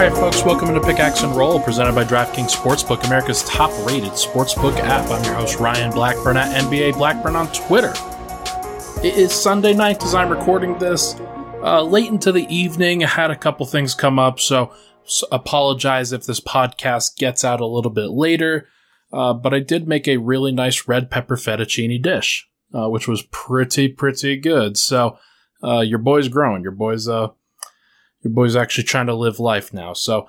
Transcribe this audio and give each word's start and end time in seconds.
All 0.00 0.08
right, 0.08 0.16
folks, 0.16 0.42
welcome 0.42 0.72
to 0.72 0.80
Pickaxe 0.80 1.24
and 1.24 1.36
Roll, 1.36 1.60
presented 1.60 1.94
by 1.94 2.04
DraftKings 2.04 2.56
Sportsbook, 2.56 3.04
America's 3.04 3.42
top 3.42 3.70
rated 3.86 4.12
sportsbook 4.12 4.74
app. 4.78 5.10
I'm 5.10 5.22
your 5.22 5.34
host, 5.34 5.60
Ryan 5.60 5.90
Blackburn 5.90 6.38
at 6.38 6.58
NBA 6.64 6.94
Blackburn 6.94 7.36
on 7.36 7.52
Twitter. 7.52 7.92
It 9.06 9.18
is 9.18 9.30
Sunday 9.30 9.74
night 9.74 10.02
as 10.02 10.14
I'm 10.14 10.30
recording 10.30 10.78
this. 10.78 11.16
Uh, 11.62 11.82
late 11.82 12.08
into 12.08 12.32
the 12.32 12.46
evening, 12.48 13.04
I 13.04 13.08
had 13.08 13.30
a 13.30 13.36
couple 13.36 13.66
things 13.66 13.94
come 13.94 14.18
up, 14.18 14.40
so, 14.40 14.72
apologize 15.30 16.14
if 16.14 16.24
this 16.24 16.40
podcast 16.40 17.18
gets 17.18 17.44
out 17.44 17.60
a 17.60 17.66
little 17.66 17.90
bit 17.90 18.08
later. 18.08 18.68
Uh, 19.12 19.34
but 19.34 19.52
I 19.52 19.60
did 19.60 19.86
make 19.86 20.08
a 20.08 20.16
really 20.16 20.50
nice 20.50 20.88
red 20.88 21.10
pepper 21.10 21.36
fettuccine 21.36 22.02
dish, 22.02 22.48
uh, 22.72 22.88
which 22.88 23.06
was 23.06 23.24
pretty, 23.30 23.88
pretty 23.88 24.38
good. 24.38 24.78
So, 24.78 25.18
uh, 25.62 25.80
your 25.80 25.98
boy's 25.98 26.28
growing. 26.28 26.62
Your 26.62 26.72
boy's, 26.72 27.06
uh, 27.06 27.32
your 28.22 28.32
boy's 28.32 28.56
actually 28.56 28.84
trying 28.84 29.06
to 29.06 29.14
live 29.14 29.40
life 29.40 29.72
now. 29.72 29.92
So, 29.92 30.28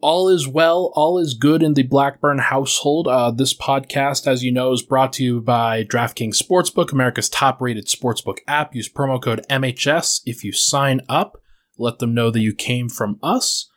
all 0.00 0.28
is 0.28 0.46
well, 0.46 0.92
all 0.94 1.18
is 1.18 1.34
good 1.34 1.62
in 1.62 1.74
the 1.74 1.82
Blackburn 1.82 2.38
household. 2.38 3.08
Uh, 3.08 3.30
this 3.30 3.56
podcast, 3.56 4.26
as 4.26 4.44
you 4.44 4.52
know, 4.52 4.72
is 4.72 4.82
brought 4.82 5.12
to 5.14 5.24
you 5.24 5.40
by 5.40 5.84
DraftKings 5.84 6.40
Sportsbook, 6.40 6.92
America's 6.92 7.30
top 7.30 7.62
rated 7.62 7.86
sportsbook 7.86 8.38
app. 8.46 8.74
Use 8.74 8.92
promo 8.92 9.20
code 9.20 9.44
MHS 9.48 10.20
if 10.26 10.44
you 10.44 10.52
sign 10.52 11.00
up. 11.08 11.40
Let 11.78 11.98
them 11.98 12.14
know 12.14 12.30
that 12.30 12.40
you 12.40 12.54
came 12.54 12.88
from 12.88 13.18
us. 13.22 13.70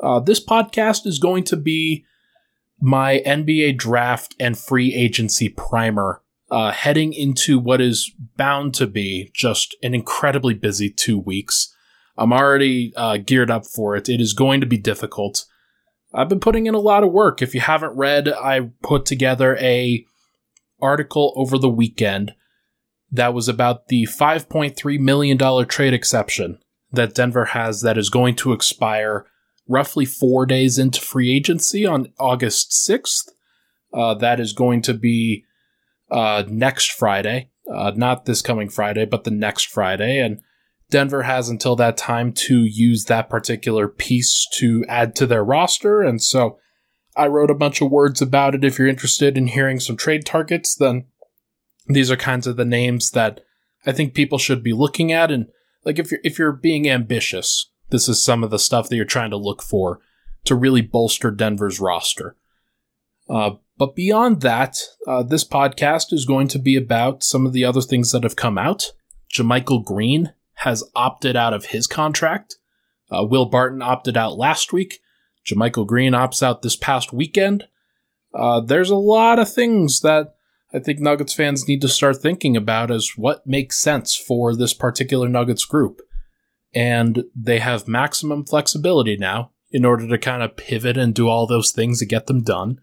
Uh, 0.00 0.20
this 0.20 0.44
podcast 0.44 1.06
is 1.06 1.18
going 1.18 1.44
to 1.44 1.56
be 1.56 2.04
my 2.80 3.22
NBA 3.26 3.76
draft 3.76 4.34
and 4.38 4.58
free 4.58 4.94
agency 4.94 5.48
primer 5.48 6.22
uh, 6.50 6.70
heading 6.70 7.12
into 7.12 7.58
what 7.58 7.80
is 7.80 8.12
bound 8.36 8.74
to 8.74 8.86
be 8.86 9.30
just 9.34 9.76
an 9.82 9.94
incredibly 9.94 10.54
busy 10.54 10.90
two 10.90 11.18
weeks. 11.18 11.74
I'm 12.18 12.32
already 12.32 12.92
uh, 12.96 13.18
geared 13.18 13.50
up 13.50 13.66
for 13.66 13.96
it. 13.96 14.08
It 14.08 14.20
is 14.20 14.32
going 14.32 14.60
to 14.60 14.66
be 14.66 14.78
difficult. 14.78 15.44
I've 16.14 16.28
been 16.28 16.40
putting 16.40 16.66
in 16.66 16.74
a 16.74 16.80
lot 16.80 17.04
of 17.04 17.12
work. 17.12 17.42
If 17.42 17.54
you 17.54 17.60
haven't 17.60 17.96
read, 17.96 18.28
I 18.28 18.70
put 18.82 19.04
together 19.04 19.56
a 19.56 20.04
article 20.80 21.32
over 21.36 21.58
the 21.58 21.68
weekend 21.68 22.34
that 23.10 23.34
was 23.34 23.48
about 23.48 23.88
the 23.88 24.04
5.3 24.04 24.98
million 25.00 25.36
dollar 25.36 25.64
trade 25.64 25.94
exception 25.94 26.58
that 26.92 27.14
Denver 27.14 27.46
has 27.46 27.82
that 27.82 27.98
is 27.98 28.10
going 28.10 28.34
to 28.36 28.52
expire 28.52 29.26
roughly 29.68 30.04
four 30.04 30.46
days 30.46 30.78
into 30.78 31.00
free 31.00 31.34
agency 31.34 31.84
on 31.84 32.12
August 32.18 32.70
6th. 32.88 33.30
Uh, 33.92 34.14
that 34.14 34.40
is 34.40 34.52
going 34.52 34.82
to 34.82 34.94
be 34.94 35.44
uh, 36.10 36.44
next 36.48 36.92
Friday, 36.92 37.50
uh, 37.72 37.92
not 37.94 38.26
this 38.26 38.42
coming 38.42 38.68
Friday, 38.68 39.04
but 39.04 39.24
the 39.24 39.30
next 39.30 39.66
Friday. 39.66 40.18
And 40.18 40.40
Denver 40.90 41.22
has 41.22 41.48
until 41.48 41.76
that 41.76 41.96
time 41.96 42.32
to 42.32 42.64
use 42.64 43.06
that 43.06 43.28
particular 43.28 43.88
piece 43.88 44.46
to 44.54 44.84
add 44.88 45.16
to 45.16 45.26
their 45.26 45.44
roster. 45.44 46.02
And 46.02 46.22
so 46.22 46.58
I 47.16 47.26
wrote 47.26 47.50
a 47.50 47.54
bunch 47.54 47.80
of 47.80 47.90
words 47.90 48.22
about 48.22 48.54
it. 48.54 48.64
If 48.64 48.78
you're 48.78 48.86
interested 48.86 49.36
in 49.36 49.48
hearing 49.48 49.80
some 49.80 49.96
trade 49.96 50.24
targets, 50.24 50.74
then 50.74 51.06
these 51.86 52.10
are 52.10 52.16
kinds 52.16 52.46
of 52.46 52.56
the 52.56 52.64
names 52.64 53.10
that 53.12 53.40
I 53.84 53.92
think 53.92 54.14
people 54.14 54.38
should 54.38 54.62
be 54.62 54.72
looking 54.72 55.12
at. 55.12 55.30
And 55.30 55.46
like 55.84 55.98
if 55.98 56.10
you're 56.10 56.20
if 56.22 56.38
you're 56.38 56.52
being 56.52 56.88
ambitious, 56.88 57.70
this 57.90 58.08
is 58.08 58.22
some 58.22 58.44
of 58.44 58.50
the 58.50 58.58
stuff 58.58 58.88
that 58.88 58.96
you're 58.96 59.04
trying 59.04 59.30
to 59.30 59.36
look 59.36 59.62
for 59.62 60.00
to 60.44 60.54
really 60.54 60.82
bolster 60.82 61.30
Denver's 61.30 61.80
roster. 61.80 62.36
Uh, 63.28 63.52
but 63.76 63.96
beyond 63.96 64.40
that, 64.42 64.78
uh, 65.06 65.22
this 65.22 65.44
podcast 65.44 66.12
is 66.12 66.24
going 66.24 66.48
to 66.48 66.58
be 66.58 66.76
about 66.76 67.22
some 67.22 67.44
of 67.44 67.52
the 67.52 67.64
other 67.64 67.80
things 67.80 68.12
that 68.12 68.22
have 68.22 68.36
come 68.36 68.56
out. 68.56 68.92
JaMychal 69.34 69.84
Green 69.84 70.32
has 70.56 70.84
opted 70.94 71.36
out 71.36 71.54
of 71.54 71.66
his 71.66 71.86
contract. 71.86 72.56
Uh, 73.10 73.24
Will 73.24 73.46
Barton 73.46 73.82
opted 73.82 74.16
out 74.16 74.36
last 74.36 74.72
week. 74.72 75.00
JaMychal 75.46 75.86
Green 75.86 76.12
opts 76.12 76.42
out 76.42 76.62
this 76.62 76.76
past 76.76 77.12
weekend. 77.12 77.68
Uh, 78.34 78.60
there's 78.60 78.90
a 78.90 78.96
lot 78.96 79.38
of 79.38 79.52
things 79.52 80.00
that 80.00 80.34
I 80.74 80.78
think 80.78 80.98
Nuggets 80.98 81.32
fans 81.32 81.68
need 81.68 81.80
to 81.82 81.88
start 81.88 82.16
thinking 82.16 82.56
about 82.56 82.90
as 82.90 83.12
what 83.16 83.46
makes 83.46 83.78
sense 83.78 84.16
for 84.16 84.54
this 84.54 84.74
particular 84.74 85.28
Nuggets 85.28 85.64
group. 85.64 86.00
And 86.74 87.24
they 87.34 87.60
have 87.60 87.88
maximum 87.88 88.44
flexibility 88.44 89.16
now 89.16 89.52
in 89.70 89.84
order 89.84 90.06
to 90.08 90.18
kind 90.18 90.42
of 90.42 90.56
pivot 90.56 90.96
and 90.96 91.14
do 91.14 91.28
all 91.28 91.46
those 91.46 91.70
things 91.70 92.00
to 92.00 92.06
get 92.06 92.26
them 92.26 92.42
done. 92.42 92.80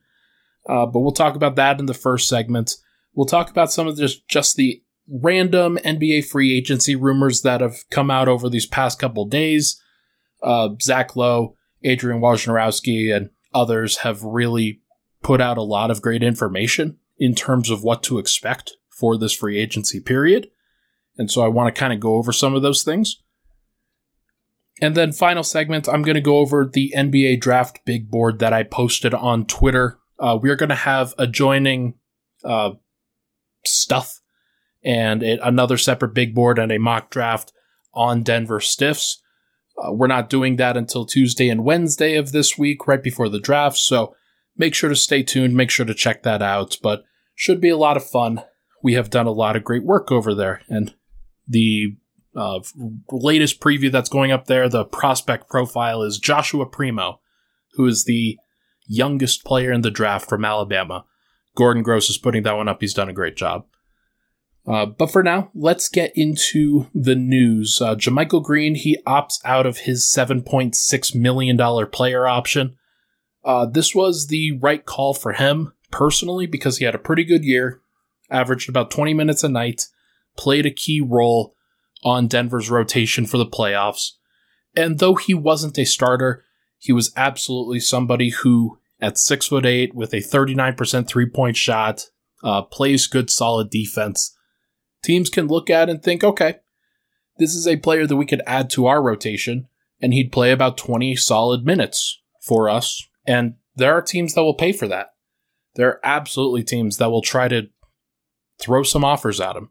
Uh, 0.67 0.85
but 0.85 1.01
we'll 1.01 1.11
talk 1.11 1.35
about 1.35 1.55
that 1.57 1.79
in 1.79 1.85
the 1.85 1.93
first 1.93 2.27
segment. 2.27 2.75
We'll 3.13 3.25
talk 3.25 3.49
about 3.49 3.71
some 3.71 3.87
of 3.87 3.97
just, 3.97 4.27
just 4.27 4.55
the 4.55 4.81
random 5.07 5.77
NBA 5.83 6.25
free 6.25 6.57
agency 6.57 6.95
rumors 6.95 7.41
that 7.41 7.61
have 7.61 7.83
come 7.89 8.09
out 8.09 8.27
over 8.27 8.49
these 8.49 8.65
past 8.65 8.99
couple 8.99 9.25
days. 9.25 9.81
Uh, 10.41 10.69
Zach 10.81 11.15
Lowe, 11.15 11.55
Adrian 11.83 12.21
Wojnarowski, 12.21 13.15
and 13.15 13.29
others 13.53 13.97
have 13.97 14.23
really 14.23 14.81
put 15.21 15.41
out 15.41 15.57
a 15.57 15.63
lot 15.63 15.91
of 15.91 16.01
great 16.01 16.23
information 16.23 16.97
in 17.17 17.35
terms 17.35 17.69
of 17.69 17.83
what 17.83 18.03
to 18.03 18.19
expect 18.19 18.73
for 18.89 19.17
this 19.17 19.33
free 19.33 19.59
agency 19.59 19.99
period. 19.99 20.49
And 21.17 21.29
so 21.29 21.41
I 21.41 21.47
want 21.47 21.73
to 21.73 21.79
kind 21.79 21.93
of 21.93 21.99
go 21.99 22.15
over 22.15 22.31
some 22.31 22.55
of 22.55 22.61
those 22.61 22.83
things. 22.83 23.21
And 24.81 24.95
then, 24.95 25.11
final 25.11 25.43
segment, 25.43 25.87
I'm 25.87 26.01
going 26.01 26.15
to 26.15 26.21
go 26.21 26.37
over 26.37 26.65
the 26.65 26.91
NBA 26.95 27.39
draft 27.39 27.79
big 27.85 28.09
board 28.09 28.39
that 28.39 28.53
I 28.53 28.63
posted 28.63 29.13
on 29.13 29.45
Twitter. 29.45 29.99
Uh, 30.19 30.37
we're 30.41 30.55
going 30.55 30.69
to 30.69 30.75
have 30.75 31.13
adjoining 31.19 31.93
uh, 32.43 32.71
stuff 33.63 34.19
and 34.83 35.23
it, 35.23 35.39
another 35.43 35.77
separate 35.77 36.13
big 36.13 36.35
board 36.35 36.59
and 36.59 36.71
a 36.71 36.79
mock 36.79 37.09
draft 37.09 37.51
on 37.93 38.23
Denver 38.23 38.59
Stiffs. 38.59 39.21
Uh, 39.77 39.91
we're 39.91 40.07
not 40.07 40.29
doing 40.29 40.57
that 40.57 40.77
until 40.77 41.05
Tuesday 41.05 41.49
and 41.49 41.63
Wednesday 41.63 42.15
of 42.15 42.31
this 42.31 42.57
week, 42.57 42.87
right 42.87 43.01
before 43.01 43.29
the 43.29 43.39
draft. 43.39 43.77
So 43.77 44.15
make 44.57 44.75
sure 44.75 44.89
to 44.89 44.95
stay 44.95 45.23
tuned. 45.23 45.55
Make 45.55 45.71
sure 45.71 45.85
to 45.85 45.93
check 45.93 46.23
that 46.23 46.41
out. 46.41 46.77
But 46.81 47.03
should 47.35 47.59
be 47.59 47.69
a 47.69 47.77
lot 47.77 47.97
of 47.97 48.05
fun. 48.05 48.43
We 48.83 48.93
have 48.93 49.09
done 49.09 49.25
a 49.25 49.31
lot 49.31 49.55
of 49.55 49.63
great 49.63 49.83
work 49.83 50.11
over 50.11 50.35
there, 50.35 50.61
and 50.67 50.93
the 51.47 51.95
uh, 52.35 52.59
latest 53.11 53.59
preview 53.59 53.91
that's 53.91 54.09
going 54.09 54.31
up 54.31 54.45
there, 54.45 54.67
the 54.67 54.85
prospect 54.85 55.49
profile 55.49 56.01
is 56.01 56.17
Joshua 56.17 56.65
Primo, 56.65 57.19
who 57.73 57.85
is 57.85 58.05
the 58.05 58.37
youngest 58.85 59.45
player 59.45 59.71
in 59.71 59.81
the 59.81 59.91
draft 59.91 60.27
from 60.27 60.43
Alabama. 60.43 61.05
Gordon 61.55 61.83
Gross 61.83 62.09
is 62.09 62.17
putting 62.17 62.43
that 62.43 62.57
one 62.57 62.67
up. 62.67 62.81
He's 62.81 62.93
done 62.93 63.09
a 63.09 63.13
great 63.13 63.35
job. 63.35 63.65
Uh, 64.65 64.85
but 64.85 65.11
for 65.11 65.23
now, 65.23 65.51
let's 65.53 65.89
get 65.89 66.13
into 66.15 66.87
the 66.95 67.15
news. 67.15 67.81
Uh, 67.81 67.95
JaMychal 67.95 68.43
Green, 68.43 68.75
he 68.75 68.97
opts 69.05 69.39
out 69.43 69.65
of 69.65 69.79
his 69.79 70.03
$7.6 70.05 71.15
million 71.15 71.87
player 71.87 72.27
option. 72.27 72.77
Uh, 73.43 73.65
this 73.65 73.93
was 73.93 74.27
the 74.27 74.57
right 74.59 74.85
call 74.85 75.13
for 75.13 75.33
him 75.33 75.73
personally 75.91 76.45
because 76.45 76.77
he 76.77 76.85
had 76.85 76.95
a 76.95 76.99
pretty 76.99 77.25
good 77.25 77.43
year, 77.43 77.81
averaged 78.29 78.69
about 78.69 78.89
20 78.89 79.13
minutes 79.13 79.43
a 79.43 79.49
night, 79.49 79.87
played 80.37 80.65
a 80.65 80.71
key 80.71 81.01
role 81.01 81.55
on 82.01 82.27
Denver's 82.27 82.69
rotation 82.69 83.25
for 83.25 83.37
the 83.37 83.45
playoffs. 83.45 84.11
And 84.75 84.99
though 84.99 85.15
he 85.15 85.33
wasn't 85.33 85.77
a 85.77 85.85
starter, 85.85 86.45
he 86.79 86.93
was 86.93 87.11
absolutely 87.17 87.81
somebody 87.81 88.29
who, 88.29 88.79
at 89.01 89.17
six 89.17 89.47
foot 89.47 89.65
eight, 89.65 89.93
with 89.93 90.13
a 90.13 90.17
39% 90.17 91.05
three 91.05 91.29
point 91.29 91.57
shot, 91.57 92.07
uh, 92.43 92.61
plays 92.61 93.07
good, 93.07 93.29
solid 93.29 93.69
defense 93.69 94.35
teams 95.03 95.29
can 95.29 95.47
look 95.47 95.69
at 95.69 95.89
and 95.89 96.01
think, 96.01 96.23
okay, 96.23 96.55
this 97.37 97.55
is 97.55 97.67
a 97.67 97.77
player 97.77 98.07
that 98.07 98.15
we 98.15 98.25
could 98.25 98.41
add 98.45 98.69
to 98.71 98.85
our 98.85 99.01
rotation, 99.01 99.67
and 100.01 100.13
he'd 100.13 100.31
play 100.31 100.51
about 100.51 100.77
20 100.77 101.15
solid 101.15 101.65
minutes 101.65 102.21
for 102.41 102.69
us. 102.69 103.07
And 103.25 103.55
there 103.75 103.93
are 103.93 104.01
teams 104.01 104.33
that 104.33 104.43
will 104.43 104.53
pay 104.53 104.71
for 104.71 104.87
that. 104.87 105.13
There 105.75 105.87
are 105.89 105.99
absolutely 106.03 106.63
teams 106.63 106.97
that 106.97 107.09
will 107.09 107.21
try 107.21 107.47
to 107.47 107.69
throw 108.59 108.83
some 108.83 109.03
offers 109.03 109.39
at 109.39 109.55
him. 109.55 109.69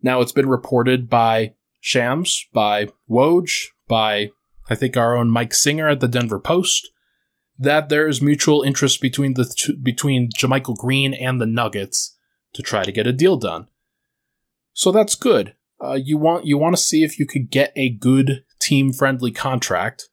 Now, 0.00 0.20
it's 0.20 0.32
been 0.32 0.48
reported 0.48 1.08
by 1.10 1.54
Shams, 1.80 2.46
by 2.52 2.88
Woj, 3.08 3.66
by 3.88 4.30
I 4.70 4.74
think 4.74 4.96
our 4.96 5.16
own 5.16 5.30
Mike 5.30 5.52
Singer 5.52 5.88
at 5.88 6.00
the 6.00 6.08
Denver 6.08 6.40
Post 6.40 6.90
that 7.58 7.88
there 7.88 8.08
is 8.08 8.22
mutual 8.22 8.62
interest 8.62 9.00
between 9.00 9.34
the 9.34 9.74
between 9.82 10.30
JaMychal 10.30 10.76
Green 10.76 11.14
and 11.14 11.40
the 11.40 11.46
Nuggets 11.46 12.16
to 12.54 12.62
try 12.62 12.82
to 12.82 12.92
get 12.92 13.06
a 13.06 13.12
deal 13.12 13.36
done. 13.36 13.68
So 14.72 14.92
that's 14.92 15.14
good. 15.14 15.54
Uh, 15.82 15.94
you 15.94 16.16
want 16.16 16.46
you 16.46 16.56
want 16.56 16.76
to 16.76 16.82
see 16.82 17.02
if 17.02 17.18
you 17.18 17.26
could 17.26 17.50
get 17.50 17.72
a 17.74 17.90
good 17.90 18.44
team 18.60 18.92
friendly 18.92 19.32
contract. 19.32 20.08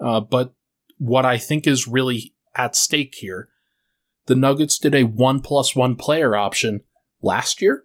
Uh, 0.00 0.20
but 0.20 0.52
what 0.98 1.24
I 1.24 1.38
think 1.38 1.66
is 1.66 1.88
really 1.88 2.34
at 2.54 2.76
stake 2.76 3.14
here, 3.16 3.48
the 4.26 4.34
Nuggets 4.34 4.78
did 4.78 4.94
a 4.94 5.04
one 5.04 5.40
plus 5.40 5.74
one 5.74 5.96
player 5.96 6.36
option 6.36 6.82
last 7.22 7.62
year 7.62 7.84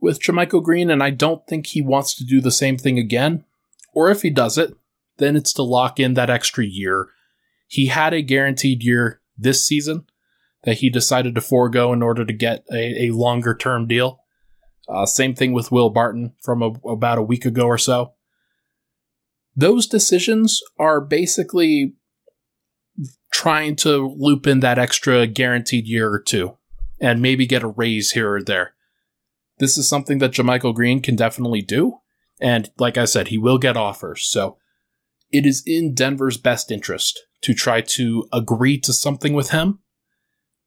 with 0.00 0.20
JaMychal 0.20 0.62
Green, 0.62 0.90
and 0.90 1.02
I 1.02 1.10
don't 1.10 1.46
think 1.46 1.66
he 1.66 1.82
wants 1.82 2.14
to 2.14 2.24
do 2.24 2.40
the 2.40 2.50
same 2.50 2.78
thing 2.78 2.98
again. 2.98 3.44
Or 3.92 4.10
if 4.10 4.22
he 4.22 4.30
does 4.30 4.56
it, 4.56 4.74
then 5.16 5.36
it's 5.36 5.52
to 5.54 5.62
lock 5.62 5.98
in 5.98 6.14
that 6.14 6.30
extra 6.30 6.64
year. 6.64 7.08
He 7.66 7.86
had 7.86 8.14
a 8.14 8.22
guaranteed 8.22 8.82
year 8.82 9.20
this 9.36 9.66
season 9.66 10.06
that 10.64 10.78
he 10.78 10.90
decided 10.90 11.34
to 11.34 11.40
forego 11.40 11.92
in 11.92 12.02
order 12.02 12.24
to 12.24 12.32
get 12.32 12.64
a, 12.72 13.06
a 13.06 13.10
longer 13.10 13.54
term 13.54 13.86
deal. 13.86 14.20
Uh, 14.88 15.04
same 15.04 15.34
thing 15.34 15.52
with 15.52 15.70
Will 15.70 15.90
Barton 15.90 16.32
from 16.42 16.62
a, 16.62 16.70
about 16.88 17.18
a 17.18 17.22
week 17.22 17.44
ago 17.44 17.66
or 17.66 17.78
so. 17.78 18.14
those 19.58 19.88
decisions 19.88 20.62
are 20.78 21.00
basically 21.00 21.94
trying 23.32 23.74
to 23.74 24.14
loop 24.16 24.46
in 24.46 24.60
that 24.60 24.78
extra 24.78 25.26
guaranteed 25.26 25.86
year 25.86 26.08
or 26.08 26.20
two 26.20 26.56
and 27.00 27.20
maybe 27.20 27.44
get 27.44 27.64
a 27.64 27.68
raise 27.68 28.12
here 28.12 28.34
or 28.34 28.42
there. 28.42 28.74
This 29.58 29.76
is 29.76 29.88
something 29.88 30.18
that 30.18 30.30
JaMychal 30.30 30.74
Green 30.74 31.02
can 31.02 31.16
definitely 31.16 31.60
do. 31.60 31.98
And 32.40 32.70
like 32.78 32.96
I 32.96 33.04
said, 33.04 33.28
he 33.28 33.38
will 33.38 33.58
get 33.58 33.76
offers. 33.76 34.24
So 34.24 34.58
it 35.32 35.44
is 35.44 35.64
in 35.66 35.92
Denver's 35.92 36.36
best 36.36 36.70
interest 36.70 37.20
to 37.42 37.52
try 37.52 37.80
to 37.80 38.28
agree 38.32 38.78
to 38.78 38.92
something 38.92 39.32
with 39.32 39.50
him, 39.50 39.80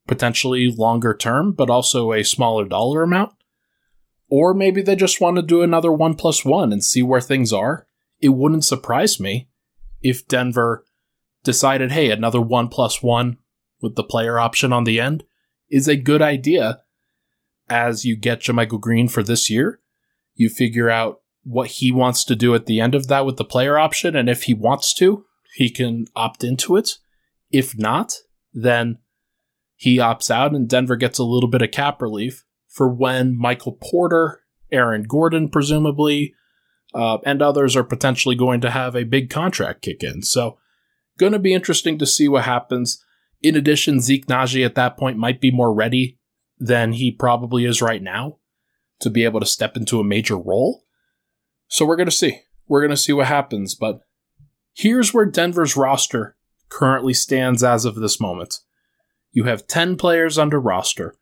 potentially 0.05 0.67
longer 0.69 1.15
term, 1.15 1.53
but 1.53 1.69
also 1.69 2.11
a 2.11 2.23
smaller 2.23 2.65
dollar 2.65 3.03
amount. 3.03 3.31
Or 4.31 4.53
maybe 4.53 4.81
they 4.81 4.95
just 4.95 5.19
want 5.19 5.35
to 5.35 5.41
do 5.41 5.61
another 5.61 5.91
one 5.91 6.15
plus 6.15 6.45
one 6.45 6.71
and 6.71 6.81
see 6.81 7.03
where 7.03 7.19
things 7.19 7.51
are. 7.51 7.85
It 8.21 8.29
wouldn't 8.29 8.63
surprise 8.63 9.19
me 9.19 9.49
if 10.01 10.25
Denver 10.25 10.85
decided, 11.43 11.91
hey, 11.91 12.11
another 12.11 12.39
one 12.39 12.69
plus 12.69 13.03
one 13.03 13.37
with 13.81 13.95
the 13.95 14.05
player 14.05 14.39
option 14.39 14.71
on 14.71 14.85
the 14.85 15.01
end 15.01 15.25
is 15.69 15.89
a 15.89 15.97
good 15.97 16.21
idea 16.21 16.81
as 17.69 18.05
you 18.05 18.15
get 18.15 18.39
JaMychal 18.39 18.79
Green 18.79 19.09
for 19.09 19.21
this 19.21 19.49
year. 19.49 19.81
You 20.35 20.47
figure 20.47 20.89
out 20.89 21.19
what 21.43 21.67
he 21.67 21.91
wants 21.91 22.23
to 22.25 22.35
do 22.35 22.55
at 22.55 22.67
the 22.67 22.79
end 22.79 22.95
of 22.95 23.07
that 23.07 23.25
with 23.25 23.35
the 23.35 23.43
player 23.43 23.77
option, 23.77 24.15
and 24.15 24.29
if 24.29 24.43
he 24.43 24.53
wants 24.53 24.93
to, 24.93 25.25
he 25.55 25.69
can 25.69 26.05
opt 26.15 26.43
into 26.43 26.77
it. 26.77 26.99
If 27.51 27.77
not, 27.77 28.13
then 28.53 28.99
he 29.75 29.97
opts 29.97 30.31
out 30.31 30.53
and 30.53 30.69
Denver 30.69 30.95
gets 30.95 31.19
a 31.19 31.23
little 31.25 31.49
bit 31.49 31.61
of 31.61 31.71
cap 31.71 32.01
relief 32.01 32.45
for 32.71 32.87
when 32.87 33.37
Michael 33.37 33.73
Porter, 33.73 34.41
Aaron 34.71 35.03
Gordon, 35.03 35.49
presumably, 35.49 36.33
uh, 36.93 37.17
and 37.25 37.41
others 37.41 37.75
are 37.75 37.83
potentially 37.83 38.35
going 38.35 38.61
to 38.61 38.71
have 38.71 38.95
a 38.95 39.03
big 39.03 39.29
contract 39.29 39.81
kick 39.81 40.03
in. 40.03 40.21
So, 40.23 40.57
going 41.17 41.33
to 41.33 41.39
be 41.39 41.53
interesting 41.53 41.97
to 41.99 42.05
see 42.05 42.27
what 42.27 42.45
happens. 42.45 43.03
In 43.41 43.55
addition, 43.55 43.99
Zeke 43.99 44.25
Nnaji 44.27 44.65
at 44.65 44.75
that 44.75 44.97
point 44.97 45.17
might 45.17 45.41
be 45.41 45.51
more 45.51 45.73
ready 45.73 46.17
than 46.57 46.93
he 46.93 47.11
probably 47.11 47.65
is 47.65 47.81
right 47.81 48.01
now 48.01 48.37
to 49.01 49.09
be 49.09 49.25
able 49.25 49.39
to 49.39 49.45
step 49.45 49.75
into 49.75 49.99
a 49.99 50.05
major 50.05 50.37
role. 50.37 50.83
So 51.67 51.85
we're 51.85 51.95
going 51.95 52.09
to 52.09 52.15
see. 52.15 52.41
We're 52.67 52.81
going 52.81 52.91
to 52.91 52.97
see 52.97 53.13
what 53.13 53.27
happens. 53.27 53.75
But 53.75 54.01
here's 54.73 55.13
where 55.13 55.25
Denver's 55.25 55.75
roster 55.75 56.37
currently 56.69 57.13
stands 57.13 57.63
as 57.63 57.83
of 57.83 57.95
this 57.95 58.19
moment. 58.19 58.59
You 59.31 59.45
have 59.45 59.67
10 59.67 59.97
players 59.97 60.37
under 60.37 60.59
roster 60.59 61.15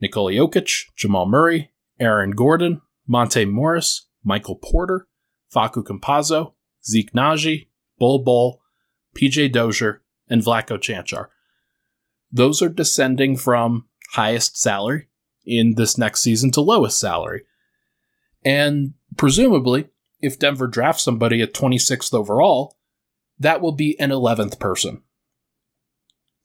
Nikola 0.00 0.32
Jokic, 0.32 0.84
Jamal 0.96 1.26
Murray, 1.26 1.70
Aaron 2.00 2.32
Gordon, 2.32 2.80
Monte 3.06 3.44
Morris, 3.44 4.06
Michael 4.24 4.56
Porter, 4.56 5.06
Facu 5.54 5.84
Campazzo, 5.84 6.54
Zeke 6.84 7.12
Nnaji, 7.12 7.68
Bol 7.98 8.24
Bol, 8.24 8.60
PJ 9.16 9.52
Dozier, 9.52 10.02
and 10.28 10.42
Vlatko 10.42 10.78
Cancar. 10.78 11.28
Those 12.32 12.60
are 12.62 12.68
descending 12.68 13.36
from 13.36 13.86
highest 14.12 14.58
salary 14.58 15.08
in 15.44 15.74
this 15.76 15.96
next 15.98 16.20
season 16.20 16.50
to 16.52 16.60
lowest 16.60 16.98
salary. 16.98 17.42
And 18.44 18.94
presumably, 19.16 19.88
if 20.20 20.38
Denver 20.38 20.66
drafts 20.66 21.04
somebody 21.04 21.42
at 21.42 21.54
26th 21.54 22.14
overall, 22.14 22.76
that 23.38 23.60
will 23.60 23.72
be 23.72 23.98
an 24.00 24.10
11th 24.10 24.58
person. 24.58 25.02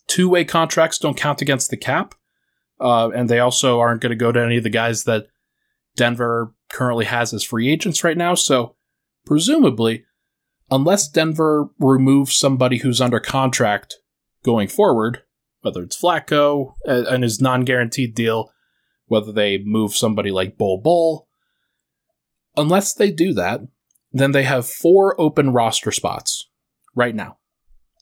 Two 0.07 0.29
way 0.29 0.43
contracts 0.43 0.97
don't 0.97 1.17
count 1.17 1.41
against 1.41 1.69
the 1.69 1.77
cap, 1.77 2.15
uh, 2.79 3.09
and 3.09 3.29
they 3.29 3.39
also 3.39 3.79
aren't 3.79 4.01
going 4.01 4.11
to 4.11 4.15
go 4.15 4.31
to 4.31 4.43
any 4.43 4.57
of 4.57 4.63
the 4.63 4.69
guys 4.69 5.03
that 5.03 5.27
Denver 5.95 6.53
currently 6.69 7.05
has 7.05 7.33
as 7.33 7.43
free 7.43 7.69
agents 7.69 8.03
right 8.03 8.17
now. 8.17 8.35
So, 8.35 8.75
presumably, 9.25 10.05
unless 10.71 11.09
Denver 11.09 11.69
removes 11.79 12.37
somebody 12.37 12.77
who's 12.77 13.01
under 13.01 13.19
contract 13.19 13.97
going 14.43 14.67
forward, 14.67 15.23
whether 15.61 15.83
it's 15.83 16.01
Vlatko 16.01 16.75
and 16.85 17.23
his 17.23 17.41
non 17.41 17.65
guaranteed 17.65 18.15
deal, 18.15 18.51
whether 19.07 19.31
they 19.31 19.57
move 19.57 19.95
somebody 19.95 20.31
like 20.31 20.57
Bol 20.57 20.79
Bol, 20.81 21.27
unless 22.55 22.93
they 22.93 23.11
do 23.11 23.33
that, 23.33 23.61
then 24.11 24.31
they 24.31 24.43
have 24.43 24.67
four 24.67 25.19
open 25.19 25.51
roster 25.51 25.91
spots 25.91 26.49
right 26.95 27.15
now. 27.15 27.37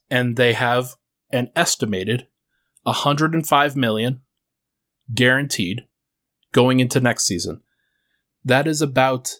And 0.09 0.37
they 0.37 0.53
have 0.53 0.95
an 1.31 1.49
estimated 1.55 2.27
105 2.83 3.75
million 3.75 4.21
guaranteed 5.13 5.85
going 6.51 6.79
into 6.79 6.99
next 6.99 7.25
season. 7.25 7.61
That 8.43 8.67
is 8.67 8.81
about 8.81 9.33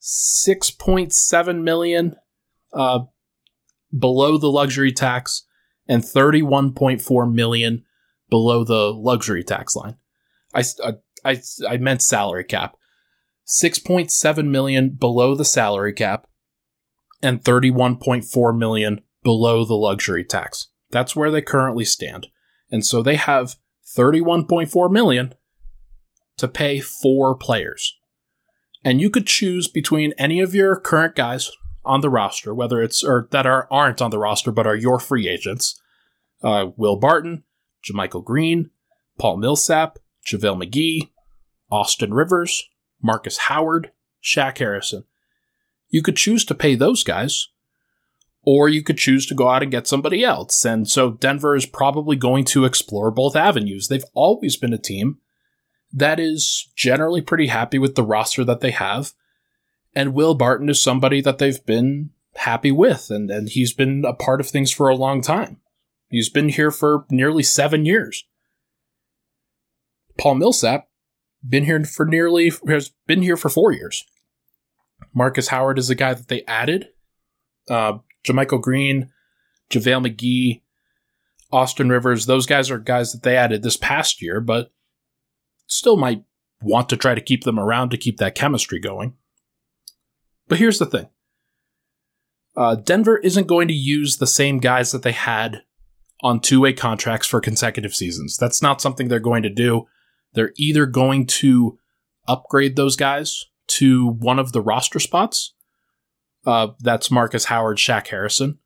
6.7 0.00 1.62
million 1.62 2.16
uh, 2.72 3.00
below 3.96 4.38
the 4.38 4.50
luxury 4.50 4.92
tax 4.92 5.44
and 5.88 6.02
31.4 6.02 7.32
million 7.32 7.84
below 8.28 8.64
the 8.64 8.92
luxury 8.92 9.44
tax 9.44 9.74
line. 9.74 9.96
I, 10.54 10.64
uh, 10.82 10.92
I, 11.24 11.40
I 11.68 11.76
meant 11.76 12.02
salary 12.02 12.44
cap. 12.44 12.76
6.7 13.46 14.48
million 14.48 14.90
below 14.90 15.34
the 15.34 15.44
salary 15.44 15.92
cap 15.92 16.26
and 17.22 17.42
31.4 17.42 18.56
million 18.56 19.00
below 19.22 19.64
the 19.64 19.74
luxury 19.74 20.24
tax. 20.24 20.68
That's 20.90 21.14
where 21.14 21.30
they 21.30 21.42
currently 21.42 21.84
stand. 21.84 22.28
And 22.70 22.86
so 22.86 23.02
they 23.02 23.16
have 23.16 23.56
31.4 23.96 24.90
million 24.90 25.34
to 26.36 26.48
pay 26.48 26.80
four 26.80 27.34
players. 27.34 27.96
And 28.84 29.00
you 29.00 29.10
could 29.10 29.26
choose 29.26 29.68
between 29.68 30.14
any 30.16 30.40
of 30.40 30.54
your 30.54 30.76
current 30.76 31.14
guys 31.14 31.50
on 31.84 32.00
the 32.00 32.10
roster, 32.10 32.54
whether 32.54 32.82
it's 32.82 33.04
or 33.04 33.28
that 33.30 33.46
are 33.46 33.66
aren't 33.70 34.00
on 34.00 34.10
the 34.10 34.18
roster 34.18 34.50
but 34.52 34.66
are 34.66 34.76
your 34.76 34.98
free 34.98 35.28
agents. 35.28 35.80
Uh, 36.42 36.66
Will 36.76 36.96
Barton, 36.96 37.44
JaMychal 37.84 38.24
Green, 38.24 38.70
Paul 39.18 39.36
Millsap, 39.36 39.98
JaVale 40.26 40.64
McGee, 40.64 41.10
Austin 41.70 42.14
Rivers, 42.14 42.62
Marcus 43.02 43.36
Howard, 43.48 43.92
Shaq 44.22 44.58
Harrison. 44.58 45.04
You 45.88 46.02
could 46.02 46.16
choose 46.16 46.44
to 46.46 46.54
pay 46.54 46.74
those 46.74 47.02
guys, 47.02 47.48
or 48.42 48.68
you 48.68 48.82
could 48.82 48.98
choose 48.98 49.26
to 49.26 49.34
go 49.34 49.48
out 49.48 49.62
and 49.62 49.70
get 49.70 49.86
somebody 49.86 50.24
else. 50.24 50.64
And 50.64 50.88
so 50.88 51.12
Denver 51.12 51.54
is 51.54 51.66
probably 51.66 52.16
going 52.16 52.44
to 52.46 52.64
explore 52.64 53.10
both 53.10 53.36
avenues. 53.36 53.88
They've 53.88 54.04
always 54.14 54.56
been 54.56 54.72
a 54.72 54.78
team 54.78 55.18
that 55.92 56.18
is 56.20 56.68
generally 56.76 57.20
pretty 57.20 57.48
happy 57.48 57.78
with 57.78 57.96
the 57.96 58.04
roster 58.04 58.44
that 58.44 58.60
they 58.60 58.70
have 58.70 59.12
and 59.94 60.14
Will 60.14 60.34
Barton 60.34 60.68
is 60.68 60.80
somebody 60.80 61.20
that 61.20 61.38
they've 61.38 61.64
been 61.66 62.10
happy 62.36 62.70
with, 62.70 63.10
and, 63.10 63.30
and 63.30 63.48
he's 63.48 63.72
been 63.72 64.04
a 64.06 64.12
part 64.12 64.40
of 64.40 64.48
things 64.48 64.70
for 64.70 64.88
a 64.88 64.96
long 64.96 65.20
time. 65.20 65.58
He's 66.08 66.28
been 66.28 66.48
here 66.48 66.70
for 66.70 67.06
nearly 67.10 67.42
seven 67.42 67.84
years. 67.84 68.24
Paul 70.18 70.36
Millsap, 70.36 70.88
been 71.46 71.64
here 71.64 71.82
for 71.84 72.06
nearly, 72.06 72.52
has 72.68 72.90
been 73.06 73.22
here 73.22 73.36
for 73.36 73.48
four 73.48 73.72
years. 73.72 74.04
Marcus 75.14 75.48
Howard 75.48 75.78
is 75.78 75.88
the 75.88 75.94
guy 75.94 76.14
that 76.14 76.28
they 76.28 76.44
added. 76.46 76.88
Uh, 77.68 77.98
JaMychal 78.26 78.60
Green, 78.60 79.10
JaVale 79.70 80.06
McGee, 80.06 80.62
Austin 81.52 81.88
Rivers, 81.88 82.26
those 82.26 82.46
guys 82.46 82.70
are 82.70 82.78
guys 82.78 83.12
that 83.12 83.22
they 83.22 83.36
added 83.36 83.62
this 83.62 83.76
past 83.76 84.22
year, 84.22 84.40
but 84.40 84.72
still 85.66 85.96
might 85.96 86.24
want 86.62 86.88
to 86.90 86.96
try 86.96 87.14
to 87.14 87.20
keep 87.20 87.44
them 87.44 87.58
around 87.58 87.90
to 87.90 87.96
keep 87.96 88.18
that 88.18 88.34
chemistry 88.34 88.78
going. 88.78 89.14
But 90.48 90.58
here's 90.58 90.78
the 90.78 90.86
thing 90.86 91.08
uh, 92.56 92.76
Denver 92.76 93.18
isn't 93.18 93.46
going 93.46 93.68
to 93.68 93.74
use 93.74 94.16
the 94.16 94.26
same 94.26 94.58
guys 94.58 94.92
that 94.92 95.02
they 95.02 95.12
had 95.12 95.62
on 96.22 96.40
two 96.40 96.60
way 96.60 96.72
contracts 96.72 97.26
for 97.26 97.40
consecutive 97.40 97.94
seasons. 97.94 98.36
That's 98.36 98.62
not 98.62 98.80
something 98.80 99.08
they're 99.08 99.20
going 99.20 99.42
to 99.42 99.50
do. 99.50 99.86
They're 100.34 100.52
either 100.56 100.86
going 100.86 101.26
to 101.26 101.78
upgrade 102.28 102.76
those 102.76 102.96
guys 102.96 103.46
to 103.68 104.08
one 104.08 104.38
of 104.38 104.52
the 104.52 104.60
roster 104.60 105.00
spots. 105.00 105.54
Uh, 106.46 106.68
that's 106.80 107.10
Marcus 107.10 107.46
Howard, 107.46 107.78
Shaq 107.78 108.08
Harrison. 108.08 108.58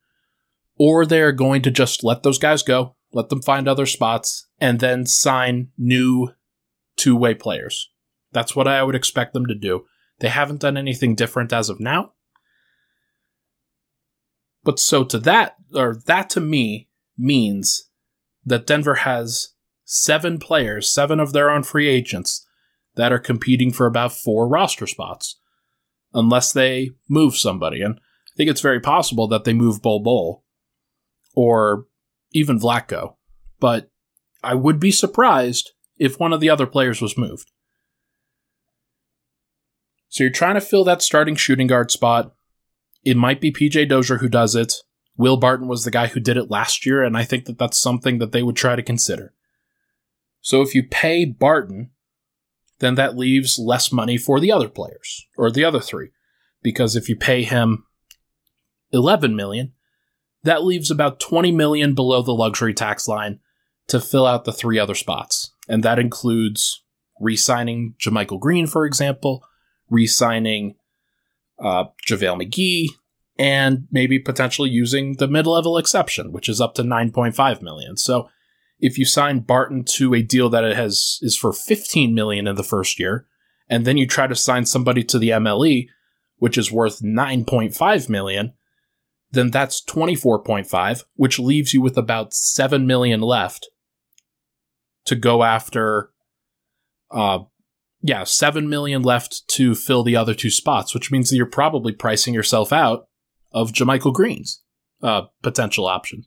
Or 0.76 1.06
they're 1.06 1.32
going 1.32 1.62
to 1.62 1.70
just 1.70 2.04
let 2.04 2.22
those 2.22 2.38
guys 2.38 2.62
go, 2.62 2.96
let 3.12 3.28
them 3.28 3.42
find 3.42 3.68
other 3.68 3.86
spots, 3.86 4.48
and 4.60 4.80
then 4.80 5.06
sign 5.06 5.68
new 5.78 6.32
two 6.96 7.16
way 7.16 7.34
players. 7.34 7.90
That's 8.32 8.56
what 8.56 8.66
I 8.66 8.82
would 8.82 8.94
expect 8.94 9.32
them 9.34 9.46
to 9.46 9.54
do. 9.54 9.84
They 10.20 10.28
haven't 10.28 10.60
done 10.60 10.76
anything 10.76 11.14
different 11.14 11.52
as 11.52 11.68
of 11.68 11.80
now. 11.80 12.12
But 14.64 14.78
so 14.78 15.04
to 15.04 15.18
that, 15.20 15.56
or 15.74 15.96
that 16.06 16.30
to 16.30 16.40
me, 16.40 16.88
means 17.16 17.90
that 18.44 18.66
Denver 18.66 18.96
has 18.96 19.50
seven 19.84 20.38
players, 20.38 20.92
seven 20.92 21.20
of 21.20 21.32
their 21.32 21.50
own 21.50 21.62
free 21.62 21.88
agents, 21.88 22.46
that 22.96 23.12
are 23.12 23.18
competing 23.18 23.72
for 23.72 23.86
about 23.86 24.12
four 24.12 24.48
roster 24.48 24.86
spots. 24.86 25.38
Unless 26.14 26.52
they 26.52 26.92
move 27.08 27.36
somebody. 27.36 27.82
And 27.82 27.96
I 27.96 28.32
think 28.36 28.48
it's 28.48 28.60
very 28.60 28.80
possible 28.80 29.28
that 29.28 29.44
they 29.44 29.52
move 29.52 29.82
Bol 29.82 30.00
Bol 30.00 30.44
or 31.34 31.86
even 32.32 32.58
Vlatko. 32.58 33.16
But 33.60 33.90
I 34.42 34.54
would 34.54 34.78
be 34.78 34.90
surprised 34.90 35.72
if 35.98 36.18
one 36.18 36.32
of 36.32 36.40
the 36.40 36.50
other 36.50 36.66
players 36.66 37.02
was 37.02 37.18
moved. 37.18 37.50
So 40.08 40.22
you're 40.22 40.32
trying 40.32 40.54
to 40.54 40.60
fill 40.60 40.84
that 40.84 41.02
starting 41.02 41.34
shooting 41.34 41.66
guard 41.66 41.90
spot 41.90 42.34
it 43.04 43.16
might 43.16 43.40
be 43.40 43.52
PJ 43.52 43.88
Dozier 43.88 44.18
who 44.18 44.28
does 44.28 44.54
it. 44.54 44.74
Will 45.16 45.36
Barton 45.36 45.68
was 45.68 45.84
the 45.84 45.90
guy 45.90 46.08
who 46.08 46.20
did 46.20 46.36
it 46.36 46.50
last 46.50 46.84
year, 46.84 47.02
and 47.02 47.16
I 47.16 47.24
think 47.24 47.44
that 47.44 47.58
that's 47.58 47.78
something 47.78 48.18
that 48.18 48.32
they 48.32 48.42
would 48.42 48.56
try 48.56 48.74
to 48.74 48.82
consider. 48.82 49.32
So 50.40 50.60
if 50.62 50.74
you 50.74 50.82
pay 50.82 51.24
Barton, 51.24 51.90
then 52.84 52.94
that 52.96 53.16
leaves 53.16 53.58
less 53.58 53.90
money 53.90 54.16
for 54.16 54.38
the 54.38 54.52
other 54.52 54.68
players 54.68 55.26
or 55.36 55.50
the 55.50 55.64
other 55.64 55.80
three, 55.80 56.10
because 56.62 56.94
if 56.96 57.08
you 57.08 57.16
pay 57.16 57.42
him 57.42 57.86
11 58.92 59.34
million, 59.34 59.72
that 60.42 60.64
leaves 60.64 60.90
about 60.90 61.20
20 61.20 61.50
million 61.52 61.94
below 61.94 62.22
the 62.22 62.32
luxury 62.32 62.74
tax 62.74 63.08
line 63.08 63.40
to 63.88 64.00
fill 64.00 64.26
out 64.26 64.44
the 64.44 64.52
three 64.52 64.78
other 64.78 64.94
spots, 64.94 65.52
and 65.68 65.82
that 65.82 65.98
includes 65.98 66.82
re-signing 67.20 67.94
JaMychal 67.98 68.40
Green, 68.40 68.66
for 68.66 68.86
example, 68.86 69.44
re-signing 69.90 70.74
uh, 71.58 71.84
JaVale 72.06 72.42
McGee, 72.42 72.88
and 73.38 73.86
maybe 73.90 74.18
potentially 74.18 74.70
using 74.70 75.16
the 75.16 75.28
mid-level 75.28 75.76
exception, 75.78 76.32
which 76.32 76.48
is 76.48 76.60
up 76.60 76.74
to 76.74 76.82
9.5 76.82 77.62
million. 77.62 77.96
So 77.96 78.28
if 78.78 78.98
you 78.98 79.04
sign 79.04 79.40
Barton 79.40 79.84
to 79.96 80.14
a 80.14 80.22
deal 80.22 80.48
that 80.50 80.64
it 80.64 80.76
has 80.76 81.18
is 81.22 81.36
for 81.36 81.52
15 81.52 82.14
million 82.14 82.46
in 82.46 82.56
the 82.56 82.62
first 82.62 82.98
year, 82.98 83.26
and 83.68 83.84
then 83.84 83.96
you 83.96 84.06
try 84.06 84.26
to 84.26 84.34
sign 84.34 84.66
somebody 84.66 85.02
to 85.04 85.18
the 85.18 85.30
MLE, 85.30 85.88
which 86.36 86.58
is 86.58 86.72
worth 86.72 87.00
9.5 87.02 88.08
million, 88.08 88.52
then 89.30 89.50
that's 89.50 89.82
24.5, 89.84 91.04
which 91.14 91.38
leaves 91.38 91.72
you 91.72 91.80
with 91.80 91.96
about 91.96 92.34
7 92.34 92.86
million 92.86 93.20
left 93.20 93.68
to 95.06 95.14
go 95.14 95.42
after 95.42 96.10
uh 97.10 97.40
yeah, 98.06 98.24
7 98.24 98.68
million 98.68 99.00
left 99.00 99.48
to 99.48 99.74
fill 99.74 100.02
the 100.02 100.14
other 100.14 100.34
two 100.34 100.50
spots, 100.50 100.92
which 100.92 101.10
means 101.10 101.30
that 101.30 101.36
you're 101.36 101.46
probably 101.46 101.90
pricing 101.90 102.34
yourself 102.34 102.70
out 102.70 103.08
of 103.50 103.72
JaMychal 103.72 104.12
Green's 104.12 104.62
uh, 105.02 105.22
potential 105.42 105.86
option. 105.86 106.24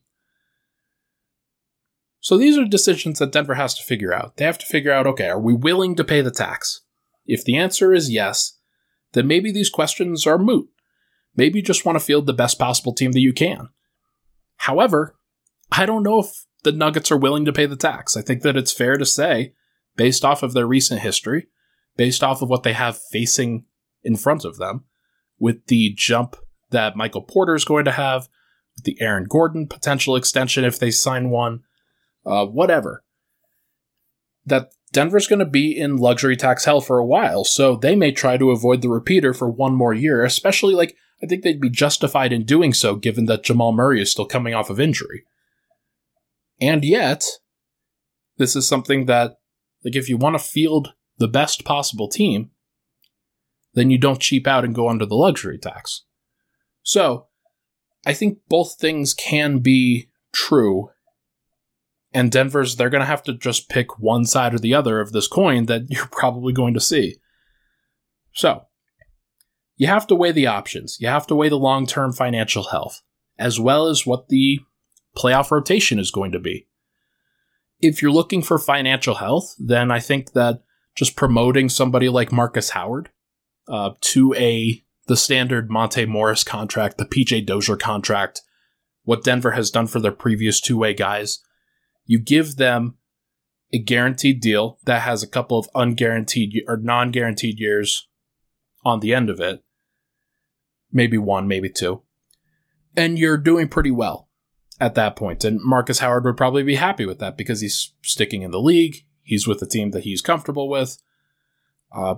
So 2.20 2.38
these 2.38 2.58
are 2.58 2.66
decisions 2.66 3.20
that 3.20 3.32
Denver 3.32 3.56
has 3.56 3.74
to 3.76 3.84
figure 3.84 4.14
out. 4.14 4.38
They 4.38 4.46
have 4.46 4.58
to 4.58 4.66
figure 4.66 4.92
out 4.92 5.08
okay, 5.08 5.28
are 5.28 5.40
we 5.40 5.54
willing 5.54 5.96
to 5.96 6.04
pay 6.04 6.22
the 6.22 6.32
tax? 6.32 6.82
If 7.26 7.44
the 7.44 7.58
answer 7.58 7.94
is 7.94 8.12
yes, 8.12 8.58
then 9.14 9.28
maybe 9.28 9.52
these 9.52 9.70
questions 9.70 10.26
are 10.26 10.38
moot. 10.38 10.70
Maybe 11.36 11.60
you 11.60 11.64
just 11.64 11.86
want 11.86 11.98
to 11.98 12.04
field 12.04 12.26
the 12.26 12.34
best 12.34 12.58
possible 12.58 12.94
team 12.94 13.12
that 13.12 13.20
you 13.20 13.34
can. 13.34 13.70
However, 14.58 15.16
I 15.72 15.86
don't 15.86 16.04
know 16.04 16.20
if 16.20 16.46
the 16.64 16.72
Nuggets 16.72 17.12
are 17.12 17.18
willing 17.18 17.46
to 17.46 17.54
pay 17.54 17.66
the 17.66 17.76
tax. 17.76 18.18
I 18.18 18.22
think 18.22 18.42
that 18.42 18.58
it's 18.58 18.74
fair 18.74 18.98
to 18.98 19.06
say, 19.06 19.54
based 19.96 20.26
off 20.26 20.42
of 20.44 20.54
their 20.54 20.66
recent 20.66 21.02
history, 21.02 21.48
based 21.96 22.24
off 22.24 22.42
of 22.42 22.50
what 22.50 22.64
they 22.64 22.74
have 22.74 23.00
facing 23.12 23.66
in 24.04 24.16
front 24.16 24.44
of 24.44 24.58
them, 24.58 24.86
with 25.40 25.68
the 25.68 25.94
jump 25.96 26.36
that 26.72 26.96
Michael 26.96 27.22
Porter 27.22 27.56
is 27.56 27.66
going 27.66 27.86
to 27.86 27.92
have, 27.92 28.28
with 28.76 28.86
the 28.86 28.98
Aaron 29.00 29.26
Gordon 29.26 29.68
potential 29.68 30.16
extension 30.16 30.66
if 30.66 30.80
they 30.80 30.92
sign 30.92 31.30
one, 31.30 31.62
uh, 32.28 32.46
whatever, 32.46 33.04
that 34.46 34.72
Denver's 34.92 35.28
going 35.28 35.40
to 35.40 35.46
be 35.46 35.78
in 35.78 35.98
luxury 35.98 36.36
tax 36.36 36.66
hell 36.66 36.82
for 36.82 36.98
a 36.98 37.06
while, 37.06 37.44
so 37.44 37.76
they 37.76 37.96
may 37.96 38.12
try 38.12 38.38
to 38.38 38.52
avoid 38.52 38.82
the 38.82 38.90
repeater 38.90 39.34
for 39.34 39.50
one 39.50 39.74
more 39.74 39.94
year, 39.94 40.24
especially 40.24 40.74
like 40.74 40.96
I 41.22 41.26
think 41.26 41.44
they'd 41.44 41.62
be 41.62 41.70
justified 41.70 42.32
in 42.32 42.46
doing 42.46 42.74
so 42.74 42.96
given 42.96 43.26
that 43.26 43.44
Jamal 43.44 43.72
Murray 43.72 44.02
is 44.02 44.12
still 44.12 44.26
coming 44.26 44.54
off 44.54 44.70
of 44.70 44.80
injury. 44.80 45.24
And 46.62 46.84
yet, 46.84 47.24
this 48.38 48.56
is 48.56 48.68
something 48.68 49.06
that, 49.06 49.38
like, 49.84 49.96
if 49.96 50.10
you 50.10 50.18
want 50.18 50.36
to 50.36 50.44
field 50.44 50.94
the 51.18 51.28
best 51.28 51.66
possible 51.66 52.08
team, 52.08 52.52
then 53.74 53.90
you 53.90 53.98
don't 53.98 54.22
cheap 54.22 54.48
out 54.48 54.64
and 54.64 54.76
go 54.76 54.90
under 54.90 55.06
the 55.06 55.16
luxury 55.16 55.58
tax. 55.58 56.04
So, 56.84 57.28
I 58.06 58.14
think 58.14 58.40
both 58.48 58.76
things 58.80 59.14
can 59.14 59.60
be 59.60 60.10
true. 60.32 60.90
And 62.14 62.32
Denver's, 62.32 62.76
they're 62.76 62.90
going 62.90 63.02
to 63.02 63.06
have 63.06 63.24
to 63.24 63.34
just 63.34 63.70
pick 63.70 64.00
one 64.00 64.26
side 64.26 64.54
or 64.54 64.60
the 64.60 64.74
other 64.74 65.00
of 65.00 65.12
this 65.12 65.28
coin 65.28 65.66
that 65.66 65.84
you're 65.90 66.08
probably 66.08 66.54
going 66.54 66.74
to 66.74 66.80
see. 66.80 67.18
So, 68.34 68.64
you 69.76 69.88
have 69.88 70.08
to 70.08 70.16
weigh 70.16 70.32
the 70.32 70.48
options. 70.48 70.98
You 71.00 71.08
have 71.08 71.28
to 71.28 71.36
weigh 71.36 71.50
the 71.50 71.58
long 71.58 71.86
term 71.86 72.12
financial 72.12 72.66
health, 72.66 73.02
as 73.38 73.60
well 73.60 73.88
as 73.88 74.06
what 74.06 74.30
the 74.30 74.60
playoff 75.16 75.52
rotation 75.52 76.00
is 76.00 76.12
going 76.12 76.32
to 76.32 76.40
be. 76.40 76.68
If 77.80 78.02
you're 78.02 78.12
looking 78.12 78.42
for 78.42 78.58
financial 78.58 79.16
health, 79.16 79.56
then 79.60 79.92
I 79.92 80.00
think 80.00 80.34
that 80.34 80.64
just 80.96 81.16
promoting 81.16 81.70
somebody 81.70 82.10
like 82.10 82.32
Marcus 82.32 82.72
Howard 82.72 83.12
uh, 83.68 83.92
to 84.02 84.34
a 84.34 84.84
the 85.08 85.16
standard 85.16 85.70
Monte 85.70 86.06
Morris 86.06 86.44
contract, 86.44 86.98
the 86.98 87.06
PJ 87.06 87.46
Dozier 87.46 87.78
contract, 87.78 88.42
what 89.04 89.24
Denver 89.24 89.52
has 89.52 89.72
done 89.72 89.88
for 89.88 90.00
their 90.00 90.12
previous 90.12 90.60
two 90.60 90.78
way 90.78 90.94
guys, 90.94 91.40
you 92.08 92.20
give 92.20 92.56
them 92.56 92.96
a 93.72 93.78
guaranteed 93.78 94.40
deal 94.40 94.80
that 94.86 95.04
has 95.04 95.22
a 95.22 95.28
couple 95.28 95.60
of 95.60 95.70
unguaranteed 95.76 96.62
or 96.68 96.78
non 96.78 97.12
guaranteed 97.12 97.60
years 97.60 98.08
on 98.84 99.02
the 99.02 99.14
end 99.14 99.30
of 99.30 99.40
it, 99.40 99.64
maybe 100.92 101.18
one, 101.18 101.48
maybe 101.48 101.70
two, 101.70 102.02
and 102.96 103.20
you're 103.20 103.38
doing 103.38 103.68
pretty 103.68 103.92
well 103.92 104.30
at 104.80 104.96
that 104.96 105.16
point. 105.16 105.44
And 105.44 105.60
Marcus 105.62 106.00
Howard 106.00 106.24
would 106.26 106.38
probably 106.38 106.64
be 106.64 106.76
happy 106.76 107.06
with 107.06 107.20
that 107.20 107.38
because 107.38 107.62
he's 107.62 107.94
sticking 108.02 108.42
in 108.42 108.52
the 108.52 108.60
league. 108.60 109.06
He's 109.22 109.48
with 109.48 109.62
a 109.62 109.68
team 109.68 109.92
that 109.92 110.04
he's 110.04 110.22
comfortable 110.22 110.70
with. 110.70 110.98
Uh, 111.94 112.16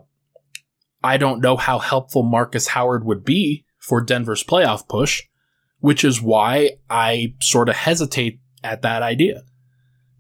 I 1.04 1.18
don't 1.18 1.42
know 1.42 1.58
how 1.58 1.80
helpful 1.80 2.24
Marcus 2.24 2.68
Howard 2.68 3.06
would 3.06 3.24
be 3.24 3.66
for 3.80 4.02
Denver's 4.02 4.44
playoff 4.44 4.88
push, 4.88 5.24
which 5.80 6.04
is 6.04 6.22
why 6.22 6.72
I 6.90 7.36
sort 7.42 7.70
of 7.70 7.76
hesitate 7.76 8.42
at 8.64 8.82
that 8.82 9.02
idea. 9.02 9.44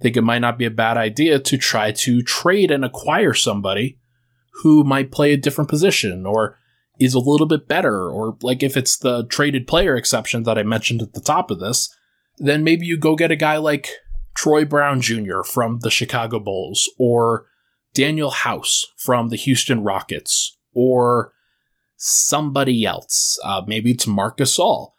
Think 0.01 0.15
it 0.15 0.21
might 0.21 0.39
not 0.39 0.57
be 0.57 0.65
a 0.65 0.71
bad 0.71 0.97
idea 0.97 1.39
to 1.39 1.57
try 1.57 1.91
to 1.91 2.21
trade 2.21 2.71
and 2.71 2.85
acquire 2.85 3.33
somebody 3.33 3.99
who 4.61 4.83
might 4.83 5.11
play 5.11 5.33
a 5.33 5.37
different 5.37 5.69
position 5.69 6.25
or 6.25 6.57
is 6.99 7.13
a 7.13 7.19
little 7.19 7.47
bit 7.47 7.67
better, 7.67 8.09
or 8.09 8.37
like 8.41 8.61
if 8.61 8.75
it's 8.75 8.97
the 8.97 9.25
traded 9.27 9.67
player 9.67 9.95
exception 9.95 10.43
that 10.43 10.57
I 10.57 10.63
mentioned 10.63 11.01
at 11.01 11.13
the 11.13 11.21
top 11.21 11.49
of 11.49 11.59
this, 11.59 11.95
then 12.37 12.63
maybe 12.63 12.85
you 12.85 12.97
go 12.97 13.15
get 13.15 13.31
a 13.31 13.37
guy 13.37 13.57
like 13.57 13.89
Troy 14.35 14.65
Brown 14.65 15.01
Jr. 15.01 15.41
from 15.43 15.79
the 15.79 15.89
Chicago 15.89 16.39
Bulls, 16.39 16.89
or 16.97 17.45
Danuel 17.95 18.33
House 18.33 18.85
from 18.97 19.29
the 19.29 19.35
Houston 19.35 19.81
Rockets, 19.81 20.57
or 20.73 21.33
somebody 21.95 22.85
else. 22.85 23.37
Uh, 23.43 23.61
maybe 23.65 23.91
it's 23.91 24.07
Marc 24.07 24.37
Gasol, 24.37 24.91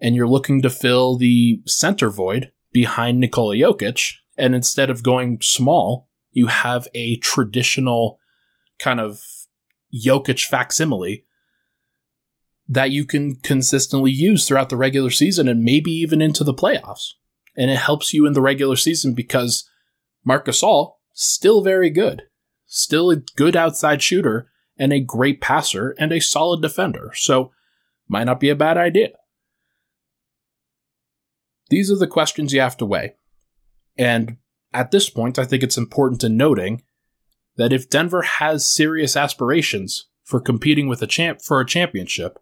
and 0.00 0.14
you're 0.14 0.28
looking 0.28 0.62
to 0.62 0.70
fill 0.70 1.16
the 1.16 1.62
center 1.66 2.10
void 2.10 2.50
behind 2.72 3.20
Nikola 3.20 3.56
Jokic, 3.56 4.14
and 4.42 4.56
instead 4.56 4.90
of 4.90 5.04
going 5.04 5.38
small, 5.40 6.08
you 6.32 6.48
have 6.48 6.88
a 6.94 7.16
traditional 7.18 8.18
kind 8.80 8.98
of 8.98 9.20
Jokic 9.94 10.44
facsimile 10.44 11.24
that 12.68 12.90
you 12.90 13.04
can 13.04 13.36
consistently 13.36 14.10
use 14.10 14.48
throughout 14.48 14.68
the 14.68 14.76
regular 14.76 15.10
season 15.10 15.46
and 15.46 15.62
maybe 15.62 15.92
even 15.92 16.20
into 16.20 16.42
the 16.42 16.52
playoffs. 16.52 17.10
And 17.56 17.70
it 17.70 17.78
helps 17.78 18.12
you 18.12 18.26
in 18.26 18.32
the 18.32 18.40
regular 18.40 18.74
season 18.74 19.14
because 19.14 19.70
Marc 20.24 20.46
Gasol, 20.46 20.94
still 21.12 21.62
very 21.62 21.88
good, 21.88 22.22
still 22.66 23.12
a 23.12 23.16
good 23.36 23.54
outside 23.54 24.02
shooter 24.02 24.50
and 24.76 24.92
a 24.92 24.98
great 24.98 25.40
passer 25.40 25.94
and 26.00 26.10
a 26.10 26.20
solid 26.20 26.60
defender. 26.62 27.12
So, 27.14 27.52
might 28.08 28.24
not 28.24 28.40
be 28.40 28.48
a 28.48 28.56
bad 28.56 28.76
idea. 28.76 29.10
These 31.70 31.92
are 31.92 31.98
the 31.98 32.08
questions 32.08 32.52
you 32.52 32.60
have 32.60 32.76
to 32.78 32.84
weigh. 32.84 33.14
And 33.96 34.36
at 34.72 34.90
this 34.90 35.10
point, 35.10 35.38
I 35.38 35.44
think 35.44 35.62
it's 35.62 35.78
important 35.78 36.20
to 36.22 36.28
noting 36.28 36.82
that 37.56 37.72
if 37.72 37.90
Denver 37.90 38.22
has 38.22 38.64
serious 38.64 39.16
aspirations 39.16 40.08
for 40.24 40.40
competing 40.40 40.88
with 40.88 41.02
a 41.02 41.06
champ 41.06 41.42
for 41.42 41.60
a 41.60 41.66
championship, 41.66 42.38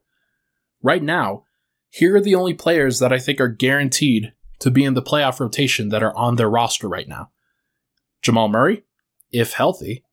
right 0.83 1.03
now, 1.03 1.45
here 1.89 2.17
are 2.17 2.21
the 2.21 2.37
only 2.37 2.55
players 2.55 3.01
that 3.01 3.13
I 3.13 3.19
think 3.19 3.41
are 3.41 3.49
guaranteed 3.49 4.33
to 4.61 4.71
be 4.71 4.85
in 4.85 4.95
the 4.95 5.03
playoff 5.03 5.41
rotation 5.41 5.89
that 5.89 6.03
are 6.03 6.17
on 6.17 6.37
their 6.37 6.51
roster 6.51 6.89
right 6.89 7.09
now 7.09 7.31
Jamal 8.23 8.49
Murray, 8.49 8.85
if 9.33 9.55
healthy, 9.55 10.05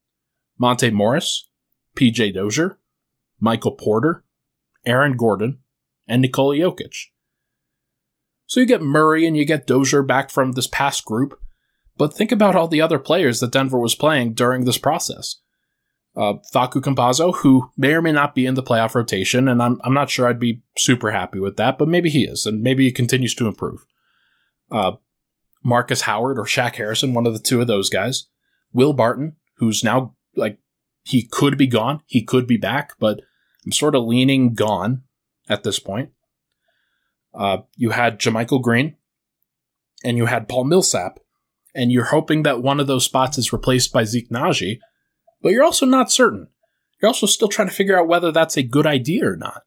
Monte 0.57 0.91
Morris, 0.91 1.49
PJ 1.95 2.33
Dozier, 2.33 2.79
Michael 3.39 3.73
Porter, 3.73 4.23
Aaron 4.85 5.17
Gordon, 5.17 5.59
and 6.07 6.21
Nikola 6.21 6.55
Jokic. 6.55 7.07
So 8.47 8.59
you 8.59 8.65
get 8.65 8.81
Murray 8.81 9.27
and 9.27 9.37
you 9.37 9.45
get 9.45 9.67
Dozier 9.67 10.01
back 10.01 10.29
from 10.29 10.53
this 10.53 10.67
past 10.67 11.05
group, 11.05 11.39
but 11.97 12.13
think 12.13 12.31
about 12.31 12.55
all 12.55 12.67
the 12.67 12.81
other 12.81 12.97
players 12.97 13.39
that 13.39 13.51
Denver 13.51 13.79
was 13.79 13.93
playing 13.93 14.33
during 14.33 14.65
this 14.65 14.77
process 14.77 15.37
uh, 16.17 16.33
Campazzo, 16.33 17.35
who 17.37 17.69
may 17.77 17.93
or 17.93 18.01
may 18.01 18.11
not 18.11 18.33
be 18.33 18.47
in 18.47 18.55
the 18.55 18.63
playoff 18.63 18.95
rotation, 18.95 19.47
and 19.47 19.61
I'm, 19.61 19.79
I'm 19.83 19.93
not 19.93 20.09
sure 20.09 20.27
I'd 20.27 20.39
be 20.39 20.63
super 20.75 21.11
happy 21.11 21.39
with 21.39 21.57
that, 21.57 21.77
but 21.77 21.87
maybe 21.87 22.09
he 22.09 22.23
is, 22.23 22.45
and 22.47 22.63
maybe 22.63 22.85
he 22.85 22.91
continues 22.91 23.35
to 23.35 23.47
improve. 23.47 23.85
Uh, 24.71 24.93
Marcus 25.63 26.01
Howard 26.01 26.39
or 26.39 26.45
Shaq 26.45 26.75
Harrison, 26.75 27.13
one 27.13 27.27
of 27.27 27.33
the 27.33 27.39
two 27.39 27.61
of 27.61 27.67
those 27.67 27.89
guys. 27.89 28.27
Will 28.73 28.93
Barton, 28.93 29.35
who's 29.57 29.83
now 29.83 30.15
like 30.35 30.57
he 31.03 31.27
could 31.31 31.57
be 31.57 31.67
gone, 31.67 32.01
he 32.07 32.23
could 32.23 32.47
be 32.47 32.57
back, 32.57 32.93
but 32.99 33.21
I'm 33.65 33.71
sort 33.71 33.95
of 33.95 34.03
leaning 34.03 34.55
gone 34.55 35.03
at 35.47 35.63
this 35.63 35.77
point. 35.77 36.09
Uh, 37.37 37.59
you 37.75 37.91
had 37.91 38.19
JaMychal 38.19 38.61
Green 38.61 38.95
and 40.03 40.17
you 40.17 40.25
had 40.25 40.49
Paul 40.49 40.65
Millsap, 40.65 41.19
and 41.73 41.91
you're 41.91 42.05
hoping 42.05 42.43
that 42.43 42.61
one 42.61 42.79
of 42.79 42.87
those 42.87 43.05
spots 43.05 43.37
is 43.37 43.53
replaced 43.53 43.93
by 43.93 44.03
Zeke 44.03 44.29
Nnaji, 44.29 44.79
but 45.41 45.51
you're 45.51 45.63
also 45.63 45.85
not 45.85 46.11
certain. 46.11 46.47
You're 47.01 47.07
also 47.07 47.27
still 47.27 47.47
trying 47.47 47.67
to 47.67 47.73
figure 47.73 47.97
out 47.97 48.07
whether 48.07 48.31
that's 48.31 48.57
a 48.57 48.63
good 48.63 48.87
idea 48.87 49.27
or 49.27 49.35
not. 49.35 49.63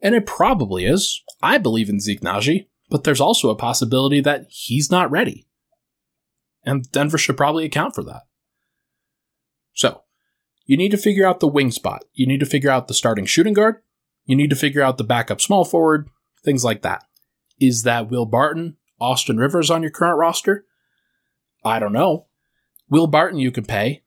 And 0.00 0.14
it 0.14 0.26
probably 0.26 0.86
is. 0.86 1.22
I 1.42 1.58
believe 1.58 1.88
in 1.88 2.00
Zeke 2.00 2.20
Nnaji, 2.20 2.68
but 2.88 3.04
there's 3.04 3.20
also 3.20 3.50
a 3.50 3.56
possibility 3.56 4.20
that 4.20 4.46
he's 4.48 4.90
not 4.90 5.10
ready. 5.10 5.46
And 6.64 6.90
Denver 6.90 7.18
should 7.18 7.36
probably 7.36 7.64
account 7.64 7.94
for 7.94 8.04
that. 8.04 8.22
So, 9.74 10.02
you 10.64 10.76
need 10.76 10.90
to 10.90 10.96
figure 10.96 11.26
out 11.26 11.40
the 11.40 11.46
wing 11.46 11.70
spot. 11.70 12.04
You 12.14 12.26
need 12.26 12.40
to 12.40 12.46
figure 12.46 12.70
out 12.70 12.88
the 12.88 12.94
starting 12.94 13.26
shooting 13.26 13.52
guard. 13.52 13.76
You 14.24 14.36
need 14.36 14.50
to 14.50 14.56
figure 14.56 14.82
out 14.82 14.98
the 14.98 15.04
backup 15.04 15.40
small 15.40 15.64
forward, 15.64 16.08
things 16.46 16.64
like 16.64 16.80
that. 16.80 17.04
Is 17.60 17.82
that 17.82 18.10
Will 18.10 18.24
Barton, 18.24 18.78
Austin 18.98 19.36
Rivers 19.36 19.70
on 19.70 19.82
your 19.82 19.90
current 19.90 20.18
roster? 20.18 20.64
I 21.62 21.78
don't 21.78 21.92
know. 21.92 22.28
Will 22.88 23.06
Barton 23.06 23.38
you 23.38 23.50
can 23.50 23.66
pay. 23.66 24.04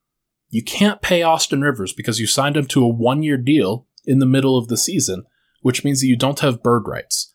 You 0.49 0.63
can't 0.63 1.03
pay 1.03 1.21
Austin 1.21 1.61
Rivers 1.61 1.93
because 1.93 2.19
you 2.19 2.25
signed 2.25 2.57
him 2.57 2.65
to 2.67 2.83
a 2.83 2.87
one 2.87 3.21
year 3.21 3.37
deal 3.37 3.85
in 4.05 4.17
the 4.17 4.25
middle 4.25 4.57
of 4.57 4.67
the 4.67 4.77
season, 4.77 5.25
which 5.61 5.83
means 5.83 6.01
that 6.01 6.07
you 6.07 6.15
don't 6.15 6.39
have 6.39 6.63
bird 6.63 6.87
rights. 6.87 7.31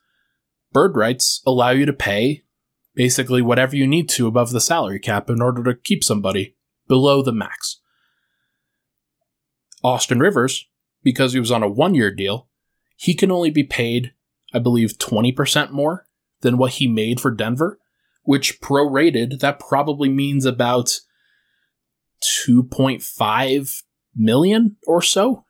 Bird 0.72 0.96
rights 0.96 1.40
allow 1.46 1.70
you 1.70 1.86
to 1.86 1.92
pay 1.92 2.42
basically 2.94 3.42
whatever 3.42 3.76
you 3.76 3.86
need 3.86 4.08
to 4.08 4.26
above 4.26 4.50
the 4.50 4.60
salary 4.60 4.98
cap 4.98 5.28
in 5.28 5.42
order 5.42 5.62
to 5.62 5.78
keep 5.78 6.02
somebody 6.02 6.56
below 6.88 7.22
the 7.22 7.32
max. 7.32 7.80
Austin 9.82 10.18
Rivers, 10.18 10.66
because 11.02 11.34
he 11.34 11.40
was 11.40 11.50
on 11.50 11.62
a 11.62 11.68
one 11.68 11.94
year 11.94 12.10
deal, 12.10 12.48
he 12.96 13.14
can 13.14 13.30
only 13.30 13.50
be 13.50 13.62
paid, 13.62 14.13
I 14.54 14.60
believe, 14.60 14.98
20% 14.98 15.72
more 15.72 16.06
than 16.40 16.56
what 16.56 16.74
he 16.74 16.86
made 16.86 17.20
for 17.20 17.32
Denver, 17.32 17.78
which 18.22 18.60
prorated, 18.60 19.40
that 19.40 19.58
probably 19.58 20.08
means 20.08 20.46
about 20.46 21.00
2.5 22.46 23.82
million 24.14 24.76
or 24.86 25.02
so. 25.02 25.44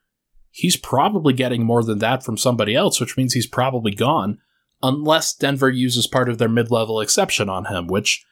He's 0.50 0.76
probably 0.76 1.34
getting 1.34 1.64
more 1.64 1.82
than 1.82 1.98
that 1.98 2.24
from 2.24 2.38
somebody 2.38 2.74
else, 2.74 3.00
which 3.00 3.16
means 3.16 3.34
he's 3.34 3.46
probably 3.46 3.92
gone, 3.92 4.38
unless 4.82 5.34
Denver 5.34 5.68
uses 5.68 6.06
part 6.06 6.28
of 6.28 6.38
their 6.38 6.48
mid 6.48 6.70
level 6.70 7.00
exception 7.00 7.48
on 7.48 7.66
him, 7.66 7.86
which, 7.88 8.24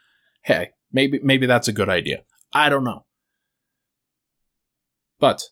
hey, 0.42 0.70
maybe 0.92 1.20
maybe 1.22 1.46
that's 1.46 1.68
a 1.68 1.72
good 1.72 1.88
idea. 1.88 2.22
I 2.52 2.68
don't 2.68 2.84
know. 2.84 3.04
But 5.18 5.42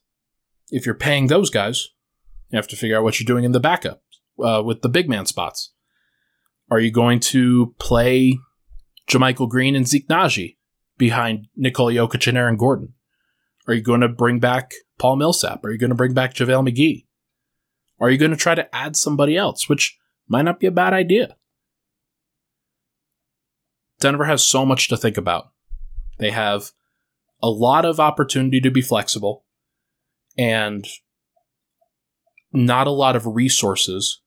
if 0.70 0.86
you're 0.86 0.94
paying 0.94 1.26
those 1.26 1.50
guys, 1.50 1.88
you 2.50 2.56
have 2.56 2.68
to 2.68 2.76
figure 2.76 2.96
out 2.96 3.04
what 3.04 3.18
you're 3.18 3.26
doing 3.26 3.44
in 3.44 3.52
the 3.52 3.60
backup 3.60 4.02
uh, 4.44 4.62
with 4.62 4.82
the 4.82 4.88
big 4.88 5.08
man 5.08 5.26
spots. 5.26 5.72
Are 6.70 6.80
you 6.80 6.90
going 6.90 7.20
to 7.20 7.74
play 7.78 8.38
JaMychal 9.08 9.48
Green 9.48 9.74
and 9.74 9.88
Zeke 9.88 10.08
Nnaji 10.08 10.56
behind 10.98 11.48
Nikola 11.56 11.92
Jokic 11.92 12.26
and 12.28 12.38
Aaron 12.38 12.56
Gordon? 12.56 12.94
Are 13.66 13.74
you 13.74 13.82
going 13.82 14.00
to 14.00 14.08
bring 14.08 14.38
back 14.38 14.72
Paul 14.98 15.16
Millsap? 15.16 15.64
Are 15.64 15.72
you 15.72 15.78
going 15.78 15.90
to 15.90 15.96
bring 15.96 16.14
back 16.14 16.34
JaVale 16.34 16.68
McGee? 16.68 17.06
Are 18.00 18.10
you 18.10 18.18
going 18.18 18.30
to 18.30 18.36
try 18.36 18.54
to 18.54 18.74
add 18.74 18.96
somebody 18.96 19.36
else, 19.36 19.68
which 19.68 19.98
might 20.28 20.42
not 20.42 20.60
be 20.60 20.66
a 20.66 20.72
bad 20.72 20.92
idea? 20.92 21.36
Denver 24.00 24.24
has 24.24 24.42
so 24.42 24.64
much 24.64 24.88
to 24.88 24.96
think 24.96 25.16
about. 25.16 25.50
They 26.18 26.30
have 26.30 26.70
a 27.42 27.50
lot 27.50 27.84
of 27.84 28.00
opportunity 28.00 28.60
to 28.60 28.70
be 28.70 28.80
flexible 28.80 29.44
and 30.38 30.86
not 32.52 32.86
a 32.86 32.92
lot 32.92 33.16
of 33.16 33.26
resources 33.26 34.20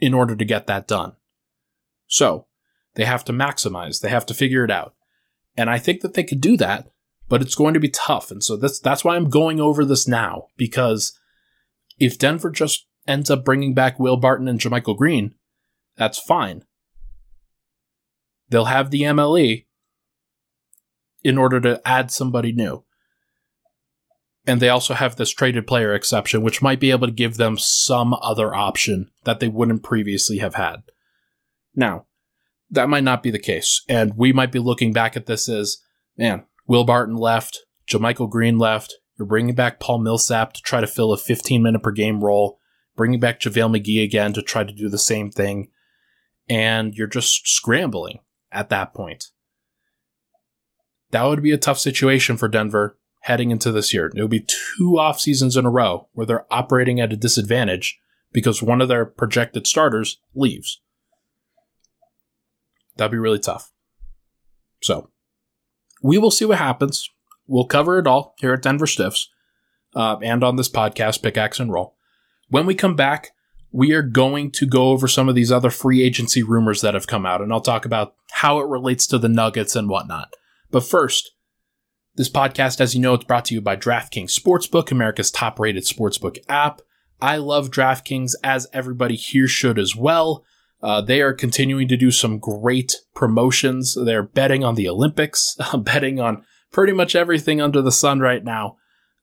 in 0.00 0.14
order 0.14 0.34
to 0.34 0.44
get 0.44 0.66
that 0.66 0.88
done. 0.88 1.12
So 2.06 2.46
they 2.94 3.04
have 3.04 3.24
to 3.26 3.32
maximize, 3.32 4.00
they 4.00 4.08
have 4.08 4.26
to 4.26 4.34
figure 4.34 4.64
it 4.64 4.70
out. 4.70 4.94
And 5.56 5.68
I 5.68 5.78
think 5.78 6.00
that 6.00 6.14
they 6.14 6.24
could 6.24 6.40
do 6.40 6.56
that, 6.56 6.90
but 7.28 7.42
it's 7.42 7.54
going 7.54 7.74
to 7.74 7.80
be 7.80 7.88
tough. 7.88 8.30
And 8.30 8.42
so 8.42 8.56
that's, 8.56 8.80
that's 8.80 9.04
why 9.04 9.16
I'm 9.16 9.28
going 9.28 9.60
over 9.60 9.84
this 9.84 10.08
now, 10.08 10.46
because 10.56 11.18
if 11.98 12.18
Denver 12.18 12.50
just 12.50 12.86
ends 13.06 13.30
up 13.30 13.44
bringing 13.44 13.74
back 13.74 13.98
Will 13.98 14.16
Barton 14.16 14.48
and 14.48 14.58
JaMychal 14.58 14.96
Green, 14.96 15.34
that's 15.96 16.18
fine. 16.18 16.64
They'll 18.48 18.64
have 18.64 18.90
the 18.90 19.02
MLE 19.02 19.66
in 21.22 21.38
order 21.38 21.60
to 21.60 21.80
add 21.86 22.10
somebody 22.10 22.52
new 22.52 22.84
and 24.46 24.60
they 24.60 24.68
also 24.68 24.94
have 24.94 25.16
this 25.16 25.30
traded 25.30 25.66
player 25.66 25.94
exception, 25.94 26.42
which 26.42 26.62
might 26.62 26.80
be 26.80 26.90
able 26.90 27.06
to 27.06 27.12
give 27.12 27.36
them 27.36 27.58
some 27.58 28.14
other 28.14 28.54
option 28.54 29.10
that 29.24 29.40
they 29.40 29.48
wouldn't 29.48 29.82
previously 29.82 30.38
have 30.38 30.54
had. 30.54 30.82
Now, 31.74 32.06
that 32.70 32.88
might 32.88 33.04
not 33.04 33.22
be 33.22 33.30
the 33.30 33.38
case, 33.38 33.82
and 33.88 34.16
we 34.16 34.32
might 34.32 34.52
be 34.52 34.58
looking 34.58 34.92
back 34.92 35.16
at 35.16 35.26
this 35.26 35.48
as, 35.48 35.78
man, 36.16 36.44
Will 36.66 36.84
Barton 36.84 37.16
left, 37.16 37.60
JaMychal 37.88 38.30
Green 38.30 38.58
left, 38.58 38.94
you're 39.18 39.26
bringing 39.26 39.54
back 39.54 39.80
Paul 39.80 39.98
Millsap 39.98 40.54
to 40.54 40.62
try 40.62 40.80
to 40.80 40.86
fill 40.86 41.12
a 41.12 41.18
15 41.18 41.62
minute 41.62 41.82
per 41.82 41.90
game 41.90 42.24
role, 42.24 42.58
bringing 42.96 43.20
back 43.20 43.40
JaVale 43.40 43.76
McGee 43.76 44.02
again 44.04 44.32
to 44.32 44.42
try 44.42 44.64
to 44.64 44.72
do 44.72 44.88
the 44.88 44.98
same 44.98 45.30
thing, 45.30 45.68
and 46.48 46.94
you're 46.94 47.06
just 47.06 47.46
scrambling 47.46 48.20
at 48.50 48.70
that 48.70 48.94
point. 48.94 49.26
That 51.10 51.24
would 51.24 51.42
be 51.42 51.52
a 51.52 51.58
tough 51.58 51.78
situation 51.78 52.36
for 52.36 52.48
Denver 52.48 52.96
heading 53.20 53.50
into 53.50 53.70
this 53.72 53.92
year. 53.92 54.10
It 54.14 54.20
will 54.20 54.28
be 54.28 54.46
two 54.78 54.98
off 54.98 55.20
seasons 55.20 55.56
in 55.56 55.66
a 55.66 55.70
row 55.70 56.08
where 56.12 56.26
they're 56.26 56.52
operating 56.52 57.00
at 57.00 57.12
a 57.12 57.16
disadvantage 57.16 57.98
because 58.32 58.62
one 58.62 58.80
of 58.80 58.88
their 58.88 59.04
projected 59.04 59.66
starters 59.66 60.18
leaves. 60.34 60.80
That'd 62.96 63.12
be 63.12 63.18
really 63.18 63.38
tough. 63.38 63.72
So, 64.82 65.10
we 66.02 66.18
will 66.18 66.30
see 66.30 66.44
what 66.44 66.58
happens. 66.58 67.08
We'll 67.46 67.66
cover 67.66 67.98
it 67.98 68.06
all 68.06 68.34
here 68.38 68.54
at 68.54 68.62
Denver 68.62 68.86
Stiffs 68.86 69.28
uh, 69.94 70.16
and 70.22 70.42
on 70.42 70.56
this 70.56 70.68
podcast, 70.68 71.22
Pickaxe 71.22 71.60
and 71.60 71.72
Roll. 71.72 71.96
When 72.48 72.66
we 72.66 72.74
come 72.74 72.96
back, 72.96 73.30
we 73.72 73.92
are 73.92 74.02
going 74.02 74.50
to 74.52 74.66
go 74.66 74.88
over 74.90 75.06
some 75.06 75.28
of 75.28 75.34
these 75.34 75.52
other 75.52 75.70
free 75.70 76.02
agency 76.02 76.42
rumors 76.42 76.80
that 76.80 76.94
have 76.94 77.06
come 77.06 77.26
out, 77.26 77.40
and 77.40 77.52
I'll 77.52 77.60
talk 77.60 77.84
about 77.84 78.14
how 78.32 78.58
it 78.60 78.66
relates 78.66 79.06
to 79.08 79.18
the 79.18 79.28
Nuggets 79.28 79.76
and 79.76 79.88
whatnot. 79.88 80.34
But 80.70 80.84
first, 80.84 81.32
this 82.16 82.28
podcast, 82.28 82.80
as 82.80 82.94
you 82.94 83.00
know, 83.00 83.14
it's 83.14 83.24
brought 83.24 83.44
to 83.46 83.54
you 83.54 83.60
by 83.60 83.76
DraftKings 83.76 84.38
Sportsbook, 84.38 84.90
America's 84.90 85.30
top 85.30 85.58
rated 85.58 85.84
sportsbook 85.84 86.38
app. 86.48 86.82
I 87.20 87.36
love 87.36 87.70
DraftKings, 87.70 88.32
as 88.42 88.66
everybody 88.72 89.16
here 89.16 89.46
should 89.46 89.78
as 89.78 89.94
well. 89.94 90.44
Uh, 90.82 91.00
they 91.00 91.20
are 91.20 91.34
continuing 91.34 91.88
to 91.88 91.96
do 91.96 92.10
some 92.10 92.38
great 92.38 92.96
promotions. 93.14 93.96
They're 94.02 94.22
betting 94.22 94.64
on 94.64 94.74
the 94.74 94.88
Olympics, 94.88 95.56
betting 95.78 96.18
on 96.18 96.44
pretty 96.72 96.92
much 96.92 97.14
everything 97.14 97.60
under 97.60 97.82
the 97.82 97.92
sun 97.92 98.20
right 98.20 98.42
now. 98.42 98.76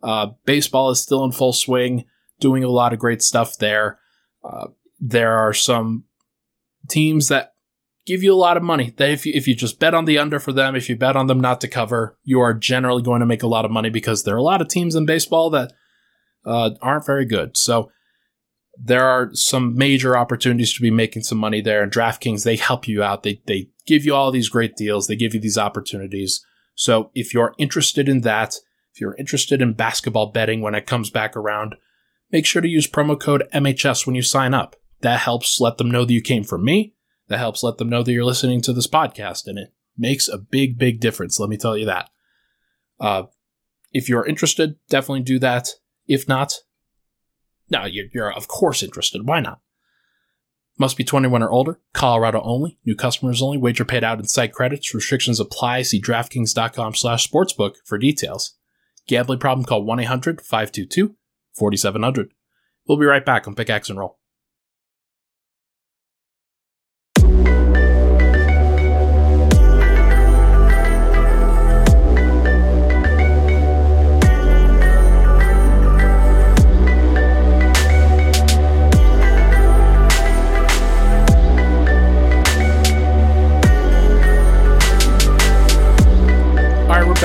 Uh, 0.04 0.28
baseball 0.46 0.92
is 0.92 1.02
still 1.02 1.24
in 1.24 1.32
full 1.32 1.54
swing, 1.54 2.06
doing 2.40 2.64
a 2.64 2.70
lot 2.70 2.94
of 2.94 3.00
great 3.00 3.22
stuff 3.22 3.58
there. 3.58 4.00
Uh, 4.44 4.68
there 5.00 5.36
are 5.36 5.54
some 5.54 6.04
teams 6.88 7.28
that 7.30 7.54
give 8.08 8.24
you 8.24 8.34
a 8.34 8.36
lot 8.36 8.58
of 8.58 8.64
money. 8.64 8.94
That 8.98 9.12
if 9.12 9.26
you, 9.26 9.34
if 9.36 9.48
you 9.48 9.54
just 9.54 9.80
bet 9.80 9.94
on 9.94 10.06
the 10.06 10.18
under 10.18 10.40
for 10.40 10.54
them, 10.54 10.76
if 10.76 10.90
you 10.90 10.96
bet 10.96 11.16
on 11.16 11.28
them 11.28 11.40
not 11.40 11.62
to 11.62 11.68
cover, 11.68 12.18
you 12.24 12.40
are 12.40 12.54
generally 12.54 13.04
going 13.04 13.20
to 13.20 13.26
make 13.26 13.44
a 13.44 13.48
lot 13.48 13.66
of 13.66 13.72
money 13.72 13.90
because 13.90 14.24
there 14.24 14.34
are 14.34 14.40
a 14.40 14.44
lot 14.44 14.62
of 14.62 14.70
teams 14.70 14.96
in 14.96 15.06
baseball 15.06 15.52
that 15.52 15.74
uh, 16.46 16.72
aren't 16.82 17.06
very 17.06 17.26
good. 17.26 17.58
So 17.58 17.92
there 18.80 19.06
are 19.06 19.30
some 19.34 19.76
major 19.76 20.18
opportunities 20.18 20.74
to 20.74 20.82
be 20.82 20.90
making 20.90 21.24
some 21.24 21.38
money 21.38 21.62
there. 21.62 21.84
And 21.84 21.92
DraftKings, 21.92 22.44
they 22.44 22.56
help 22.56 22.88
you 22.88 23.04
out. 23.04 23.24
They, 23.24 23.42
they 23.46 23.70
give 23.86 24.06
you 24.06 24.16
all 24.16 24.32
these 24.32 24.50
great 24.50 24.76
deals. 24.76 25.08
They 25.08 25.16
give 25.16 25.34
you 25.34 25.42
these 25.42 25.58
opportunities. 25.58 26.44
So 26.76 27.12
if 27.14 27.34
you're 27.34 27.56
interested 27.58 28.08
in 28.08 28.22
that, 28.22 28.56
if 28.94 29.02
you're 29.02 29.16
interested 29.16 29.62
in 29.62 29.74
basketball 29.74 30.32
betting 30.32 30.62
when 30.62 30.76
it 30.76 30.86
comes 30.86 31.10
back 31.10 31.36
around, 31.36 31.76
make 32.32 32.46
sure 32.46 32.62
to 32.62 32.68
use 32.68 32.88
promo 32.88 33.20
code 33.20 33.48
MHS 33.54 34.06
when 34.06 34.16
you 34.16 34.22
sign 34.22 34.54
up. 34.54 34.76
That 35.02 35.20
helps 35.20 35.60
let 35.60 35.78
them 35.78 35.92
know 35.92 36.06
that 36.06 36.14
you 36.14 36.22
came 36.22 36.44
from 36.44 36.64
me 36.64 36.94
that 37.28 37.40
helps 37.40 37.64
let 37.64 37.78
them 37.78 37.90
know 37.90 38.04
that 38.04 38.12
you're 38.12 38.24
listening 38.24 38.62
to 38.62 38.74
this 38.74 38.88
podcast, 38.88 39.48
and 39.48 39.58
it 39.58 39.74
makes 39.98 40.28
a 40.28 40.38
big, 40.38 40.78
big 40.78 41.00
difference. 41.00 41.40
Let 41.40 41.50
me 41.50 41.58
tell 41.58 41.78
you 41.78 41.86
that. 41.86 42.10
Uh, 43.00 43.24
if 43.92 44.10
you're 44.10 44.26
interested, 44.26 44.76
definitely 44.90 45.24
do 45.24 45.40
that. 45.40 45.70
If 46.08 46.28
not, 46.28 46.54
no, 47.70 47.86
you're, 47.86 48.06
you're 48.14 48.32
of 48.32 48.48
course 48.48 48.84
interested. 48.84 49.28
Why 49.28 49.40
not? 49.40 49.62
Must 50.80 50.96
be 50.96 51.04
21 51.04 51.42
or 51.42 51.50
older. 51.50 51.80
Colorado 51.94 52.40
only. 52.44 52.78
New 52.86 52.96
customers 52.96 53.42
only. 53.42 53.58
Wager 53.58 53.84
paid 53.84 54.04
out 54.04 54.20
in 54.20 54.28
site 54.28 54.54
credits. 54.54 54.94
Restrictions 54.94 55.40
apply. 55.40 55.82
See 55.82 56.00
DraftKings.com 56.00 56.94
slash 56.94 57.28
sportsbook 57.28 57.78
for 57.84 57.98
details. 57.98 58.54
Gambling 59.08 59.40
problem? 59.40 59.66
Call 59.66 59.84
1-800-522-4700. 59.86 62.28
We'll 62.88 63.00
be 63.00 63.06
right 63.06 63.26
back 63.26 63.48
on 63.48 63.56
Pickaxe 63.56 63.90
and 63.90 63.98
Roll. 63.98 64.17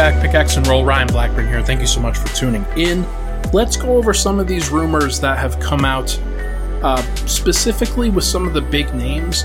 Axe 0.03 0.57
and 0.57 0.67
Roll. 0.67 0.85
Ryan 0.85 1.07
Blackburn 1.07 1.47
here. 1.47 1.63
Thank 1.63 1.81
you 1.81 1.87
so 1.87 2.01
much 2.01 2.19
for 2.19 2.27
tuning 2.35 2.67
in. 2.77 3.07
Let's 3.53 3.77
go 3.77 3.97
over 3.97 4.13
some 4.13 4.41
of 4.41 4.49
these 4.49 4.71
rumors 4.71 5.21
that 5.21 5.39
have 5.39 5.61
come 5.61 5.85
out, 5.85 6.19
uh, 6.83 7.01
specifically 7.27 8.11
with 8.11 8.25
some 8.25 8.49
of 8.49 8.53
the 8.53 8.63
big 8.63 8.93
names, 8.97 9.45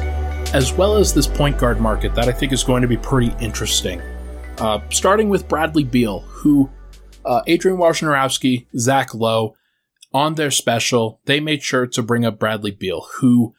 as 0.55 0.73
well 0.73 0.97
as 0.97 1.13
this 1.13 1.27
point 1.27 1.59
guard 1.59 1.79
market 1.79 2.15
that 2.15 2.27
I 2.27 2.31
think 2.31 2.53
is 2.53 2.63
going 2.63 2.81
to 2.81 2.87
be 2.87 2.97
pretty 2.97 3.35
interesting. 3.39 4.01
Uh, 4.57 4.79
starting 4.89 5.29
with 5.29 5.47
Bradley 5.47 5.83
Beal, 5.83 6.21
who 6.21 6.71
uh, 7.23 7.43
Adrian 7.45 7.77
Wojnarowski, 7.77 8.65
Zach 8.75 9.13
Lowe, 9.13 9.55
on 10.11 10.35
their 10.35 10.49
special, 10.49 11.21
they 11.25 11.39
made 11.39 11.61
sure 11.61 11.85
to 11.85 12.01
bring 12.01 12.25
up 12.25 12.39
Bradley 12.39 12.71
Beal, 12.71 13.05
who 13.19 13.53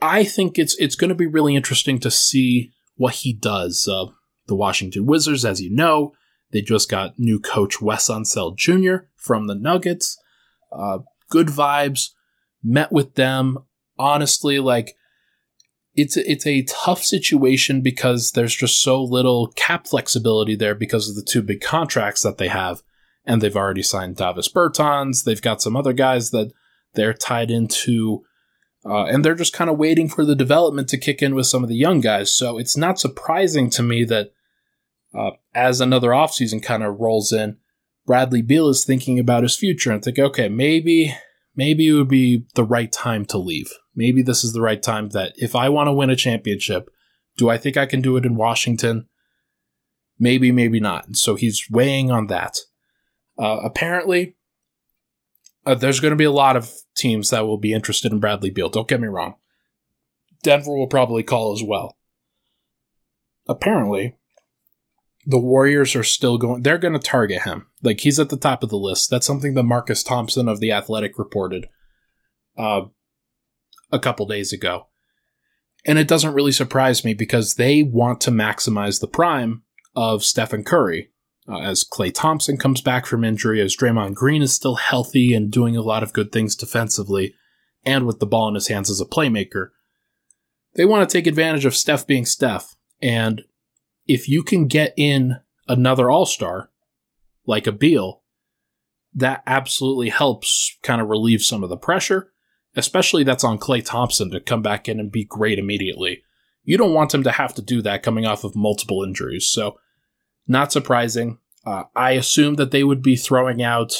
I 0.00 0.22
think 0.22 0.56
it's 0.56 0.76
it's 0.76 0.94
going 0.94 1.08
to 1.08 1.16
be 1.16 1.26
really 1.26 1.56
interesting 1.56 1.98
to 1.98 2.12
see 2.12 2.70
what 2.94 3.14
he 3.14 3.32
does. 3.32 3.88
Uh, 3.90 4.12
the 4.46 4.54
Washington 4.54 5.06
Wizards, 5.06 5.44
as 5.44 5.60
you 5.60 5.70
know, 5.70 6.12
they 6.52 6.60
just 6.60 6.90
got 6.90 7.18
new 7.18 7.40
coach 7.40 7.80
Wes 7.80 8.08
Unseld 8.08 8.56
Jr. 8.56 9.06
from 9.16 9.46
the 9.46 9.54
Nuggets. 9.54 10.18
Uh, 10.70 10.98
good 11.30 11.48
vibes. 11.48 12.10
Met 12.62 12.92
with 12.92 13.14
them. 13.14 13.58
Honestly, 13.98 14.58
like 14.58 14.94
it's 15.94 16.16
it's 16.16 16.46
a 16.46 16.62
tough 16.62 17.02
situation 17.02 17.82
because 17.82 18.32
there's 18.32 18.54
just 18.54 18.80
so 18.80 19.02
little 19.02 19.48
cap 19.48 19.86
flexibility 19.86 20.54
there 20.54 20.74
because 20.74 21.08
of 21.08 21.16
the 21.16 21.22
two 21.22 21.42
big 21.42 21.60
contracts 21.60 22.22
that 22.22 22.38
they 22.38 22.48
have, 22.48 22.82
and 23.24 23.40
they've 23.40 23.56
already 23.56 23.82
signed 23.82 24.16
Davis 24.16 24.48
Bertans. 24.48 25.24
They've 25.24 25.42
got 25.42 25.60
some 25.60 25.76
other 25.76 25.92
guys 25.92 26.30
that 26.30 26.52
they're 26.94 27.14
tied 27.14 27.50
into, 27.50 28.24
uh, 28.84 29.04
and 29.04 29.24
they're 29.24 29.34
just 29.34 29.52
kind 29.52 29.70
of 29.70 29.78
waiting 29.78 30.08
for 30.08 30.24
the 30.24 30.34
development 30.34 30.88
to 30.88 30.98
kick 30.98 31.22
in 31.22 31.34
with 31.34 31.46
some 31.46 31.62
of 31.62 31.68
the 31.68 31.76
young 31.76 32.00
guys. 32.00 32.34
So 32.34 32.58
it's 32.58 32.76
not 32.76 32.98
surprising 32.98 33.70
to 33.70 33.82
me 33.82 34.04
that 34.04 34.32
uh, 35.14 35.32
as 35.54 35.80
another 35.80 36.10
offseason 36.10 36.62
kind 36.62 36.82
of 36.82 36.98
rolls 36.98 37.32
in, 37.32 37.58
Bradley 38.06 38.42
Beal 38.42 38.68
is 38.68 38.84
thinking 38.84 39.18
about 39.18 39.44
his 39.44 39.56
future 39.56 39.92
and 39.92 40.02
think, 40.02 40.18
okay, 40.18 40.48
maybe 40.48 41.14
maybe 41.54 41.88
it 41.88 41.92
would 41.92 42.08
be 42.08 42.46
the 42.54 42.64
right 42.64 42.90
time 42.90 43.24
to 43.26 43.38
leave. 43.38 43.70
Maybe 43.94 44.22
this 44.22 44.42
is 44.42 44.52
the 44.52 44.62
right 44.62 44.82
time 44.82 45.10
that 45.10 45.34
if 45.36 45.54
I 45.54 45.68
want 45.68 45.88
to 45.88 45.92
win 45.92 46.10
a 46.10 46.16
championship, 46.16 46.88
do 47.36 47.50
I 47.50 47.58
think 47.58 47.76
I 47.76 47.86
can 47.86 48.00
do 48.00 48.16
it 48.16 48.24
in 48.24 48.36
Washington? 48.36 49.06
Maybe, 50.18 50.50
maybe 50.50 50.80
not. 50.80 51.16
so 51.16 51.34
he's 51.34 51.66
weighing 51.70 52.10
on 52.10 52.28
that. 52.28 52.58
Uh, 53.38 53.60
apparently, 53.64 54.36
uh, 55.64 55.74
there's 55.74 56.00
going 56.00 56.12
to 56.12 56.16
be 56.16 56.24
a 56.24 56.32
lot 56.32 56.56
of 56.56 56.72
teams 56.96 57.30
that 57.30 57.46
will 57.46 57.58
be 57.58 57.72
interested 57.72 58.12
in 58.12 58.20
Bradley 58.20 58.50
Beal. 58.50 58.68
Don't 58.68 58.88
get 58.88 59.00
me 59.00 59.08
wrong. 59.08 59.34
Denver 60.42 60.76
will 60.76 60.88
probably 60.88 61.22
call 61.22 61.52
as 61.52 61.62
well. 61.62 61.96
Apparently, 63.48 64.16
the 65.24 65.38
Warriors 65.38 65.94
are 65.94 66.02
still 66.02 66.36
going, 66.36 66.62
they're 66.62 66.78
going 66.78 66.94
to 66.94 66.98
target 66.98 67.42
him. 67.42 67.66
Like 67.82 68.00
he's 68.00 68.18
at 68.18 68.28
the 68.28 68.36
top 68.36 68.62
of 68.62 68.70
the 68.70 68.76
list. 68.76 69.10
That's 69.10 69.26
something 69.26 69.54
that 69.54 69.62
Marcus 69.62 70.02
Thompson 70.02 70.48
of 70.48 70.60
The 70.60 70.72
Athletic 70.72 71.18
reported 71.18 71.68
uh, 72.58 72.82
a 73.90 73.98
couple 73.98 74.26
days 74.26 74.52
ago. 74.52 74.88
And 75.84 75.98
it 75.98 76.08
doesn't 76.08 76.34
really 76.34 76.52
surprise 76.52 77.04
me 77.04 77.14
because 77.14 77.54
they 77.54 77.82
want 77.82 78.20
to 78.22 78.30
maximize 78.30 79.00
the 79.00 79.08
prime 79.08 79.62
of 79.94 80.24
Stephen 80.24 80.64
Curry. 80.64 81.10
Uh, 81.48 81.58
as 81.58 81.84
Klay 81.84 82.14
Thompson 82.14 82.56
comes 82.56 82.80
back 82.80 83.04
from 83.04 83.24
injury, 83.24 83.60
as 83.60 83.76
Draymond 83.76 84.14
Green 84.14 84.42
is 84.42 84.52
still 84.52 84.76
healthy 84.76 85.34
and 85.34 85.50
doing 85.50 85.76
a 85.76 85.82
lot 85.82 86.04
of 86.04 86.12
good 86.12 86.30
things 86.30 86.54
defensively, 86.54 87.34
and 87.84 88.06
with 88.06 88.20
the 88.20 88.26
ball 88.26 88.48
in 88.48 88.54
his 88.54 88.68
hands 88.68 88.88
as 88.88 89.00
a 89.00 89.04
playmaker, 89.04 89.70
they 90.74 90.84
want 90.84 91.08
to 91.08 91.12
take 91.12 91.26
advantage 91.26 91.64
of 91.64 91.74
Steph 91.74 92.06
being 92.06 92.24
Steph. 92.24 92.76
And 93.00 93.42
if 94.06 94.28
you 94.28 94.42
can 94.42 94.68
get 94.68 94.94
in 94.96 95.40
another 95.68 96.10
All 96.10 96.26
Star, 96.26 96.70
like 97.44 97.66
a 97.66 97.72
Beal, 97.72 98.22
that 99.14 99.42
absolutely 99.46 100.08
helps 100.08 100.76
kind 100.82 101.00
of 101.00 101.08
relieve 101.08 101.42
some 101.42 101.62
of 101.62 101.68
the 101.68 101.76
pressure, 101.76 102.32
especially 102.76 103.24
that's 103.24 103.44
on 103.44 103.58
Klay 103.58 103.84
Thompson 103.84 104.30
to 104.30 104.40
come 104.40 104.62
back 104.62 104.88
in 104.88 104.98
and 104.98 105.12
be 105.12 105.24
great 105.24 105.58
immediately. 105.58 106.22
You 106.64 106.78
don't 106.78 106.94
want 106.94 107.12
him 107.12 107.24
to 107.24 107.32
have 107.32 107.54
to 107.56 107.62
do 107.62 107.82
that 107.82 108.02
coming 108.02 108.24
off 108.24 108.44
of 108.44 108.54
multiple 108.54 109.02
injuries. 109.02 109.50
So, 109.50 109.78
not 110.46 110.72
surprising. 110.72 111.38
Uh, 111.64 111.84
I 111.94 112.12
assumed 112.12 112.58
that 112.58 112.70
they 112.70 112.84
would 112.84 113.02
be 113.02 113.16
throwing 113.16 113.62
out 113.62 113.94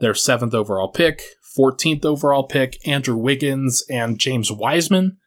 their 0.00 0.14
seventh 0.14 0.54
overall 0.54 0.88
pick, 0.88 1.22
14th 1.56 2.04
overall 2.04 2.44
pick, 2.44 2.76
Andrew 2.86 3.16
Wiggins, 3.16 3.84
and 3.88 4.18
James 4.18 4.50
Wiseman. 4.50 5.18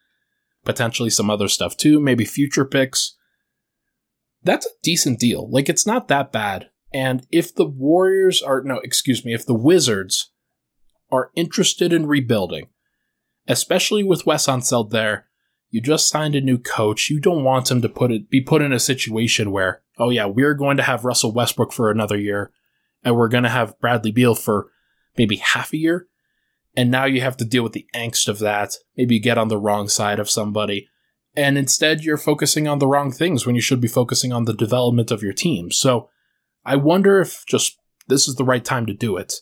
Potentially 0.65 1.09
some 1.09 1.29
other 1.29 1.47
stuff 1.47 1.77
too, 1.77 1.99
maybe 1.99 2.25
future 2.25 2.65
picks 2.65 3.15
that's 4.45 4.67
a 4.67 4.77
decent 4.83 5.19
deal. 5.19 5.49
Like 5.49 5.67
it's 5.67 5.85
not 5.85 6.07
that 6.07 6.31
bad. 6.31 6.69
And 6.93 7.27
if 7.31 7.53
the 7.53 7.65
Warriors 7.65 8.41
are 8.41 8.61
no, 8.63 8.77
excuse 8.77 9.25
me, 9.25 9.33
if 9.33 9.45
the 9.45 9.55
Wizards 9.55 10.31
are 11.11 11.31
interested 11.35 11.91
in 11.91 12.05
rebuilding, 12.05 12.67
especially 13.47 14.03
with 14.03 14.25
Wes 14.25 14.47
Unseld 14.47 14.91
there, 14.91 15.27
you 15.69 15.81
just 15.81 16.09
signed 16.09 16.35
a 16.35 16.41
new 16.41 16.57
coach. 16.57 17.09
You 17.09 17.19
don't 17.19 17.43
want 17.43 17.69
him 17.69 17.81
to 17.81 17.89
put 17.89 18.11
it 18.11 18.29
be 18.29 18.41
put 18.41 18.61
in 18.61 18.73
a 18.73 18.79
situation 18.79 19.51
where, 19.51 19.81
oh 19.97 20.09
yeah, 20.09 20.25
we're 20.25 20.53
going 20.53 20.77
to 20.77 20.83
have 20.83 21.05
Russell 21.05 21.33
Westbrook 21.33 21.73
for 21.73 21.91
another 21.91 22.17
year, 22.17 22.51
and 23.03 23.15
we're 23.15 23.27
going 23.27 23.43
to 23.43 23.49
have 23.49 23.79
Bradley 23.79 24.11
Beal 24.11 24.35
for 24.35 24.71
maybe 25.17 25.37
half 25.37 25.73
a 25.73 25.77
year, 25.77 26.07
and 26.75 26.91
now 26.91 27.05
you 27.05 27.21
have 27.21 27.37
to 27.37 27.45
deal 27.45 27.63
with 27.63 27.73
the 27.73 27.87
angst 27.95 28.27
of 28.27 28.39
that. 28.39 28.75
Maybe 28.97 29.15
you 29.15 29.21
get 29.21 29.37
on 29.37 29.47
the 29.47 29.57
wrong 29.57 29.87
side 29.87 30.19
of 30.19 30.29
somebody 30.29 30.89
and 31.35 31.57
instead 31.57 32.03
you're 32.03 32.17
focusing 32.17 32.67
on 32.67 32.79
the 32.79 32.87
wrong 32.87 33.11
things 33.11 33.45
when 33.45 33.55
you 33.55 33.61
should 33.61 33.81
be 33.81 33.87
focusing 33.87 34.31
on 34.31 34.45
the 34.45 34.53
development 34.53 35.11
of 35.11 35.21
your 35.21 35.33
team. 35.33 35.71
So 35.71 36.09
I 36.63 36.75
wonder 36.77 37.19
if 37.19 37.43
just 37.45 37.77
this 38.07 38.27
is 38.27 38.35
the 38.35 38.45
right 38.45 38.63
time 38.63 38.85
to 38.85 38.93
do 38.93 39.17
it. 39.17 39.33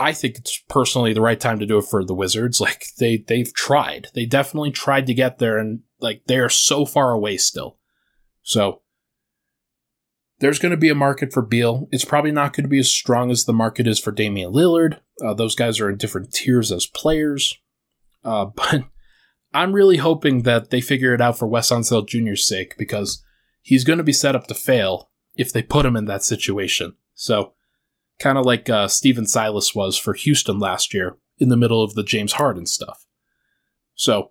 I 0.00 0.14
think 0.14 0.38
it's 0.38 0.62
personally 0.68 1.12
the 1.12 1.20
right 1.20 1.38
time 1.38 1.58
to 1.58 1.66
do 1.66 1.76
it 1.76 1.84
for 1.84 2.04
the 2.04 2.14
Wizards. 2.14 2.60
Like 2.70 2.86
they 2.98 3.18
they've 3.18 3.52
tried. 3.52 4.08
They 4.14 4.26
definitely 4.26 4.70
tried 4.70 5.06
to 5.06 5.14
get 5.14 5.38
there 5.38 5.58
and 5.58 5.80
like 6.00 6.22
they 6.26 6.38
are 6.38 6.48
so 6.48 6.84
far 6.84 7.12
away 7.12 7.36
still. 7.36 7.78
So 8.42 8.82
there's 10.38 10.58
going 10.58 10.70
to 10.70 10.78
be 10.78 10.88
a 10.88 10.94
market 10.94 11.32
for 11.32 11.42
Beal. 11.42 11.86
It's 11.92 12.04
probably 12.04 12.32
not 12.32 12.54
going 12.54 12.64
to 12.64 12.68
be 12.68 12.78
as 12.78 12.90
strong 12.90 13.30
as 13.30 13.44
the 13.44 13.52
market 13.52 13.86
is 13.86 14.00
for 14.00 14.10
Damian 14.10 14.52
Lillard. 14.52 15.00
Uh, 15.22 15.34
those 15.34 15.54
guys 15.54 15.80
are 15.80 15.90
in 15.90 15.98
different 15.98 16.32
tiers 16.32 16.72
as 16.72 16.86
players. 16.86 17.58
Uh, 18.24 18.46
but 18.54 18.84
I'm 19.52 19.72
really 19.72 19.98
hoping 19.98 20.42
that 20.42 20.70
they 20.70 20.80
figure 20.80 21.12
it 21.14 21.20
out 21.20 21.38
for 21.38 21.46
Wes 21.46 21.70
Unseld 21.70 22.08
Jr.'s 22.08 22.46
sake 22.46 22.76
because 22.78 23.22
he's 23.60 23.84
going 23.84 23.98
to 23.98 24.04
be 24.04 24.12
set 24.12 24.34
up 24.34 24.46
to 24.46 24.54
fail 24.54 25.10
if 25.36 25.52
they 25.52 25.62
put 25.62 25.86
him 25.86 25.96
in 25.96 26.06
that 26.06 26.22
situation. 26.22 26.94
So, 27.14 27.52
kind 28.20 28.38
of 28.38 28.46
like 28.46 28.68
uh, 28.68 28.86
Stephen 28.86 29.26
Silas 29.26 29.74
was 29.74 29.98
for 29.98 30.14
Houston 30.14 30.58
last 30.58 30.94
year 30.94 31.16
in 31.38 31.48
the 31.48 31.56
middle 31.56 31.82
of 31.82 31.94
the 31.94 32.04
James 32.04 32.34
Harden 32.34 32.66
stuff. 32.66 33.06
So, 33.94 34.30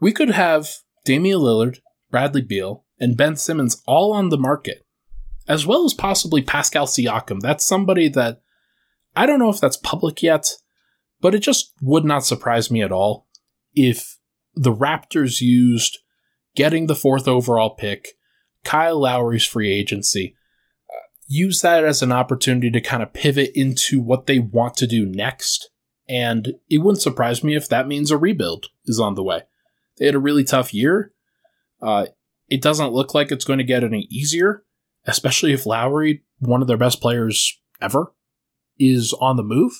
we 0.00 0.12
could 0.12 0.30
have 0.30 0.68
Damian 1.04 1.38
Lillard, 1.38 1.78
Bradley 2.10 2.42
Beal, 2.42 2.84
and 3.00 3.16
Ben 3.16 3.36
Simmons 3.36 3.82
all 3.86 4.12
on 4.12 4.28
the 4.28 4.38
market, 4.38 4.84
as 5.48 5.66
well 5.66 5.84
as 5.84 5.94
possibly 5.94 6.42
Pascal 6.42 6.86
Siakam. 6.86 7.40
That's 7.40 7.64
somebody 7.64 8.08
that 8.10 8.40
I 9.16 9.26
don't 9.26 9.38
know 9.38 9.50
if 9.50 9.60
that's 9.60 9.76
public 9.76 10.22
yet, 10.22 10.52
but 11.20 11.34
it 11.34 11.40
just 11.40 11.72
would 11.80 12.04
not 12.04 12.24
surprise 12.24 12.70
me 12.70 12.82
at 12.82 12.92
all 12.92 13.26
if 13.74 14.18
the 14.54 14.72
Raptors 14.72 15.40
used 15.40 15.98
getting 16.54 16.86
the 16.86 16.94
fourth 16.94 17.28
overall 17.28 17.70
pick, 17.70 18.08
Kyle 18.64 19.00
Lowry's 19.00 19.46
free 19.46 19.72
agency, 19.72 20.36
use 21.28 21.60
that 21.60 21.84
as 21.84 22.02
an 22.02 22.10
opportunity 22.10 22.70
to 22.70 22.80
kind 22.80 23.02
of 23.02 23.12
pivot 23.12 23.52
into 23.54 24.00
what 24.00 24.26
they 24.26 24.38
want 24.38 24.76
to 24.78 24.86
do 24.86 25.06
next. 25.06 25.70
And 26.08 26.54
it 26.70 26.78
wouldn't 26.78 27.02
surprise 27.02 27.44
me 27.44 27.54
if 27.54 27.68
that 27.68 27.86
means 27.86 28.10
a 28.10 28.16
rebuild 28.16 28.66
is 28.86 28.98
on 28.98 29.14
the 29.14 29.22
way. 29.22 29.42
They 29.98 30.06
had 30.06 30.14
a 30.14 30.20
really 30.20 30.42
tough 30.42 30.72
year. 30.72 31.12
Uh, 31.82 32.06
it 32.48 32.62
doesn't 32.62 32.94
look 32.94 33.14
like 33.14 33.30
it's 33.30 33.44
going 33.44 33.58
to 33.58 33.64
get 33.64 33.84
any 33.84 34.08
easier, 34.10 34.64
especially 35.06 35.52
if 35.52 35.66
Lowry, 35.66 36.24
one 36.38 36.62
of 36.62 36.68
their 36.68 36.78
best 36.78 37.02
players 37.02 37.60
ever, 37.80 38.14
is 38.78 39.12
on 39.20 39.36
the 39.36 39.42
move. 39.42 39.72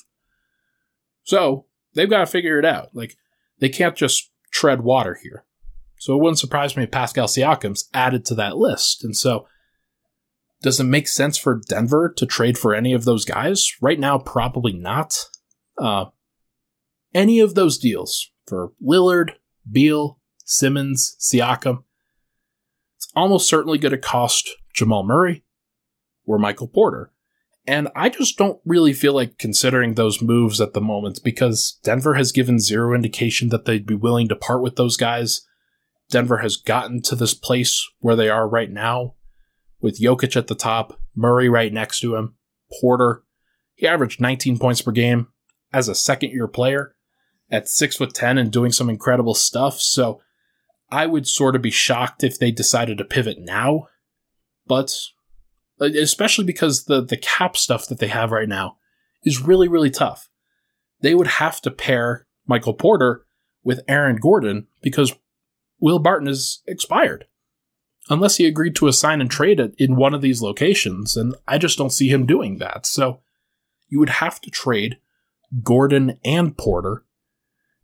So 1.23 1.65
they've 1.95 2.09
got 2.09 2.19
to 2.19 2.25
figure 2.27 2.59
it 2.59 2.65
out. 2.65 2.89
Like, 2.93 3.15
they 3.59 3.69
can't 3.69 3.95
just 3.95 4.31
tread 4.51 4.81
water 4.81 5.17
here. 5.21 5.45
So 5.97 6.13
it 6.13 6.21
wouldn't 6.21 6.39
surprise 6.39 6.77
me 6.77 6.83
if 6.83 6.91
Pascal 6.91 7.27
Siakam's 7.27 7.89
added 7.93 8.23
to 8.25 8.35
that 8.35 8.57
list. 8.57 9.03
And 9.03 9.17
so, 9.17 9.47
does 10.61 10.79
it 10.79 10.85
make 10.85 11.07
sense 11.07 11.37
for 11.37 11.61
Denver 11.67 12.13
to 12.17 12.25
trade 12.25 12.57
for 12.57 12.73
any 12.73 12.93
of 12.93 13.05
those 13.05 13.25
guys? 13.25 13.71
Right 13.81 13.99
now, 13.99 14.17
probably 14.17 14.73
not. 14.73 15.17
Uh, 15.77 16.05
any 17.13 17.39
of 17.39 17.55
those 17.55 17.77
deals 17.77 18.31
for 18.45 18.73
Lillard, 18.85 19.31
Beal, 19.69 20.19
Simmons, 20.43 21.15
Siakam, 21.19 21.83
it's 22.97 23.07
almost 23.15 23.47
certainly 23.47 23.77
going 23.77 23.91
to 23.93 23.97
cost 23.97 24.49
Jamal 24.73 25.03
Murray 25.03 25.43
or 26.25 26.37
Michael 26.37 26.67
Porter. 26.67 27.11
And 27.65 27.87
I 27.95 28.09
just 28.09 28.37
don't 28.37 28.59
really 28.65 28.93
feel 28.93 29.13
like 29.13 29.37
considering 29.37 29.93
those 29.93 30.21
moves 30.21 30.59
at 30.59 30.73
the 30.73 30.81
moment 30.81 31.21
because 31.23 31.79
Denver 31.83 32.15
has 32.15 32.31
given 32.31 32.59
zero 32.59 32.95
indication 32.95 33.49
that 33.49 33.65
they'd 33.65 33.85
be 33.85 33.95
willing 33.95 34.27
to 34.29 34.35
part 34.35 34.61
with 34.61 34.75
those 34.75 34.97
guys. 34.97 35.45
Denver 36.09 36.39
has 36.39 36.55
gotten 36.55 37.01
to 37.03 37.15
this 37.15 37.33
place 37.33 37.87
where 37.99 38.15
they 38.15 38.27
are 38.27 38.49
right 38.49 38.71
now 38.71 39.13
with 39.81 39.99
Jokic 39.99 40.35
at 40.35 40.47
the 40.47 40.55
top, 40.55 40.99
Murray 41.15 41.49
right 41.49 41.71
next 41.71 41.99
to 42.01 42.15
him, 42.15 42.35
Porter. 42.79 43.23
He 43.75 43.87
averaged 43.87 44.19
19 44.19 44.59
points 44.59 44.81
per 44.81 44.91
game 44.91 45.27
as 45.71 45.87
a 45.87 45.95
second 45.95 46.31
year 46.31 46.47
player 46.47 46.95
at 47.51 47.67
six 47.67 47.95
foot 47.95 48.13
ten 48.13 48.37
and 48.37 48.51
doing 48.51 48.71
some 48.71 48.89
incredible 48.89 49.33
stuff. 49.33 49.79
So 49.79 50.21
I 50.91 51.05
would 51.05 51.27
sort 51.27 51.55
of 51.55 51.61
be 51.61 51.71
shocked 51.71 52.23
if 52.23 52.37
they 52.37 52.51
decided 52.51 52.97
to 52.97 53.05
pivot 53.05 53.39
now. 53.39 53.87
But 54.67 54.93
uh, 55.81 55.85
especially 55.85 56.45
because 56.45 56.85
the 56.85 57.01
the 57.03 57.17
cap 57.17 57.57
stuff 57.57 57.87
that 57.87 57.99
they 57.99 58.07
have 58.07 58.31
right 58.31 58.49
now 58.49 58.77
is 59.23 59.41
really, 59.41 59.67
really 59.67 59.89
tough. 59.89 60.29
They 61.01 61.15
would 61.15 61.27
have 61.27 61.61
to 61.61 61.71
pair 61.71 62.27
Michael 62.47 62.73
Porter 62.73 63.25
with 63.63 63.81
Aaron 63.87 64.17
Gordon 64.17 64.67
because 64.81 65.13
Will 65.79 65.99
Barton 65.99 66.27
is 66.27 66.61
expired. 66.67 67.25
Unless 68.09 68.37
he 68.37 68.47
agreed 68.47 68.75
to 68.77 68.87
assign 68.87 69.21
and 69.21 69.29
trade 69.29 69.59
it 69.59 69.75
in 69.77 69.95
one 69.95 70.13
of 70.13 70.21
these 70.21 70.41
locations, 70.41 71.15
and 71.15 71.35
I 71.47 71.59
just 71.59 71.77
don't 71.77 71.91
see 71.91 72.09
him 72.09 72.25
doing 72.25 72.57
that. 72.57 72.85
So 72.85 73.21
you 73.87 73.99
would 73.99 74.09
have 74.09 74.41
to 74.41 74.49
trade 74.49 74.97
Gordon 75.63 76.19
and 76.25 76.57
Porter 76.57 77.05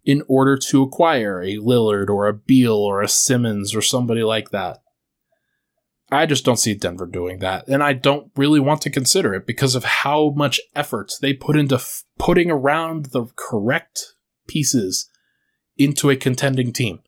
in 0.03 0.23
order 0.27 0.57
to 0.57 0.83
acquire 0.83 1.41
a 1.41 1.57
Lillard 1.57 2.09
or 2.09 2.27
a 2.27 2.33
Beal 2.33 2.75
or 2.75 3.01
a 3.01 3.07
Simmons 3.07 3.75
or 3.75 3.81
somebody 3.81 4.23
like 4.23 4.49
that. 4.51 4.79
I 6.11 6.27
just 6.27 6.45
don't 6.45 6.59
see 6.59 6.75
Denver 6.75 7.07
doing 7.07 7.39
that, 7.39 7.67
and 7.67 7.81
I 7.81 7.93
don't 7.93 8.31
really 8.35 8.59
want 8.59 8.81
to 8.81 8.91
consider 8.91 9.33
it 9.33 9.47
because 9.47 9.73
of 9.73 9.83
how 9.83 10.29
much 10.35 10.61
effort 10.75 11.11
they 11.19 11.33
put 11.33 11.57
into 11.57 11.75
f- 11.75 12.03
putting 12.19 12.51
around 12.51 13.07
the 13.07 13.25
correct 13.35 14.13
pieces 14.47 15.09
into 15.77 16.11
a 16.11 16.15
contending 16.15 16.71
team. 16.71 16.99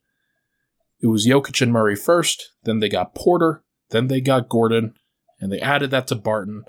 It 1.01 1.07
was 1.07 1.27
Jokic 1.27 1.61
and 1.61 1.71
Murray 1.71 1.95
first, 1.95 2.53
then 2.63 2.79
they 2.79 2.89
got 2.89 3.15
Porter, 3.15 3.63
then 3.89 4.07
they 4.07 4.21
got 4.21 4.49
Gordon, 4.49 4.95
and 5.39 5.51
they 5.51 5.59
added 5.59 5.91
that 5.91 6.07
to 6.07 6.15
Barton. 6.15 6.63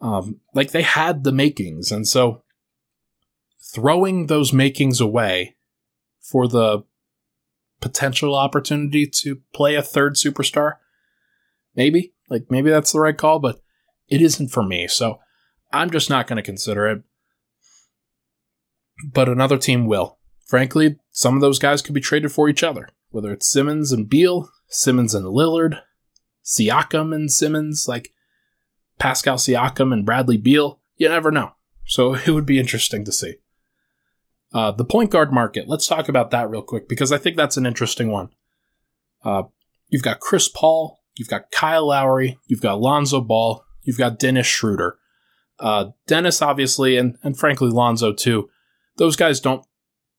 Um, 0.00 0.40
like 0.54 0.70
they 0.70 0.82
had 0.82 1.24
the 1.24 1.32
makings, 1.32 1.90
and 1.90 2.06
so 2.06 2.42
throwing 3.74 4.26
those 4.26 4.52
makings 4.52 5.00
away 5.00 5.56
for 6.20 6.46
the 6.46 6.84
potential 7.80 8.34
opportunity 8.34 9.06
to 9.06 9.40
play 9.52 9.74
a 9.74 9.82
third 9.82 10.14
superstar 10.14 10.74
Maybe. 11.78 12.12
Like, 12.28 12.46
maybe 12.50 12.70
that's 12.70 12.90
the 12.90 12.98
right 12.98 13.16
call, 13.16 13.38
but 13.38 13.60
it 14.08 14.20
isn't 14.20 14.48
for 14.48 14.64
me. 14.64 14.88
So 14.88 15.20
I'm 15.72 15.92
just 15.92 16.10
not 16.10 16.26
going 16.26 16.36
to 16.36 16.42
consider 16.42 16.88
it. 16.88 17.02
But 19.12 19.28
another 19.28 19.56
team 19.56 19.86
will. 19.86 20.18
Frankly, 20.44 20.96
some 21.12 21.36
of 21.36 21.40
those 21.40 21.60
guys 21.60 21.80
could 21.80 21.94
be 21.94 22.00
traded 22.00 22.32
for 22.32 22.48
each 22.48 22.64
other, 22.64 22.88
whether 23.10 23.32
it's 23.32 23.48
Simmons 23.48 23.92
and 23.92 24.08
Beal, 24.08 24.50
Simmons 24.68 25.14
and 25.14 25.26
Lillard, 25.26 25.80
Siakam 26.44 27.14
and 27.14 27.30
Simmons, 27.30 27.86
like 27.88 28.12
Pascal 28.98 29.36
Siakam 29.36 29.92
and 29.92 30.04
Bradley 30.04 30.36
Beal. 30.36 30.80
You 30.96 31.08
never 31.08 31.30
know. 31.30 31.52
So 31.84 32.14
it 32.26 32.28
would 32.28 32.46
be 32.46 32.58
interesting 32.58 33.04
to 33.04 33.12
see. 33.12 33.36
Uh, 34.52 34.70
the 34.72 34.84
point 34.84 35.10
guard 35.10 35.32
market. 35.32 35.68
Let's 35.68 35.86
talk 35.86 36.08
about 36.08 36.30
that 36.30 36.48
real 36.48 36.62
quick 36.62 36.88
because 36.88 37.12
I 37.12 37.18
think 37.18 37.36
that's 37.36 37.58
an 37.58 37.66
interesting 37.66 38.10
one. 38.10 38.30
Uh, 39.22 39.44
you've 39.88 40.02
got 40.02 40.20
Chris 40.20 40.48
Paul, 40.48 40.98
You've 41.18 41.28
got 41.28 41.50
Kyle 41.50 41.88
Lowry, 41.88 42.38
you've 42.46 42.60
got 42.60 42.80
Lonzo 42.80 43.20
Ball, 43.20 43.64
you've 43.82 43.98
got 43.98 44.18
Dennis 44.18 44.46
Schroeder. 44.46 44.98
Uh, 45.58 45.86
Dennis, 46.06 46.40
obviously, 46.40 46.96
and, 46.96 47.16
and 47.24 47.36
frankly, 47.36 47.70
Lonzo, 47.70 48.12
too. 48.12 48.48
Those 48.96 49.16
guys 49.16 49.40
don't 49.40 49.66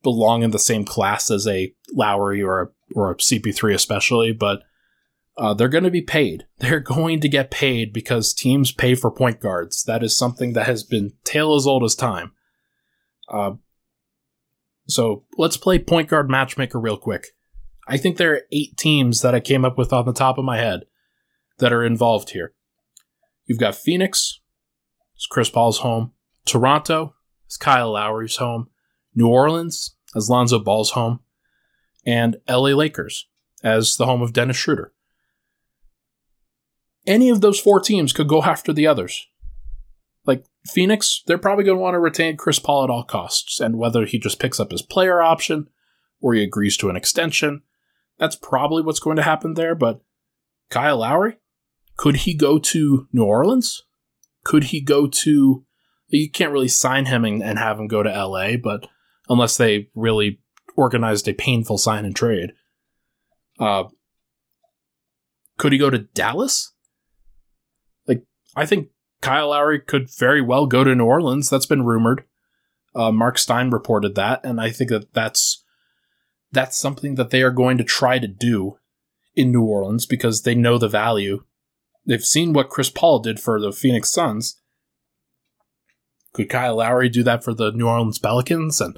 belong 0.03 0.43
in 0.43 0.51
the 0.51 0.59
same 0.59 0.83
class 0.83 1.31
as 1.31 1.47
a 1.47 1.73
Lowry 1.93 2.41
or 2.41 2.61
a, 2.61 2.67
or 2.95 3.11
a 3.11 3.15
CP3, 3.15 3.73
especially, 3.73 4.31
but 4.31 4.63
uh, 5.37 5.53
they're 5.53 5.69
going 5.69 5.83
to 5.83 5.91
be 5.91 6.01
paid. 6.01 6.45
They're 6.57 6.81
going 6.81 7.21
to 7.21 7.29
get 7.29 7.49
paid 7.49 7.93
because 7.93 8.33
teams 8.33 8.73
pay 8.73 8.93
for 8.93 9.09
point 9.09 9.39
guards. 9.39 9.83
That 9.83 10.03
is 10.03 10.17
something 10.17 10.53
that 10.53 10.65
has 10.65 10.83
been 10.83 11.13
tale 11.23 11.55
as 11.55 11.65
old 11.65 11.83
as 11.83 11.95
time. 11.95 12.33
Uh, 13.29 13.51
so 14.87 15.23
let's 15.37 15.55
play 15.55 15.79
point 15.79 16.09
guard 16.09 16.29
matchmaker 16.29 16.79
real 16.79 16.97
quick. 16.97 17.27
I 17.87 17.97
think 17.97 18.17
there 18.17 18.33
are 18.33 18.41
eight 18.51 18.75
teams 18.77 19.21
that 19.21 19.33
I 19.33 19.39
came 19.39 19.63
up 19.63 19.77
with 19.77 19.93
on 19.93 20.05
the 20.05 20.13
top 20.13 20.37
of 20.37 20.45
my 20.45 20.57
head 20.57 20.85
that 21.59 21.71
are 21.71 21.85
involved 21.85 22.31
here. 22.31 22.53
You've 23.45 23.59
got 23.59 23.75
Phoenix, 23.75 24.41
it's 25.15 25.25
Chris 25.25 25.49
Paul's 25.49 25.79
home. 25.79 26.11
Toronto 26.45 27.15
is 27.49 27.57
Kyle 27.57 27.91
Lowry's 27.91 28.37
home. 28.37 28.69
New 29.15 29.27
Orleans 29.27 29.95
as 30.15 30.29
Lonzo 30.29 30.59
Ball's 30.59 30.91
home. 30.91 31.19
And 32.05 32.37
LA 32.47 32.69
Lakers 32.69 33.27
as 33.63 33.97
the 33.97 34.05
home 34.05 34.21
of 34.21 34.33
Dennis 34.33 34.57
Schroeder. 34.57 34.93
Any 37.05 37.29
of 37.29 37.41
those 37.41 37.59
four 37.59 37.79
teams 37.79 38.13
could 38.13 38.27
go 38.27 38.43
after 38.43 38.73
the 38.73 38.87
others. 38.87 39.27
Like 40.25 40.45
Phoenix, 40.67 41.23
they're 41.25 41.37
probably 41.37 41.63
going 41.63 41.77
to 41.77 41.81
want 41.81 41.95
to 41.95 41.99
retain 41.99 42.37
Chris 42.37 42.59
Paul 42.59 42.83
at 42.83 42.89
all 42.89 43.03
costs, 43.03 43.59
and 43.59 43.77
whether 43.77 44.05
he 44.05 44.19
just 44.19 44.39
picks 44.39 44.59
up 44.59 44.71
his 44.71 44.81
player 44.81 45.21
option 45.21 45.67
or 46.21 46.33
he 46.33 46.43
agrees 46.43 46.77
to 46.77 46.89
an 46.89 46.95
extension, 46.95 47.61
that's 48.17 48.35
probably 48.35 48.83
what's 48.83 48.99
going 48.99 49.15
to 49.15 49.23
happen 49.23 49.53
there. 49.53 49.73
But 49.75 50.01
Kyle 50.69 50.97
Lowry, 50.97 51.37
could 51.97 52.17
he 52.17 52.33
go 52.33 52.59
to 52.59 53.07
New 53.11 53.23
Orleans? 53.23 53.83
Could 54.43 54.65
he 54.65 54.81
go 54.81 55.07
to? 55.07 55.65
You 56.07 56.31
can't 56.31 56.51
really 56.51 56.67
sign 56.67 57.05
him 57.05 57.23
and, 57.23 57.41
and 57.41 57.57
have 57.57 57.79
him 57.79 57.87
go 57.87 58.03
to 58.03 58.09
LA, 58.09 58.57
but 58.57 58.87
unless 59.29 59.57
they 59.57 59.89
really 59.95 60.41
organized 60.75 61.27
a 61.27 61.33
painful 61.33 61.77
sign 61.77 62.05
and 62.05 62.15
trade. 62.15 62.53
Uh, 63.59 63.85
could 65.57 65.73
he 65.73 65.77
go 65.77 65.89
to 65.89 65.99
Dallas? 65.99 66.73
Like, 68.07 68.23
I 68.55 68.65
think 68.65 68.89
Kyle 69.21 69.49
Lowry 69.49 69.79
could 69.79 70.09
very 70.09 70.41
well 70.41 70.65
go 70.65 70.83
to 70.83 70.95
New 70.95 71.05
Orleans. 71.05 71.49
That's 71.49 71.65
been 71.65 71.83
rumored. 71.83 72.23
Uh, 72.95 73.11
Mark 73.11 73.37
Stein 73.37 73.69
reported 73.69 74.15
that, 74.15 74.41
and 74.43 74.59
I 74.59 74.71
think 74.71 74.89
that 74.89 75.13
that's 75.13 75.63
that's 76.51 76.79
something 76.79 77.15
that 77.15 77.29
they 77.29 77.43
are 77.43 77.51
going 77.51 77.77
to 77.77 77.83
try 77.83 78.17
to 78.17 78.27
do 78.27 78.77
in 79.35 79.51
New 79.51 79.63
Orleans 79.63 80.05
because 80.05 80.41
they 80.41 80.55
know 80.55 80.77
the 80.77 80.87
value. 80.87 81.43
They've 82.05 82.23
seen 82.23 82.53
what 82.53 82.69
Chris 82.69 82.89
Paul 82.89 83.19
did 83.19 83.39
for 83.39 83.59
the 83.59 83.71
Phoenix 83.71 84.11
Suns. 84.11 84.59
Could 86.33 86.49
Kyle 86.49 86.77
Lowry 86.77 87.09
do 87.09 87.21
that 87.23 87.43
for 87.43 87.53
the 87.53 87.71
New 87.71 87.87
Orleans 87.87 88.19
Pelicans 88.19 88.81
and 88.81 88.97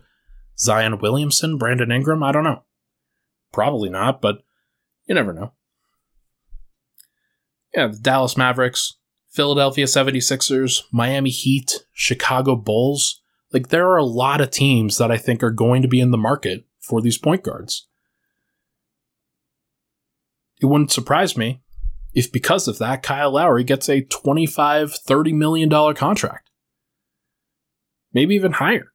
Zion 0.57 0.99
Williamson, 0.99 1.57
Brandon 1.57 1.91
Ingram? 1.91 2.23
I 2.23 2.31
don't 2.31 2.43
know. 2.43 2.63
Probably 3.51 3.89
not, 3.89 4.21
but 4.21 4.43
you 5.07 5.15
never 5.15 5.33
know. 5.33 5.53
Yeah, 7.73 7.87
the 7.87 7.97
Dallas 7.97 8.37
Mavericks, 8.37 8.97
Philadelphia 9.29 9.85
76ers, 9.85 10.83
Miami 10.91 11.29
Heat, 11.29 11.85
Chicago 11.93 12.55
Bulls. 12.55 13.21
Like, 13.53 13.69
there 13.69 13.89
are 13.89 13.97
a 13.97 14.03
lot 14.03 14.41
of 14.41 14.51
teams 14.51 14.97
that 14.97 15.11
I 15.11 15.17
think 15.17 15.43
are 15.43 15.51
going 15.51 15.81
to 15.81 15.87
be 15.87 15.99
in 15.99 16.11
the 16.11 16.17
market 16.17 16.65
for 16.79 17.01
these 17.01 17.17
point 17.17 17.43
guards. 17.43 17.87
It 20.61 20.67
wouldn't 20.67 20.91
surprise 20.91 21.35
me 21.35 21.61
if 22.13 22.31
because 22.31 22.67
of 22.67 22.77
that, 22.79 23.03
Kyle 23.03 23.31
Lowry 23.31 23.63
gets 23.63 23.87
a 23.89 24.01
$25, 24.01 24.97
$30 25.05 25.33
million 25.33 25.69
contract. 25.95 26.49
Maybe 28.13 28.35
even 28.35 28.53
higher. 28.53 28.90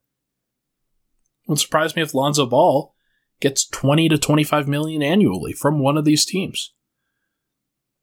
Wouldn't 1.46 1.60
surprise 1.60 1.94
me 1.94 2.02
if 2.02 2.14
Lonzo 2.14 2.46
Ball 2.46 2.94
gets 3.40 3.66
20 3.66 4.08
to 4.08 4.18
25 4.18 4.66
million 4.66 5.02
annually 5.02 5.52
from 5.52 5.78
one 5.78 5.96
of 5.96 6.04
these 6.04 6.24
teams. 6.24 6.72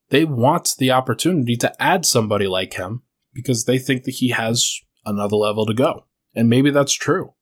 They 0.09 0.25
want 0.25 0.75
the 0.77 0.91
opportunity 0.91 1.55
to 1.57 1.81
add 1.81 2.05
somebody 2.05 2.47
like 2.47 2.75
him 2.75 3.01
because 3.33 3.65
they 3.65 3.79
think 3.79 4.03
that 4.03 4.15
he 4.15 4.29
has 4.29 4.79
another 5.05 5.35
level 5.35 5.65
to 5.65 5.73
go. 5.73 6.05
And 6.35 6.49
maybe 6.49 6.69
that's 6.69 6.93
true. 6.93 7.33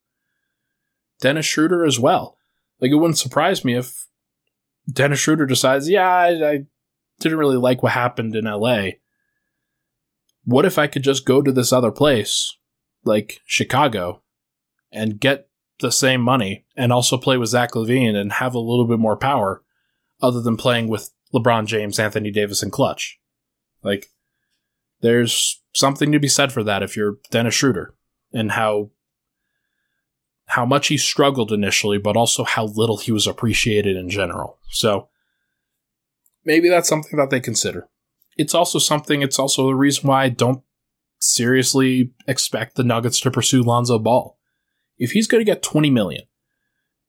Dennis 1.20 1.46
Schroeder 1.46 1.86
as 1.86 2.00
well. 2.00 2.38
Like, 2.80 2.92
it 2.92 2.96
wouldn't 2.96 3.18
surprise 3.18 3.64
me 3.64 3.76
if 3.76 4.08
Dennis 4.92 5.20
Schroeder 5.20 5.46
decides, 5.46 5.88
yeah, 5.88 6.08
I, 6.10 6.50
I 6.50 6.60
didn't 7.20 7.38
really 7.38 7.58
like 7.58 7.84
what 7.84 7.92
happened 7.92 8.36
in 8.36 8.46
LA. 8.46 8.92
What 10.44 10.66
if 10.66 10.80
I 10.80 10.88
could 10.88 11.04
just 11.04 11.26
go 11.26 11.42
to 11.42 11.52
this 11.52 11.72
other 11.72 11.92
place, 11.92 12.58
like 13.04 13.42
Chicago, 13.46 14.24
and 14.92 15.20
get 15.20 15.48
the 15.82 15.92
same 15.92 16.22
money 16.22 16.66
and 16.76 16.94
also 16.94 17.18
play 17.18 17.38
with 17.38 17.50
Zach 17.50 17.72
LaVine 17.72 18.16
and 18.16 18.34
have 18.34 18.56
a 18.56 18.60
little 18.60 18.88
bit 18.88 19.00
more 19.00 19.18
power 19.18 19.64
other 20.22 20.42
than 20.42 20.58
playing 20.58 20.88
with 20.88 21.12
LeBron 21.34 21.66
James, 21.66 22.00
Anthony 22.00 22.32
Davis, 22.32 22.64
and 22.64 22.72
Clutch. 22.72 23.20
Like, 23.84 24.08
there's 25.02 25.62
something 25.74 26.12
to 26.12 26.20
be 26.20 26.28
said 26.28 26.52
for 26.52 26.64
that 26.64 26.84
if 26.84 26.96
you're 26.96 27.18
Dennis 27.32 27.56
Schroeder 27.56 27.96
and 28.34 28.52
how 28.52 28.92
how 30.52 30.66
much 30.66 30.88
he 30.88 30.98
struggled 30.98 31.54
initially, 31.54 31.98
but 31.98 32.18
also 32.18 32.44
how 32.44 32.66
little 32.66 32.98
he 32.98 33.12
was 33.12 33.26
appreciated 33.26 33.96
in 33.96 34.10
general. 34.10 34.60
So 34.70 35.08
maybe 36.44 36.68
that's 36.68 36.90
something 36.90 37.18
that 37.18 37.30
they 37.30 37.40
consider. 37.40 37.88
It's 38.36 38.54
also 38.54 38.78
something, 38.78 39.22
it's 39.22 39.40
also 39.40 39.68
the 39.68 39.76
reason 39.76 40.10
why 40.10 40.26
I 40.26 40.30
don't 40.30 40.62
seriously 41.20 42.12
expect 42.28 42.76
the 42.76 42.84
Nuggets 42.84 43.22
to 43.22 43.32
pursue 43.32 43.64
Lonzo 43.64 43.98
Ball. 43.98 44.38
If 45.02 45.14
he's 45.14 45.26
going 45.26 45.42
to 45.42 45.52
get 45.52 45.64
20 45.64 45.90
million, 45.90 46.26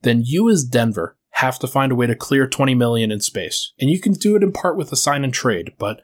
then 0.00 0.22
you 0.24 0.48
as 0.48 0.64
Denver 0.64 1.18
have 1.32 1.58
to 1.58 1.66
find 1.66 1.92
a 1.92 1.94
way 1.94 2.06
to 2.06 2.16
clear 2.16 2.46
20 2.46 2.74
million 2.74 3.12
in 3.12 3.20
space. 3.20 3.74
And 3.78 3.90
you 3.90 4.00
can 4.00 4.14
do 4.14 4.34
it 4.34 4.42
in 4.42 4.50
part 4.50 4.78
with 4.78 4.90
a 4.92 4.96
sign 4.96 5.24
and 5.24 5.32
trade, 5.32 5.74
but 5.78 6.00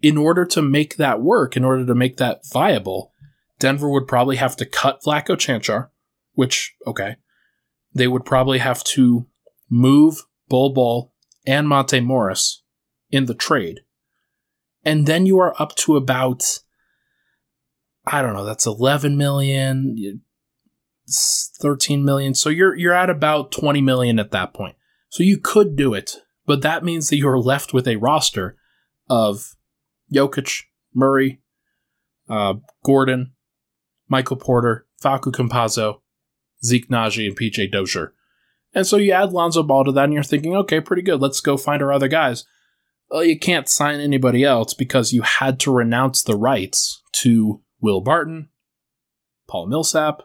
in 0.00 0.16
order 0.16 0.44
to 0.44 0.62
make 0.62 0.96
that 0.98 1.20
work, 1.20 1.56
in 1.56 1.64
order 1.64 1.84
to 1.84 1.96
make 1.96 2.18
that 2.18 2.42
viable, 2.52 3.12
Denver 3.58 3.90
would 3.90 4.06
probably 4.06 4.36
have 4.36 4.54
to 4.56 4.64
cut 4.64 5.00
Vlatko 5.04 5.36
Cancar, 5.36 5.88
which, 6.34 6.76
okay. 6.86 7.16
They 7.92 8.06
would 8.06 8.24
probably 8.24 8.58
have 8.58 8.84
to 8.84 9.26
move 9.68 10.22
Bol 10.48 10.72
Bol 10.72 11.12
and 11.44 11.66
Monte 11.66 11.98
Morris 12.00 12.62
in 13.10 13.24
the 13.24 13.34
trade. 13.34 13.80
And 14.84 15.06
then 15.06 15.26
you 15.26 15.40
are 15.40 15.60
up 15.60 15.74
to 15.76 15.96
about, 15.96 16.60
I 18.06 18.22
don't 18.22 18.34
know, 18.34 18.44
that's 18.44 18.66
11 18.66 19.16
million, 19.16 20.22
13 21.08 22.04
million. 22.04 22.34
So 22.34 22.48
you're, 22.48 22.74
you're 22.74 22.94
at 22.94 23.10
about 23.10 23.52
20 23.52 23.80
million 23.80 24.18
at 24.18 24.30
that 24.32 24.54
point. 24.54 24.76
So 25.08 25.22
you 25.22 25.38
could 25.38 25.76
do 25.76 25.94
it, 25.94 26.16
but 26.46 26.62
that 26.62 26.84
means 26.84 27.08
that 27.08 27.16
you're 27.16 27.38
left 27.38 27.72
with 27.72 27.86
a 27.86 27.96
roster 27.96 28.56
of 29.08 29.54
Jokic, 30.12 30.62
Murray, 30.94 31.40
uh, 32.28 32.54
Gordon, 32.84 33.32
Michael 34.08 34.36
Porter, 34.36 34.86
Facu 35.02 35.32
Campazzo, 35.32 36.00
Zeke 36.64 36.88
Nnaji, 36.88 37.26
and 37.26 37.38
PJ 37.38 37.70
Dozier. 37.70 38.14
And 38.74 38.86
so 38.86 38.96
you 38.96 39.12
add 39.12 39.32
Lonzo 39.32 39.62
Ball 39.62 39.84
to 39.84 39.92
that, 39.92 40.04
and 40.04 40.12
you're 40.12 40.22
thinking, 40.22 40.54
okay, 40.56 40.80
pretty 40.80 41.02
good. 41.02 41.20
Let's 41.20 41.40
go 41.40 41.56
find 41.56 41.82
our 41.82 41.92
other 41.92 42.08
guys. 42.08 42.44
Well, 43.10 43.24
you 43.24 43.38
can't 43.38 43.68
sign 43.68 44.00
anybody 44.00 44.44
else 44.44 44.74
because 44.74 45.12
you 45.12 45.22
had 45.22 45.60
to 45.60 45.72
renounce 45.72 46.22
the 46.22 46.36
rights 46.36 47.02
to 47.12 47.62
Will 47.80 48.00
Barton, 48.00 48.48
Paul 49.48 49.68
Millsap, 49.68 50.22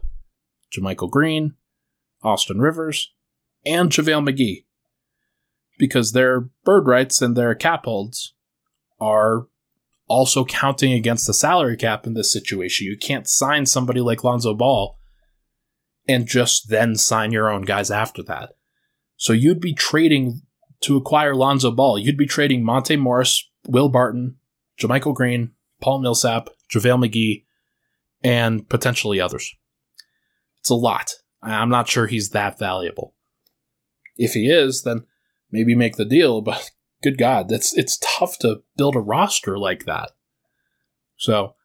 JaMychal 0.76 1.10
Green, 1.10 1.56
Austin 2.24 2.60
Rivers, 2.60 3.12
and 3.66 3.90
JaVale 3.90 4.30
McGee. 4.30 4.66
Because 5.78 6.12
their 6.12 6.50
bird 6.64 6.88
rights 6.88 7.22
and 7.22 7.36
their 7.36 7.56
cap 7.56 7.86
holds 7.86 8.34
are 9.00 9.48
also 10.08 10.46
counting 10.46 10.94
against 10.94 11.26
the 11.26 11.34
salary 11.34 11.78
cap 11.78 12.06
in 12.06 12.14
this 12.14 12.32
situation. 12.32 12.86
You 12.86 12.98
can't 12.98 13.28
sign 13.28 13.66
somebody 13.66 14.02
like 14.02 14.24
Lonzo 14.24 14.54
Ball 14.54 14.98
and 16.08 16.28
just 16.28 16.70
then 16.70 16.96
sign 16.96 17.32
your 17.32 17.50
own 17.50 17.64
guys 17.64 17.90
after 17.90 18.22
that. 18.24 18.52
So 19.18 19.34
you'd 19.34 19.62
be 19.62 19.74
trading 19.74 20.42
to 20.82 20.98
acquire 20.98 21.36
Lonzo 21.36 21.72
Ball. 21.72 21.98
You'd 21.98 22.18
be 22.18 22.26
trading 22.26 22.64
Monte 22.64 22.96
Morris, 22.98 23.50
Will 23.68 23.90
Barton, 23.90 24.36
JaMychal 24.80 25.14
Green, 25.14 25.52
Paul 25.80 26.00
Millsap, 26.00 26.50
JaVale 26.74 27.08
McGee, 27.08 27.46
and 28.24 28.68
potentially 28.68 29.20
others. 29.20 29.56
It's 30.62 30.70
a 30.70 30.76
lot. 30.76 31.14
I'm 31.42 31.70
not 31.70 31.90
sure 31.90 32.08
he's 32.08 32.30
that 32.30 32.60
valuable. 32.60 33.16
If 34.16 34.34
he 34.34 34.50
is, 34.50 34.84
then 34.84 35.06
maybe 35.52 35.76
make 35.76 35.96
the 35.96 36.06
deal, 36.06 36.42
but 36.42 36.70
good 37.04 37.18
God, 37.18 37.50
that's 37.50 37.76
it's 37.76 37.98
tough 38.02 38.38
to 38.40 38.62
build 38.78 38.96
a 38.96 39.00
roster 39.00 39.58
like 39.58 39.86
that. 39.86 40.12
So 41.18 41.56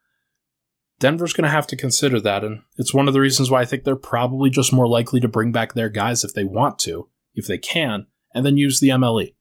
Denver's 0.99 1.35
going 1.35 1.45
to 1.45 1.51
have 1.51 1.67
to 1.69 1.77
consider 1.77 2.21
that, 2.21 2.43
and 2.43 2.63
it's 2.79 2.95
one 2.95 3.07
of 3.07 3.15
the 3.15 3.21
reasons 3.21 3.51
why 3.51 3.61
I 3.61 3.65
think 3.67 3.85
they're 3.85 3.97
probably 3.97 4.49
just 4.49 4.73
more 4.73 4.89
likely 4.89 5.21
to 5.21 5.29
bring 5.29 5.53
back 5.53 5.75
their 5.75 5.91
guys 5.91 6.25
if 6.25 6.33
they 6.33 6.45
want 6.45 6.79
to, 6.81 7.09
if 7.35 7.47
they 7.47 7.59
can, 7.59 8.07
and 8.35 8.47
then 8.47 8.57
use 8.57 8.81
the 8.81 8.89
MLE. 8.89 9.35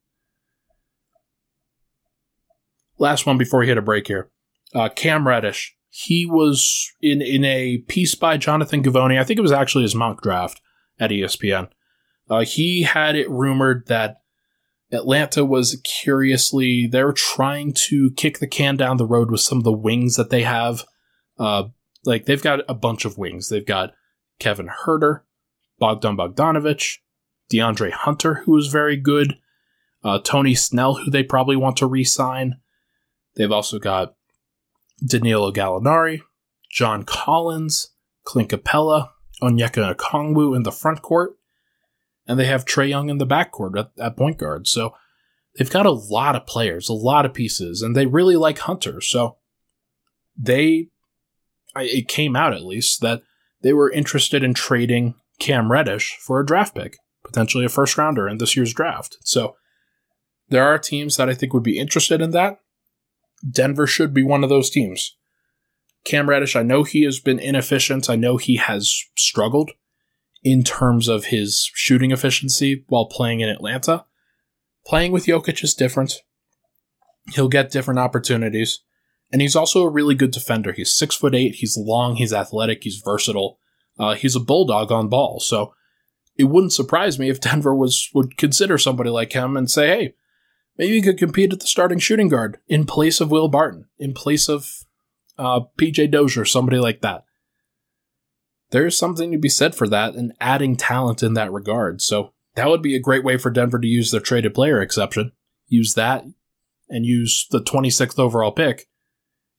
Last 2.97 3.25
one 3.25 3.37
before 3.37 3.61
we 3.61 3.67
hit 3.67 3.77
a 3.77 3.81
break 3.81 4.07
here. 4.07 4.29
Uh, 4.73 4.89
Cam 4.89 5.27
Reddish. 5.27 5.74
He 5.97 6.25
was 6.25 6.91
in, 7.01 7.21
in 7.21 7.45
a 7.45 7.77
piece 7.77 8.15
by 8.15 8.35
Jonathan 8.35 8.83
Givony. 8.83 9.17
I 9.17 9.23
think 9.23 9.37
it 9.37 9.43
was 9.43 9.53
actually 9.53 9.83
his 9.83 9.95
mock 9.95 10.21
draft 10.21 10.59
at 10.99 11.09
ESPN. 11.09 11.69
Uh, 12.29 12.43
he 12.43 12.81
had 12.81 13.15
it 13.15 13.29
rumored 13.29 13.87
that 13.87 14.17
Atlanta 14.91 15.45
was 15.45 15.81
curiously 15.85 16.85
they're 16.85 17.13
trying 17.13 17.71
to 17.87 18.11
kick 18.17 18.39
the 18.39 18.47
can 18.47 18.75
down 18.75 18.97
the 18.97 19.05
road 19.05 19.31
with 19.31 19.39
some 19.39 19.57
of 19.57 19.63
the 19.63 19.71
wings 19.71 20.17
that 20.17 20.29
they 20.29 20.43
have. 20.43 20.83
Uh, 21.39 21.69
like 22.03 22.25
they've 22.25 22.43
got 22.43 22.59
a 22.67 22.73
bunch 22.73 23.05
of 23.05 23.17
wings. 23.17 23.47
They've 23.47 23.65
got 23.65 23.93
Kevin 24.37 24.67
Huerter, 24.67 25.21
Bogdan 25.79 26.17
Bogdanovich, 26.17 26.97
DeAndre 27.49 27.91
Hunter, 27.91 28.41
who 28.43 28.57
is 28.57 28.67
very 28.67 28.97
good, 28.97 29.37
uh, 30.03 30.19
Tony 30.19 30.55
Snell, 30.55 30.95
who 30.95 31.09
they 31.09 31.23
probably 31.23 31.55
want 31.55 31.77
to 31.77 31.87
re-sign. 31.87 32.55
They've 33.37 33.51
also 33.51 33.79
got 33.79 34.15
Danilo 35.03 35.51
Gallinari, 35.51 36.21
John 36.69 37.03
Collins, 37.03 37.89
Clint 38.23 38.49
Capela, 38.49 39.09
Onyeka 39.41 39.95
Okongwu 39.95 40.55
in 40.55 40.63
the 40.63 40.71
front 40.71 41.01
court, 41.01 41.35
and 42.27 42.39
they 42.39 42.45
have 42.45 42.65
Trae 42.65 42.89
Young 42.89 43.09
in 43.09 43.17
the 43.17 43.27
backcourt 43.27 43.77
at, 43.79 43.91
at 43.99 44.17
point 44.17 44.37
guard. 44.37 44.67
So 44.67 44.93
they've 45.57 45.69
got 45.69 45.85
a 45.85 45.91
lot 45.91 46.35
of 46.35 46.47
players, 46.47 46.89
a 46.89 46.93
lot 46.93 47.25
of 47.25 47.33
pieces, 47.33 47.81
and 47.81 47.95
they 47.95 48.05
really 48.05 48.35
like 48.35 48.59
Hunter. 48.59 49.01
So 49.01 49.37
they, 50.37 50.89
it 51.75 52.07
came 52.07 52.35
out 52.35 52.53
at 52.53 52.63
least 52.63 53.01
that 53.01 53.21
they 53.61 53.73
were 53.73 53.91
interested 53.91 54.43
in 54.43 54.53
trading 54.53 55.15
Cam 55.39 55.71
Reddish 55.71 56.17
for 56.19 56.39
a 56.39 56.45
draft 56.45 56.75
pick, 56.75 56.97
potentially 57.23 57.65
a 57.65 57.69
first 57.69 57.97
rounder 57.97 58.27
in 58.27 58.37
this 58.37 58.55
year's 58.55 58.73
draft. 58.73 59.17
So 59.23 59.55
there 60.49 60.65
are 60.65 60.77
teams 60.77 61.17
that 61.17 61.29
I 61.29 61.33
think 61.33 61.53
would 61.53 61.63
be 61.63 61.79
interested 61.79 62.21
in 62.21 62.31
that. 62.31 62.59
Denver 63.49 63.87
should 63.87 64.13
be 64.13 64.23
one 64.23 64.43
of 64.43 64.49
those 64.49 64.69
teams. 64.69 65.15
Cam 66.03 66.29
Reddish, 66.29 66.55
I 66.55 66.63
know 66.63 66.83
he 66.83 67.03
has 67.03 67.19
been 67.19 67.39
inefficient. 67.39 68.09
I 68.09 68.15
know 68.15 68.37
he 68.37 68.57
has 68.57 69.03
struggled 69.17 69.71
in 70.43 70.63
terms 70.63 71.07
of 71.07 71.25
his 71.25 71.69
shooting 71.73 72.11
efficiency 72.11 72.85
while 72.87 73.07
playing 73.07 73.39
in 73.39 73.49
Atlanta. 73.49 74.05
Playing 74.85 75.11
with 75.11 75.25
Jokic 75.25 75.63
is 75.63 75.73
different. 75.73 76.21
He'll 77.33 77.49
get 77.49 77.71
different 77.71 77.99
opportunities. 77.99 78.81
And 79.31 79.41
he's 79.41 79.55
also 79.55 79.81
a 79.81 79.89
really 79.89 80.13
good 80.13 80.29
defender. 80.29 80.71
He's 80.71 80.93
six 80.95 81.15
foot 81.15 81.33
eight, 81.33 81.55
he's 81.55 81.75
long, 81.75 82.15
he's 82.17 82.31
athletic, 82.31 82.83
he's 82.83 83.01
versatile. 83.03 83.59
Uh, 83.97 84.13
he's 84.13 84.35
a 84.35 84.39
bulldog 84.39 84.91
on 84.91 85.09
ball. 85.09 85.39
So 85.39 85.73
it 86.37 86.43
wouldn't 86.45 86.73
surprise 86.73 87.17
me 87.17 87.29
if 87.29 87.41
Denver 87.41 87.73
was 87.73 88.09
would 88.13 88.37
consider 88.37 88.77
somebody 88.77 89.09
like 89.09 89.33
him 89.33 89.57
and 89.57 89.71
say, 89.71 89.87
hey, 89.87 90.13
maybe 90.77 90.93
he 90.93 91.01
could 91.01 91.17
compete 91.17 91.53
at 91.53 91.59
the 91.59 91.67
starting 91.67 91.99
shooting 91.99 92.27
guard 92.27 92.59
in 92.67 92.85
place 92.85 93.21
of 93.21 93.31
Will 93.31 93.47
Barton, 93.47 93.87
in 93.97 94.13
place 94.13 94.49
of 94.49 94.85
uh, 95.37 95.61
PJ 95.77 96.11
Dozier, 96.11 96.45
somebody 96.45 96.79
like 96.79 97.01
that 97.01 97.25
there's 98.71 98.97
something 98.97 99.31
to 99.31 99.37
be 99.37 99.49
said 99.49 99.75
for 99.75 99.87
that 99.87 100.15
and 100.15 100.33
adding 100.39 100.75
talent 100.75 101.23
in 101.23 101.33
that 101.33 101.51
regard. 101.51 102.01
So 102.01 102.33
that 102.55 102.67
would 102.67 102.81
be 102.81 102.95
a 102.95 102.99
great 102.99 103.23
way 103.23 103.37
for 103.37 103.49
Denver 103.49 103.79
to 103.79 103.87
use 103.87 104.11
their 104.11 104.21
traded 104.21 104.53
player 104.53 104.81
exception. 104.81 105.31
Use 105.67 105.93
that 105.93 106.25
and 106.89 107.05
use 107.05 107.47
the 107.49 107.61
26th 107.61 108.19
overall 108.19 108.51
pick 108.51 108.87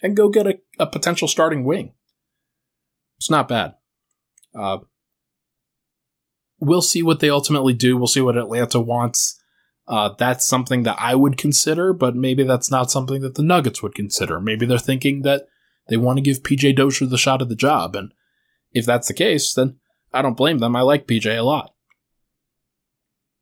and 0.03 0.17
go 0.17 0.29
get 0.29 0.47
a, 0.47 0.59
a 0.79 0.87
potential 0.87 1.29
starting 1.29 1.65
wing. 1.65 1.95
It's 3.19 3.31
not 3.31 3.49
bad. 3.49 3.75
Uh, 4.55 4.79
we'll 6.61 6.83
see 6.83 7.03
what 7.03 7.21
they 7.21 7.31
ultimately 7.31 7.73
do. 7.73 7.97
We'll 7.97 8.07
see 8.07 8.21
what 8.21 8.37
Atlanta 8.37 8.81
wants. 8.81 9.41
Uh, 9.89 10.11
that's 10.19 10.45
something 10.45 10.83
that 10.83 10.97
I 10.99 11.15
would 11.15 11.37
consider, 11.37 11.93
but 11.93 12.17
maybe 12.17 12.43
that's 12.43 12.71
not 12.71 12.91
something 12.91 13.21
that 13.21 13.37
the 13.37 13.43
Nuggets 13.43 13.83
would 13.83 13.95
consider. 13.95 14.41
Maybe 14.41 14.67
they're 14.67 14.79
thinking 14.79 15.23
that 15.23 15.47
they 15.89 15.97
want 15.97 16.17
to 16.19 16.23
give 16.23 16.43
PJ 16.43 16.75
Dozier 16.75 17.07
the 17.07 17.17
shot 17.17 17.41
at 17.41 17.49
the 17.49 17.55
job, 17.55 17.95
and 17.95 18.13
if 18.73 18.85
that's 18.85 19.09
the 19.09 19.15
case, 19.15 19.55
then 19.55 19.77
I 20.13 20.23
don't 20.23 20.37
blame 20.37 20.59
them. 20.59 20.75
I 20.75 20.81
like 20.81 21.07
PJ 21.07 21.27
a 21.39 21.43
lot. 21.43 21.75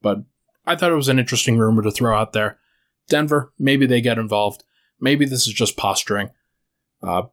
But 0.02 0.24
I 0.66 0.76
thought 0.76 0.92
it 0.92 0.96
was 0.96 1.08
an 1.08 1.18
interesting 1.18 1.56
rumor 1.56 1.82
to 1.82 1.90
throw 1.90 2.16
out 2.16 2.32
there. 2.32 2.58
Denver, 3.08 3.52
maybe 3.58 3.86
they 3.86 4.00
get 4.00 4.18
involved. 4.18 4.64
Maybe 5.00 5.24
this 5.24 5.46
is 5.46 5.52
just 5.52 5.76
posturing. 5.76 6.30
Uh, 7.02 7.24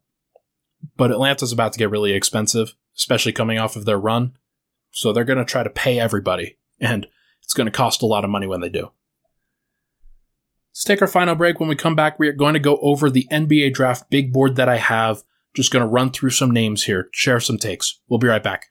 but 0.98 1.12
Atlanta's 1.12 1.52
about 1.52 1.74
to 1.74 1.80
get 1.80 1.90
really 1.90 2.14
expensive, 2.14 2.76
especially 2.98 3.32
coming 3.32 3.58
off 3.58 3.76
of 3.76 3.86
their 3.86 4.00
run. 4.00 4.38
So 4.92 5.14
they're 5.14 5.24
going 5.24 5.40
to 5.40 5.46
try 5.46 5.64
to 5.64 5.70
pay 5.70 6.00
everybody, 6.00 6.58
and 6.80 7.08
it's 7.44 7.54
going 7.54 7.66
to 7.66 7.72
cost 7.72 8.02
a 8.02 8.08
lot 8.08 8.24
of 8.24 8.30
money 8.30 8.48
when 8.48 8.62
they 8.62 8.70
do. 8.70 8.92
Let's 10.72 10.86
take 10.86 11.02
our 11.02 11.08
final 11.08 11.36
break. 11.36 11.60
When 11.60 11.70
we 11.70 11.76
come 11.76 11.96
back, 11.96 12.18
we 12.18 12.30
are 12.30 12.34
going 12.34 12.54
to 12.54 12.60
go 12.60 12.78
over 12.82 13.10
the 13.10 13.28
NBA 13.32 13.74
draft 13.74 14.10
big 14.10 14.32
board 14.32 14.56
that 14.56 14.70
I 14.70 14.78
have 14.78 15.24
just 15.54 15.72
going 15.72 15.82
to 15.82 15.88
run 15.88 16.12
through 16.12 16.30
some 16.30 16.52
names 16.52 16.84
here, 16.84 17.10
share 17.12 17.42
some 17.42 17.58
takes. 17.58 18.00
We'll 18.08 18.20
be 18.20 18.28
right 18.28 18.42
back. 18.42 18.71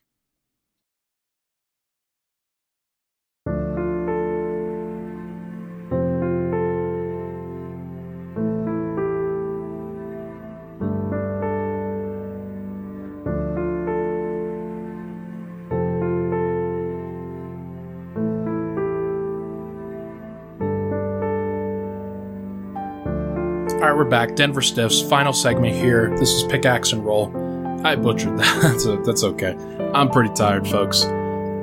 All 23.81 23.87
right, 23.87 23.97
we're 23.97 24.05
back. 24.05 24.35
Denver 24.35 24.61
Stiffs, 24.61 25.01
final 25.01 25.33
segment 25.33 25.75
here. 25.75 26.15
This 26.15 26.29
is 26.29 26.43
Pickaxe 26.43 26.93
and 26.93 27.03
Roll. 27.03 27.35
I 27.83 27.95
butchered 27.95 28.37
that. 28.37 28.61
that's, 28.61 28.85
that's 29.07 29.23
okay. 29.23 29.55
I'm 29.95 30.07
pretty 30.07 30.31
tired, 30.35 30.67
folks. 30.67 31.03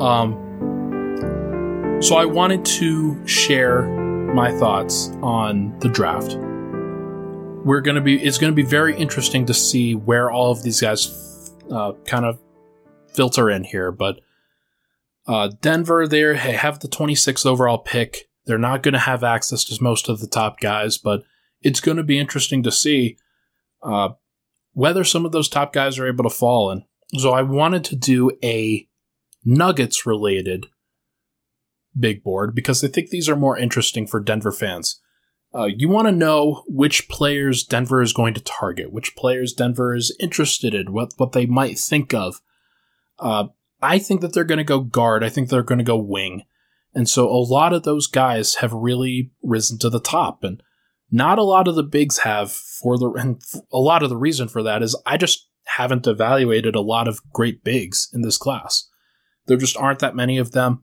Um, 0.00 0.32
so 2.02 2.16
I 2.16 2.24
wanted 2.24 2.64
to 2.64 3.24
share 3.24 3.82
my 4.34 4.50
thoughts 4.58 5.10
on 5.22 5.78
the 5.78 5.88
draft. 5.88 6.34
we're 7.64 7.82
to 7.94 8.00
be 8.00 8.20
it's 8.20 8.38
to 8.52 8.56
be 8.56 8.68
very 8.68 8.96
interesting 8.96 9.46
to 9.46 9.54
see 9.54 9.94
where 9.94 10.28
all 10.28 10.50
of 10.50 10.64
these 10.64 10.80
guys 10.80 11.54
uh, 11.70 11.92
kind 12.04 12.24
of 12.24 12.40
filter 13.14 13.48
in 13.48 13.62
here. 13.62 13.92
But 13.92 14.18
uh, 15.28 15.50
Denver, 15.60 16.08
they 16.08 16.34
have 16.34 16.80
the 16.80 16.88
26th 16.88 17.46
overall 17.46 17.78
pick. 17.78 18.28
They're 18.44 18.58
not 18.58 18.82
to 18.94 18.98
have 18.98 19.22
access 19.22 19.62
to 19.66 19.80
most 19.80 20.08
of 20.08 20.18
the 20.18 20.26
top 20.26 20.58
guys, 20.58 20.98
but 20.98 21.22
it's 21.62 21.80
going 21.80 21.96
to 21.96 22.02
be 22.02 22.18
interesting 22.18 22.62
to 22.62 22.72
see 22.72 23.16
uh, 23.82 24.10
whether 24.72 25.04
some 25.04 25.26
of 25.26 25.32
those 25.32 25.48
top 25.48 25.72
guys 25.72 25.98
are 25.98 26.06
able 26.06 26.24
to 26.24 26.30
fall 26.30 26.70
in. 26.70 26.84
So 27.18 27.32
I 27.32 27.42
wanted 27.42 27.84
to 27.84 27.96
do 27.96 28.30
a 28.42 28.86
Nuggets 29.44 30.04
related 30.04 30.66
big 31.98 32.22
board 32.22 32.54
because 32.54 32.84
I 32.84 32.88
think 32.88 33.10
these 33.10 33.28
are 33.28 33.36
more 33.36 33.56
interesting 33.56 34.06
for 34.06 34.20
Denver 34.20 34.52
fans. 34.52 35.00
Uh, 35.54 35.64
you 35.64 35.88
want 35.88 36.06
to 36.06 36.12
know 36.12 36.62
which 36.66 37.08
players 37.08 37.64
Denver 37.64 38.02
is 38.02 38.12
going 38.12 38.34
to 38.34 38.40
target, 38.40 38.92
which 38.92 39.16
players 39.16 39.54
Denver 39.54 39.94
is 39.94 40.14
interested 40.20 40.74
in, 40.74 40.92
what 40.92 41.14
what 41.16 41.32
they 41.32 41.46
might 41.46 41.78
think 41.78 42.12
of. 42.12 42.42
Uh, 43.18 43.48
I 43.80 43.98
think 43.98 44.20
that 44.20 44.34
they're 44.34 44.44
going 44.44 44.58
to 44.58 44.64
go 44.64 44.80
guard. 44.80 45.24
I 45.24 45.30
think 45.30 45.48
they're 45.48 45.62
going 45.62 45.78
to 45.78 45.84
go 45.84 45.96
wing, 45.96 46.42
and 46.94 47.08
so 47.08 47.28
a 47.28 47.40
lot 47.40 47.72
of 47.72 47.84
those 47.84 48.06
guys 48.06 48.56
have 48.56 48.72
really 48.74 49.30
risen 49.42 49.78
to 49.78 49.88
the 49.88 50.00
top, 50.00 50.44
and 50.44 50.62
not 51.10 51.38
a 51.38 51.44
lot 51.44 51.68
of 51.68 51.74
the 51.74 51.82
bigs 51.82 52.18
have. 52.18 52.52
For 52.52 52.96
the 52.96 53.10
and 53.10 53.42
a 53.72 53.78
lot 53.78 54.02
of 54.02 54.10
the 54.10 54.16
reason 54.16 54.48
for 54.48 54.62
that 54.62 54.82
is 54.82 54.96
I 55.04 55.16
just 55.16 55.48
haven't 55.64 56.06
evaluated 56.06 56.74
a 56.74 56.80
lot 56.80 57.08
of 57.08 57.20
great 57.32 57.64
bigs 57.64 58.08
in 58.12 58.22
this 58.22 58.38
class. 58.38 58.88
There 59.46 59.56
just 59.56 59.76
aren't 59.76 59.98
that 60.00 60.14
many 60.14 60.38
of 60.38 60.52
them, 60.52 60.82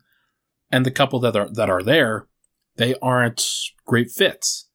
and 0.71 0.85
the 0.85 0.91
couple 0.91 1.19
that 1.21 1.35
are 1.35 1.49
that 1.49 1.69
are 1.69 1.83
there, 1.83 2.27
they 2.75 2.95
aren't 3.01 3.47
great 3.85 4.11
fits. 4.11 4.69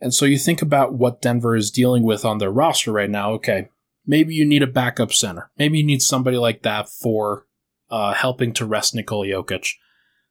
And 0.00 0.12
so 0.12 0.26
you 0.26 0.38
think 0.38 0.60
about 0.60 0.94
what 0.94 1.22
Denver 1.22 1.56
is 1.56 1.70
dealing 1.70 2.02
with 2.02 2.24
on 2.24 2.38
their 2.38 2.50
roster 2.50 2.92
right 2.92 3.10
now. 3.10 3.32
Okay, 3.32 3.68
maybe 4.06 4.34
you 4.34 4.44
need 4.44 4.62
a 4.62 4.66
backup 4.66 5.12
center. 5.12 5.50
Maybe 5.58 5.78
you 5.78 5.84
need 5.84 6.02
somebody 6.02 6.36
like 6.36 6.62
that 6.62 6.88
for 6.88 7.46
uh, 7.90 8.14
helping 8.14 8.52
to 8.54 8.66
rest 8.66 8.94
Nikola 8.94 9.26
Jokic. 9.26 9.68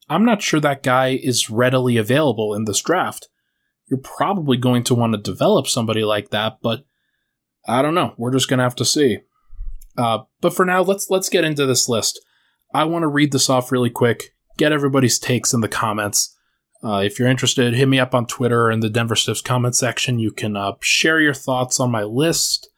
I'm 0.10 0.26
not 0.26 0.42
sure 0.42 0.60
that 0.60 0.84
guy 0.84 1.20
is 1.22 1.50
readily 1.50 1.98
available 1.98 2.54
in 2.54 2.66
this 2.66 2.82
draft. 2.82 3.30
You're 3.90 4.00
probably 4.00 4.58
going 4.58 4.84
to 4.86 4.96
want 4.96 5.14
to 5.14 5.20
develop 5.20 5.68
somebody 5.68 6.04
like 6.04 6.30
that, 6.30 6.58
but 6.62 6.86
I 7.68 7.82
don't 7.82 7.96
know. 7.96 8.14
We're 8.18 8.34
just 8.34 8.50
going 8.50 8.58
to 8.58 8.64
have 8.64 8.76
to 8.76 8.86
see. 8.86 9.20
Uh, 9.98 10.20
but 10.42 10.54
for 10.54 10.66
now, 10.66 10.82
let's 10.82 11.10
let's 11.10 11.30
get 11.30 11.46
into 11.46 11.66
this 11.66 11.88
list. 11.88 12.20
I 12.74 12.84
want 12.84 13.04
to 13.04 13.08
read 13.08 13.32
this 13.32 13.50
off 13.50 13.72
really 13.72 13.90
quick. 13.90 14.34
Get 14.58 14.72
everybody's 14.72 15.20
takes 15.20 15.54
in 15.54 15.62
the 15.62 15.68
comments. 15.68 16.36
Uh, 16.84 17.02
if 17.04 17.18
you're 17.18 17.28
interested, 17.28 17.74
hit 17.74 17.88
me 17.88 18.00
up 18.00 18.14
on 18.14 18.26
Twitter 18.26 18.70
in 18.70 18.82
the 18.82 18.90
Denver 18.90 19.16
Stiffs 19.16 19.42
comment 19.42 19.76
section. 19.76 20.20
You 20.20 20.32
can 20.32 20.56
uh, 20.56 20.74
share 20.82 21.20
your 21.20 21.34
thoughts 21.34 21.80
on 21.80 21.92
my 21.92 22.04
list. 22.04 22.70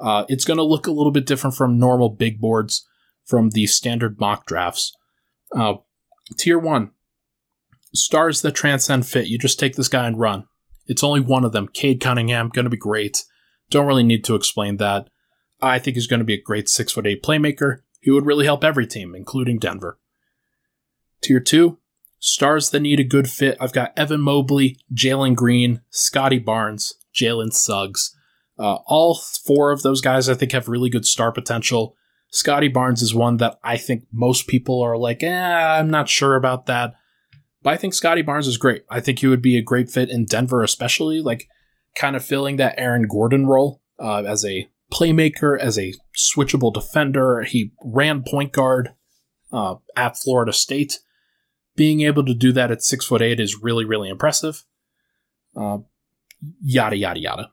Uh, 0.00 0.24
it's 0.28 0.44
going 0.44 0.56
to 0.56 0.64
look 0.64 0.86
a 0.86 0.92
little 0.92 1.12
bit 1.12 1.26
different 1.26 1.54
from 1.54 1.78
normal 1.78 2.08
big 2.08 2.40
boards 2.40 2.86
from 3.26 3.50
the 3.50 3.66
standard 3.66 4.18
mock 4.18 4.46
drafts. 4.46 4.92
Uh, 5.54 5.74
tier 6.36 6.58
one 6.58 6.90
stars 7.94 8.42
that 8.42 8.52
transcend 8.54 9.06
fit. 9.06 9.28
You 9.28 9.38
just 9.38 9.58
take 9.58 9.76
this 9.76 9.88
guy 9.88 10.06
and 10.06 10.18
run. 10.18 10.44
It's 10.86 11.04
only 11.04 11.20
one 11.20 11.44
of 11.44 11.52
them. 11.52 11.68
Cade 11.68 12.00
Cunningham, 12.00 12.48
going 12.48 12.64
to 12.64 12.70
be 12.70 12.76
great. 12.76 13.24
Don't 13.70 13.86
really 13.86 14.02
need 14.02 14.24
to 14.24 14.34
explain 14.34 14.78
that. 14.78 15.08
I 15.60 15.78
think 15.78 15.96
he's 15.96 16.06
going 16.06 16.20
to 16.20 16.24
be 16.24 16.34
a 16.34 16.42
great 16.42 16.68
six 16.68 16.92
foot 16.92 17.06
eight 17.06 17.22
playmaker. 17.22 17.80
He 18.00 18.10
would 18.10 18.26
really 18.26 18.46
help 18.46 18.64
every 18.64 18.86
team, 18.86 19.14
including 19.14 19.58
Denver. 19.58 19.98
Tier 21.20 21.40
two, 21.40 21.78
Stars 22.20 22.70
that 22.70 22.80
need 22.80 22.98
a 22.98 23.04
good 23.04 23.30
fit. 23.30 23.56
I've 23.60 23.72
got 23.72 23.96
Evan 23.96 24.20
Mobley, 24.20 24.76
Jalen 24.92 25.36
Green, 25.36 25.82
Scottie 25.90 26.40
Barnes, 26.40 26.94
Jalen 27.14 27.52
Suggs. 27.52 28.14
Uh, 28.58 28.78
all 28.86 29.14
four 29.14 29.70
of 29.70 29.82
those 29.82 30.00
guys 30.00 30.28
I 30.28 30.34
think 30.34 30.50
have 30.50 30.68
really 30.68 30.90
good 30.90 31.06
star 31.06 31.30
potential. 31.30 31.94
Scottie 32.30 32.68
Barnes 32.68 33.02
is 33.02 33.14
one 33.14 33.36
that 33.36 33.58
I 33.62 33.76
think 33.76 34.04
most 34.12 34.48
people 34.48 34.82
are 34.82 34.96
like, 34.98 35.22
eh, 35.22 35.30
I'm 35.30 35.90
not 35.90 36.08
sure 36.08 36.34
about 36.34 36.66
that. 36.66 36.94
But 37.62 37.72
I 37.72 37.76
think 37.76 37.94
Scottie 37.94 38.22
Barnes 38.22 38.46
is 38.46 38.56
great. 38.56 38.84
I 38.88 39.00
think 39.00 39.18
he 39.18 39.26
would 39.26 39.42
be 39.42 39.56
a 39.56 39.62
great 39.62 39.90
fit 39.90 40.10
in 40.10 40.24
Denver, 40.24 40.62
especially 40.62 41.20
like 41.20 41.48
kind 41.96 42.14
of 42.14 42.24
filling 42.24 42.56
that 42.56 42.78
Aaron 42.78 43.06
Gordon 43.08 43.46
role 43.46 43.82
uh, 43.98 44.22
as 44.24 44.44
a 44.44 44.68
playmaker, 44.92 45.58
as 45.58 45.78
a 45.78 45.94
switchable 46.16 46.72
defender. 46.72 47.42
He 47.42 47.72
ran 47.82 48.22
point 48.22 48.52
guard 48.52 48.94
uh, 49.52 49.76
at 49.96 50.16
Florida 50.16 50.52
State 50.52 51.00
being 51.78 52.00
able 52.00 52.24
to 52.24 52.34
do 52.34 52.50
that 52.52 52.72
at 52.72 52.82
six 52.82 53.06
foot 53.06 53.22
eight 53.22 53.40
is 53.40 53.62
really, 53.62 53.84
really 53.84 54.10
impressive. 54.10 54.64
Uh, 55.56 55.78
yada, 56.60 56.96
yada, 56.96 57.20
yada. 57.20 57.50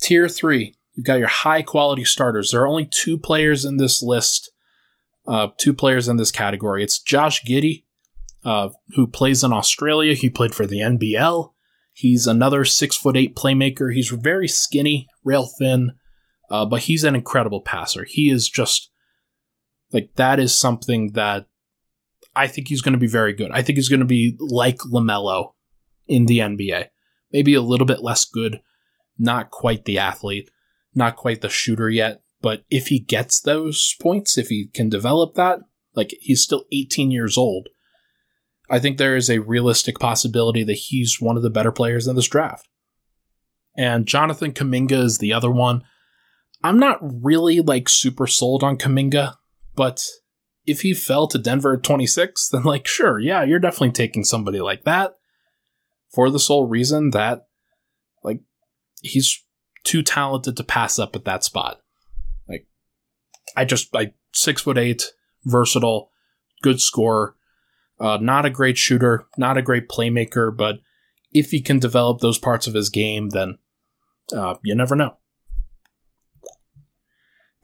Tier 0.00 0.28
three, 0.28 0.76
you've 0.94 1.04
got 1.04 1.18
your 1.18 1.28
high 1.28 1.60
quality 1.60 2.04
starters. 2.04 2.52
There 2.52 2.62
are 2.62 2.68
only 2.68 2.86
two 2.86 3.18
players 3.18 3.64
in 3.64 3.78
this 3.78 4.00
list, 4.02 4.52
uh, 5.26 5.48
two 5.58 5.74
players 5.74 6.08
in 6.08 6.18
this 6.18 6.30
category. 6.30 6.84
It's 6.84 7.00
Josh 7.00 7.42
Giddey, 7.44 7.82
uh, 8.44 8.70
who 8.94 9.06
plays 9.06 9.42
in 9.42 9.52
Australia. 9.52 10.14
He 10.14 10.28
played 10.30 10.54
for 10.54 10.66
the 10.66 10.78
NBL. 10.78 11.52
He's 11.92 12.26
another 12.26 12.64
six 12.64 12.96
foot 12.96 13.16
eight 13.16 13.36
playmaker. 13.36 13.94
He's 13.94 14.10
very 14.10 14.48
skinny, 14.48 15.08
rail 15.22 15.48
thin, 15.58 15.92
uh, 16.50 16.66
but 16.66 16.82
he's 16.82 17.04
an 17.04 17.14
incredible 17.14 17.60
passer. 17.60 18.04
He 18.08 18.30
is 18.30 18.48
just 18.48 18.90
like 19.92 20.10
that 20.16 20.40
is 20.40 20.58
something 20.58 21.12
that 21.12 21.46
I 22.34 22.48
think 22.48 22.68
he's 22.68 22.82
going 22.82 22.94
to 22.94 22.98
be 22.98 23.06
very 23.06 23.32
good. 23.32 23.50
I 23.52 23.62
think 23.62 23.76
he's 23.76 23.88
going 23.88 24.00
to 24.00 24.06
be 24.06 24.36
like 24.40 24.78
LaMelo 24.78 25.52
in 26.08 26.26
the 26.26 26.40
NBA. 26.40 26.88
Maybe 27.32 27.54
a 27.54 27.62
little 27.62 27.86
bit 27.86 28.02
less 28.02 28.24
good, 28.24 28.60
not 29.18 29.50
quite 29.50 29.84
the 29.84 29.98
athlete, 29.98 30.50
not 30.94 31.16
quite 31.16 31.40
the 31.40 31.48
shooter 31.48 31.88
yet. 31.88 32.22
But 32.42 32.64
if 32.70 32.88
he 32.88 32.98
gets 32.98 33.40
those 33.40 33.94
points, 34.00 34.36
if 34.36 34.48
he 34.48 34.68
can 34.74 34.88
develop 34.88 35.34
that, 35.34 35.60
like 35.94 36.14
he's 36.20 36.42
still 36.42 36.64
18 36.72 37.10
years 37.10 37.38
old, 37.38 37.68
I 38.70 38.78
think 38.78 38.96
there 38.96 39.16
is 39.16 39.28
a 39.28 39.40
realistic 39.40 39.98
possibility 39.98 40.64
that 40.64 40.74
he's 40.74 41.20
one 41.20 41.36
of 41.36 41.42
the 41.42 41.50
better 41.50 41.72
players 41.72 42.06
in 42.06 42.16
this 42.16 42.28
draft. 42.28 42.68
And 43.76 44.06
Jonathan 44.06 44.52
Kuminga 44.52 44.92
is 44.92 45.18
the 45.18 45.32
other 45.32 45.50
one. 45.50 45.82
I'm 46.62 46.78
not 46.78 46.98
really 47.02 47.60
like 47.60 47.88
super 47.88 48.26
sold 48.26 48.62
on 48.62 48.78
Kuminga, 48.78 49.34
but 49.74 50.02
if 50.66 50.80
he 50.80 50.94
fell 50.94 51.26
to 51.28 51.38
Denver 51.38 51.74
at 51.74 51.82
26, 51.82 52.48
then 52.52 52.62
like 52.62 52.86
sure, 52.86 53.18
yeah, 53.18 53.42
you're 53.42 53.58
definitely 53.58 53.92
taking 53.92 54.24
somebody 54.24 54.60
like 54.60 54.84
that 54.84 55.16
for 56.14 56.30
the 56.30 56.38
sole 56.38 56.66
reason 56.66 57.10
that 57.10 57.46
like 58.22 58.40
he's 59.02 59.44
too 59.82 60.02
talented 60.02 60.56
to 60.56 60.64
pass 60.64 60.98
up 60.98 61.14
at 61.14 61.24
that 61.26 61.44
spot. 61.44 61.80
Like 62.48 62.66
I 63.56 63.64
just 63.64 63.92
like 63.92 64.14
six 64.32 64.62
foot 64.62 64.78
eight, 64.78 65.12
versatile, 65.44 66.10
good 66.62 66.80
scorer, 66.80 67.36
uh, 68.04 68.18
not 68.20 68.44
a 68.44 68.50
great 68.50 68.76
shooter, 68.76 69.26
not 69.38 69.56
a 69.56 69.62
great 69.62 69.88
playmaker, 69.88 70.54
but 70.54 70.76
if 71.32 71.50
he 71.52 71.62
can 71.62 71.78
develop 71.78 72.20
those 72.20 72.38
parts 72.38 72.66
of 72.66 72.74
his 72.74 72.90
game, 72.90 73.30
then 73.30 73.56
uh, 74.36 74.56
you 74.62 74.74
never 74.74 74.94
know. 74.94 75.16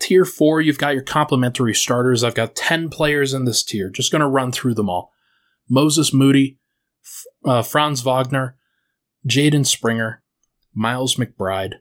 Tier 0.00 0.24
4, 0.24 0.62
you've 0.62 0.78
got 0.78 0.94
your 0.94 1.02
complementary 1.02 1.74
starters. 1.74 2.24
I've 2.24 2.34
got 2.34 2.56
10 2.56 2.88
players 2.88 3.34
in 3.34 3.44
this 3.44 3.62
tier. 3.62 3.90
Just 3.90 4.10
going 4.10 4.20
to 4.20 4.26
run 4.26 4.50
through 4.50 4.72
them 4.72 4.88
all. 4.88 5.12
Moses 5.68 6.14
Moody, 6.14 6.58
uh, 7.44 7.60
Franz 7.60 8.00
Wagner, 8.00 8.56
Jaden 9.28 9.66
Springer, 9.66 10.22
Miles 10.72 11.16
McBride, 11.16 11.74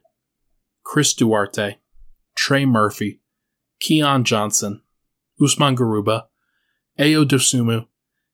Chris 0.83 1.13
Duarte, 1.13 1.77
Trey 2.35 2.65
Murphy, 2.65 3.21
Keon 3.79 4.25
Johnson, 4.25 4.81
Usman 5.41 5.77
Garuba, 5.77 6.23
Ayo 6.99 7.23
Dosunmu, 7.23 7.85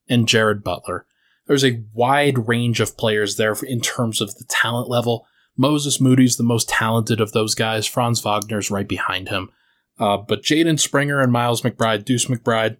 and 0.09 0.27
Jared 0.27 0.63
Butler. 0.63 1.05
There's 1.47 1.65
a 1.65 1.83
wide 1.93 2.47
range 2.47 2.79
of 2.79 2.97
players 2.97 3.37
there 3.37 3.55
in 3.63 3.81
terms 3.81 4.21
of 4.21 4.35
the 4.35 4.45
talent 4.45 4.89
level. 4.89 5.27
Moses 5.57 6.01
Moody's 6.01 6.37
the 6.37 6.43
most 6.43 6.67
talented 6.67 7.21
of 7.21 7.31
those 7.31 7.55
guys. 7.55 7.85
Franz 7.85 8.19
Wagner's 8.21 8.71
right 8.71 8.87
behind 8.87 9.29
him. 9.29 9.49
Uh, 9.97 10.17
but 10.17 10.43
Jaden 10.43 10.79
Springer 10.79 11.21
and 11.21 11.31
Miles 11.31 11.61
McBride, 11.61 12.03
Deuce 12.03 12.25
McBride, 12.25 12.77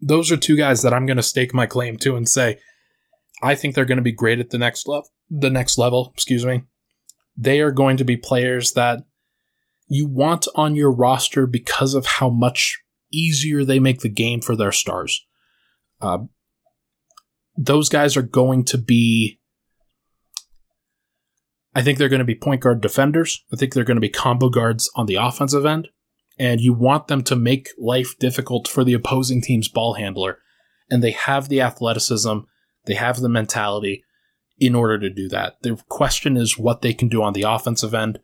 those 0.00 0.30
are 0.32 0.36
two 0.36 0.56
guys 0.56 0.82
that 0.82 0.92
I'm 0.92 1.06
going 1.06 1.16
to 1.16 1.22
stake 1.22 1.54
my 1.54 1.66
claim 1.66 1.96
to 1.98 2.16
and 2.16 2.28
say 2.28 2.58
I 3.42 3.54
think 3.54 3.74
they're 3.74 3.84
going 3.84 3.96
to 3.96 4.02
be 4.02 4.12
great 4.12 4.40
at 4.40 4.50
the 4.50 4.58
next 4.58 4.86
level. 4.86 5.08
The 5.30 5.50
next 5.50 5.78
level, 5.78 6.12
excuse 6.14 6.44
me. 6.44 6.62
They 7.36 7.60
are 7.60 7.70
going 7.70 7.96
to 7.96 8.04
be 8.04 8.16
players 8.16 8.72
that 8.72 9.04
you 9.88 10.06
want 10.06 10.46
on 10.54 10.76
your 10.76 10.92
roster 10.92 11.46
because 11.46 11.94
of 11.94 12.06
how 12.06 12.28
much 12.28 12.80
easier 13.10 13.64
they 13.64 13.78
make 13.78 14.00
the 14.00 14.08
game 14.08 14.40
for 14.40 14.54
their 14.54 14.72
stars. 14.72 15.26
Uh, 16.02 16.18
those 17.56 17.88
guys 17.88 18.16
are 18.16 18.22
going 18.22 18.64
to 18.64 18.78
be. 18.78 19.38
I 21.74 21.80
think 21.80 21.96
they're 21.96 22.10
going 22.10 22.18
to 22.18 22.24
be 22.24 22.34
point 22.34 22.60
guard 22.60 22.82
defenders. 22.82 23.44
I 23.50 23.56
think 23.56 23.72
they're 23.72 23.84
going 23.84 23.96
to 23.96 24.00
be 24.02 24.10
combo 24.10 24.50
guards 24.50 24.90
on 24.94 25.06
the 25.06 25.14
offensive 25.14 25.64
end 25.64 25.88
and 26.38 26.60
you 26.60 26.72
want 26.72 27.08
them 27.08 27.22
to 27.22 27.36
make 27.36 27.70
life 27.78 28.18
difficult 28.18 28.68
for 28.68 28.84
the 28.84 28.94
opposing 28.94 29.40
team's 29.40 29.68
ball 29.68 29.94
handler. 29.94 30.38
And 30.90 31.02
they 31.02 31.12
have 31.12 31.48
the 31.48 31.60
athleticism, 31.60 32.38
they 32.86 32.94
have 32.94 33.20
the 33.20 33.28
mentality. 33.28 34.04
in 34.58 34.74
order 34.76 34.98
to 34.98 35.10
do 35.10 35.28
that. 35.28 35.56
The 35.62 35.82
question 35.88 36.36
is 36.36 36.58
what 36.58 36.82
they 36.82 36.92
can 36.92 37.08
do 37.08 37.22
on 37.22 37.32
the 37.32 37.42
offensive 37.42 37.94
end. 37.94 38.20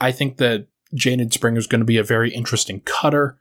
I 0.00 0.10
think 0.10 0.38
that 0.38 0.66
Jaden 0.96 1.32
Springer 1.32 1.58
is 1.58 1.68
going 1.68 1.82
to 1.82 1.84
be 1.84 1.98
a 1.98 2.02
very 2.02 2.32
interesting 2.32 2.80
cutter, 2.80 3.38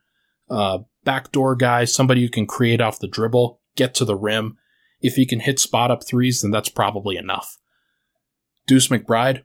uh, 0.50 0.80
backdoor 1.04 1.56
guy, 1.56 1.86
somebody 1.86 2.22
who 2.22 2.30
can 2.30 2.46
create 2.46 2.82
off 2.82 3.00
the 3.00 3.08
dribble, 3.08 3.60
get 3.78 3.94
to 3.96 4.06
the 4.06 4.16
rim. 4.16 4.58
If 5.00 5.16
he 5.16 5.26
can 5.26 5.40
hit 5.40 5.60
spot 5.60 5.92
up 5.92 6.06
threes, 6.06 6.42
then 6.42 6.52
that's 6.52 6.70
probably 6.70 7.16
enough. 7.16 7.58
Deuce 8.66 8.90
McBride, 8.90 9.44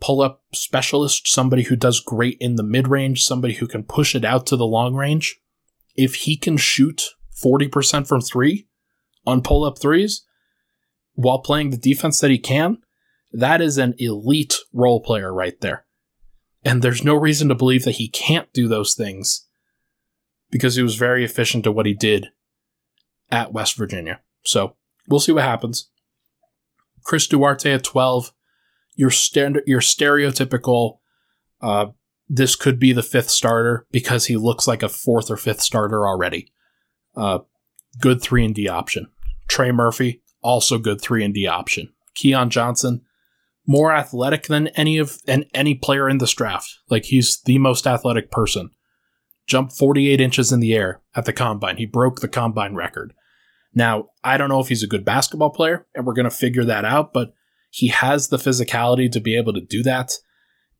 pull 0.00 0.20
up 0.20 0.42
specialist, 0.52 1.26
somebody 1.28 1.64
who 1.64 1.76
does 1.76 2.00
great 2.00 2.36
in 2.40 2.56
the 2.56 2.62
mid 2.62 2.88
range, 2.88 3.24
somebody 3.24 3.54
who 3.54 3.66
can 3.66 3.82
push 3.82 4.14
it 4.14 4.24
out 4.24 4.46
to 4.46 4.56
the 4.56 4.66
long 4.66 4.94
range. 4.94 5.36
If 5.96 6.16
he 6.16 6.36
can 6.36 6.56
shoot 6.56 7.02
40% 7.42 8.06
from 8.06 8.20
three 8.20 8.68
on 9.26 9.42
pull 9.42 9.64
up 9.64 9.80
threes 9.80 10.24
while 11.14 11.40
playing 11.40 11.70
the 11.70 11.76
defense 11.76 12.20
that 12.20 12.30
he 12.30 12.38
can, 12.38 12.78
that 13.32 13.60
is 13.60 13.78
an 13.78 13.94
elite 13.98 14.56
role 14.72 15.00
player 15.00 15.32
right 15.32 15.60
there. 15.60 15.84
And 16.64 16.82
there's 16.82 17.04
no 17.04 17.14
reason 17.14 17.48
to 17.48 17.54
believe 17.54 17.84
that 17.84 17.96
he 17.96 18.08
can't 18.08 18.52
do 18.52 18.68
those 18.68 18.94
things 18.94 19.46
because 20.50 20.76
he 20.76 20.82
was 20.82 20.96
very 20.96 21.24
efficient 21.24 21.66
at 21.66 21.74
what 21.74 21.86
he 21.86 21.94
did 21.94 22.28
at 23.30 23.52
West 23.52 23.76
Virginia. 23.76 24.20
So 24.44 24.76
we'll 25.08 25.20
see 25.20 25.32
what 25.32 25.44
happens. 25.44 25.90
Chris 27.04 27.26
Duarte 27.26 27.72
at 27.72 27.84
12, 27.84 28.32
your 28.96 29.10
standard, 29.10 29.64
your 29.66 29.80
stereotypical, 29.80 30.98
uh, 31.60 31.86
this 32.28 32.56
could 32.56 32.78
be 32.78 32.92
the 32.92 33.02
fifth 33.02 33.30
starter 33.30 33.86
because 33.90 34.26
he 34.26 34.36
looks 34.36 34.66
like 34.66 34.82
a 34.82 34.88
fourth 34.88 35.30
or 35.30 35.36
fifth 35.36 35.62
starter 35.62 36.06
already. 36.06 36.52
Uh, 37.16 37.40
good 38.00 38.20
three 38.20 38.44
and 38.44 38.54
D 38.54 38.68
option. 38.68 39.08
Trey 39.48 39.72
Murphy, 39.72 40.22
also 40.42 40.78
good 40.78 41.00
three 41.00 41.24
and 41.24 41.32
D 41.32 41.46
option. 41.46 41.92
Keon 42.14 42.50
Johnson, 42.50 43.02
more 43.66 43.92
athletic 43.92 44.44
than 44.44 44.68
any 44.68 44.98
of 44.98 45.18
and 45.26 45.46
any 45.54 45.74
player 45.74 46.08
in 46.08 46.18
this 46.18 46.34
draft. 46.34 46.78
Like 46.90 47.06
he's 47.06 47.40
the 47.42 47.58
most 47.58 47.86
athletic 47.86 48.30
person. 48.30 48.70
Jumped 49.46 49.72
48 49.72 50.20
inches 50.20 50.52
in 50.52 50.60
the 50.60 50.74
air 50.74 51.00
at 51.14 51.24
the 51.24 51.32
combine. 51.32 51.78
He 51.78 51.86
broke 51.86 52.20
the 52.20 52.28
combine 52.28 52.74
record. 52.74 53.14
Now, 53.78 54.08
I 54.24 54.36
don't 54.36 54.48
know 54.48 54.58
if 54.58 54.66
he's 54.66 54.82
a 54.82 54.88
good 54.88 55.04
basketball 55.04 55.50
player, 55.50 55.86
and 55.94 56.04
we're 56.04 56.12
going 56.12 56.24
to 56.24 56.32
figure 56.32 56.64
that 56.64 56.84
out, 56.84 57.12
but 57.12 57.32
he 57.70 57.86
has 57.88 58.26
the 58.26 58.36
physicality 58.36 59.08
to 59.12 59.20
be 59.20 59.36
able 59.36 59.52
to 59.52 59.60
do 59.60 59.84
that. 59.84 60.14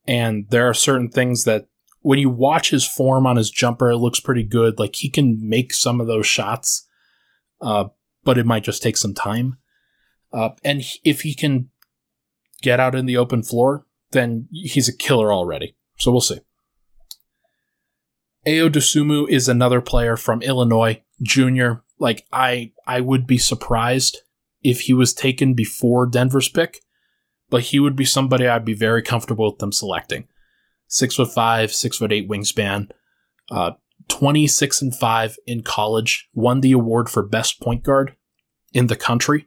And 0.08 0.46
there 0.50 0.68
are 0.68 0.74
certain 0.74 1.08
things 1.08 1.44
that 1.44 1.68
when 2.00 2.18
you 2.18 2.28
watch 2.28 2.70
his 2.70 2.84
form 2.84 3.24
on 3.24 3.36
his 3.36 3.52
jumper, 3.52 3.92
it 3.92 3.98
looks 3.98 4.18
pretty 4.18 4.42
good. 4.42 4.80
Like 4.80 4.96
he 4.96 5.08
can 5.08 5.38
make 5.48 5.72
some 5.72 6.00
of 6.00 6.08
those 6.08 6.26
shots, 6.26 6.88
uh, 7.60 7.84
but 8.24 8.36
it 8.36 8.46
might 8.46 8.64
just 8.64 8.82
take 8.82 8.96
some 8.96 9.14
time. 9.14 9.58
Uh, 10.32 10.50
and 10.64 10.82
if 11.04 11.20
he 11.20 11.34
can 11.34 11.68
get 12.62 12.80
out 12.80 12.96
in 12.96 13.06
the 13.06 13.16
open 13.16 13.44
floor, 13.44 13.86
then 14.10 14.48
he's 14.50 14.88
a 14.88 14.96
killer 14.96 15.32
already. 15.32 15.76
So 15.98 16.10
we'll 16.10 16.20
see. 16.20 16.40
Ayo 18.44 18.68
Dosunmu 18.68 19.28
is 19.28 19.48
another 19.48 19.80
player 19.80 20.16
from 20.16 20.42
Illinois, 20.42 21.00
junior. 21.22 21.84
Like 21.98 22.26
I, 22.32 22.72
I 22.86 23.00
would 23.00 23.26
be 23.26 23.38
surprised 23.38 24.18
if 24.62 24.82
he 24.82 24.92
was 24.92 25.14
taken 25.14 25.54
before 25.54 26.06
Denver's 26.06 26.48
pick, 26.48 26.80
but 27.50 27.64
he 27.64 27.78
would 27.78 27.96
be 27.96 28.04
somebody 28.04 28.46
I'd 28.46 28.64
be 28.64 28.74
very 28.74 29.02
comfortable 29.02 29.50
with 29.50 29.58
them 29.58 29.72
selecting. 29.72 30.28
Six 30.86 31.16
foot 31.16 31.32
five, 31.32 31.72
six 31.72 31.98
foot 31.98 32.12
eight 32.12 32.28
wingspan, 32.28 32.90
uh, 33.50 33.72
26 34.08 34.82
and 34.82 34.94
5 34.94 35.36
in 35.46 35.62
college, 35.62 36.28
won 36.32 36.60
the 36.60 36.72
award 36.72 37.10
for 37.10 37.22
best 37.22 37.60
point 37.60 37.82
guard 37.82 38.14
in 38.72 38.86
the 38.86 38.96
country. 38.96 39.46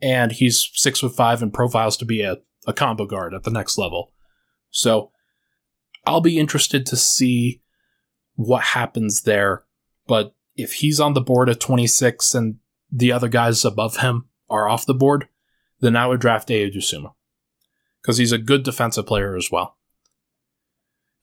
And 0.00 0.32
he's 0.32 0.70
six 0.74 1.00
foot 1.00 1.14
five 1.14 1.42
and 1.42 1.52
profiles 1.52 1.96
to 1.98 2.04
be 2.04 2.22
a, 2.22 2.38
a 2.66 2.72
combo 2.72 3.06
guard 3.06 3.34
at 3.34 3.44
the 3.44 3.50
next 3.50 3.78
level. 3.78 4.12
So 4.70 5.10
I'll 6.06 6.20
be 6.20 6.38
interested 6.38 6.84
to 6.86 6.96
see 6.96 7.62
what 8.34 8.62
happens 8.62 9.22
there. 9.22 9.64
But 10.06 10.34
if 10.56 10.74
he's 10.74 11.00
on 11.00 11.14
the 11.14 11.20
board 11.20 11.48
at 11.48 11.60
26 11.60 12.34
and 12.34 12.56
the 12.90 13.12
other 13.12 13.28
guys 13.28 13.64
above 13.64 13.98
him 13.98 14.28
are 14.48 14.68
off 14.68 14.86
the 14.86 14.94
board, 14.94 15.28
then 15.80 15.96
I 15.96 16.06
would 16.06 16.20
draft 16.20 16.48
Ayo 16.48 16.72
Dosunmu 16.72 17.12
because 18.00 18.18
he's 18.18 18.32
a 18.32 18.38
good 18.38 18.62
defensive 18.62 19.06
player 19.06 19.36
as 19.36 19.50
well. 19.50 19.76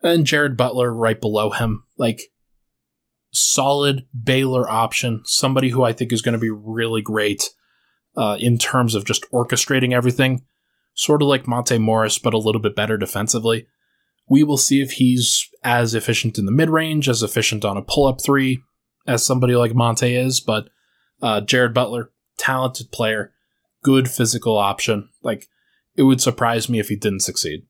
And 0.04 0.26
Jared 0.26 0.58
Butler 0.58 0.94
right 0.94 1.20
below 1.20 1.52
him, 1.52 1.84
like 1.98 2.22
solid 3.32 4.08
Baylor 4.24 4.70
option, 4.70 5.22
somebody 5.26 5.70
who 5.70 5.84
I 5.84 5.94
think 5.94 6.12
is 6.12 6.22
going 6.22 6.34
to 6.34 6.40
be 6.40 6.50
really 6.50 7.02
great 7.02 7.52
uh, 8.18 8.38
in 8.40 8.58
terms 8.58 8.96
of 8.96 9.06
just 9.06 9.30
orchestrating 9.32 9.94
everything, 9.94 10.44
sort 10.94 11.22
of 11.22 11.28
like 11.28 11.48
Monte 11.48 11.78
Morris, 11.78 12.18
but 12.18 12.34
a 12.34 12.40
little 12.40 12.62
bit 12.62 12.76
better 12.76 12.98
defensively. 12.98 13.68
We 14.28 14.44
will 14.44 14.58
see 14.58 14.82
if 14.82 14.94
he's 14.94 15.48
as 15.64 15.94
efficient 15.94 16.38
in 16.38 16.46
the 16.46 16.52
mid 16.52 16.70
range, 16.70 17.08
as 17.08 17.22
efficient 17.24 17.64
on 17.64 17.78
a 17.78 17.82
pull 17.82 18.08
up 18.08 18.22
three 18.24 18.64
as 19.08 19.26
somebody 19.26 19.56
like 19.56 19.74
Monte 19.74 20.14
is, 20.16 20.40
but 20.40 20.70
uh, 21.22 21.42
Jared 21.42 21.74
Butler, 21.74 22.12
talented 22.38 22.92
player, 22.92 23.34
good 23.84 24.10
physical 24.10 24.58
option. 24.58 25.10
Like, 25.22 25.48
it 25.96 26.04
would 26.04 26.22
surprise 26.22 26.70
me 26.70 26.80
if 26.80 26.90
he 26.90 26.96
didn't 26.96 27.22
succeed. 27.22 27.66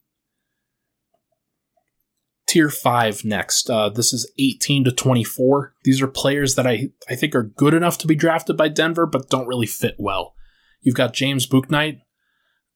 Tier 2.48 2.70
5 2.70 3.24
next. 3.24 3.70
Uh, 3.70 3.90
this 3.90 4.12
is 4.12 4.30
18 4.38 4.84
to 4.84 4.92
24. 4.92 5.74
These 5.84 6.02
are 6.02 6.08
players 6.08 6.56
that 6.56 6.68
I, 6.68 6.90
I 7.10 7.16
think 7.16 7.34
are 7.34 7.44
good 7.44 7.74
enough 7.74 7.98
to 8.00 8.08
be 8.08 8.16
drafted 8.16 8.58
by 8.58 8.68
Denver, 8.68 9.06
but 9.06 9.30
don't 9.30 9.48
really 9.48 9.68
fit 9.68 9.96
well. 9.98 10.36
You've 10.82 10.96
got 10.96 11.14
James 11.14 11.48
Bouknight 11.48 12.02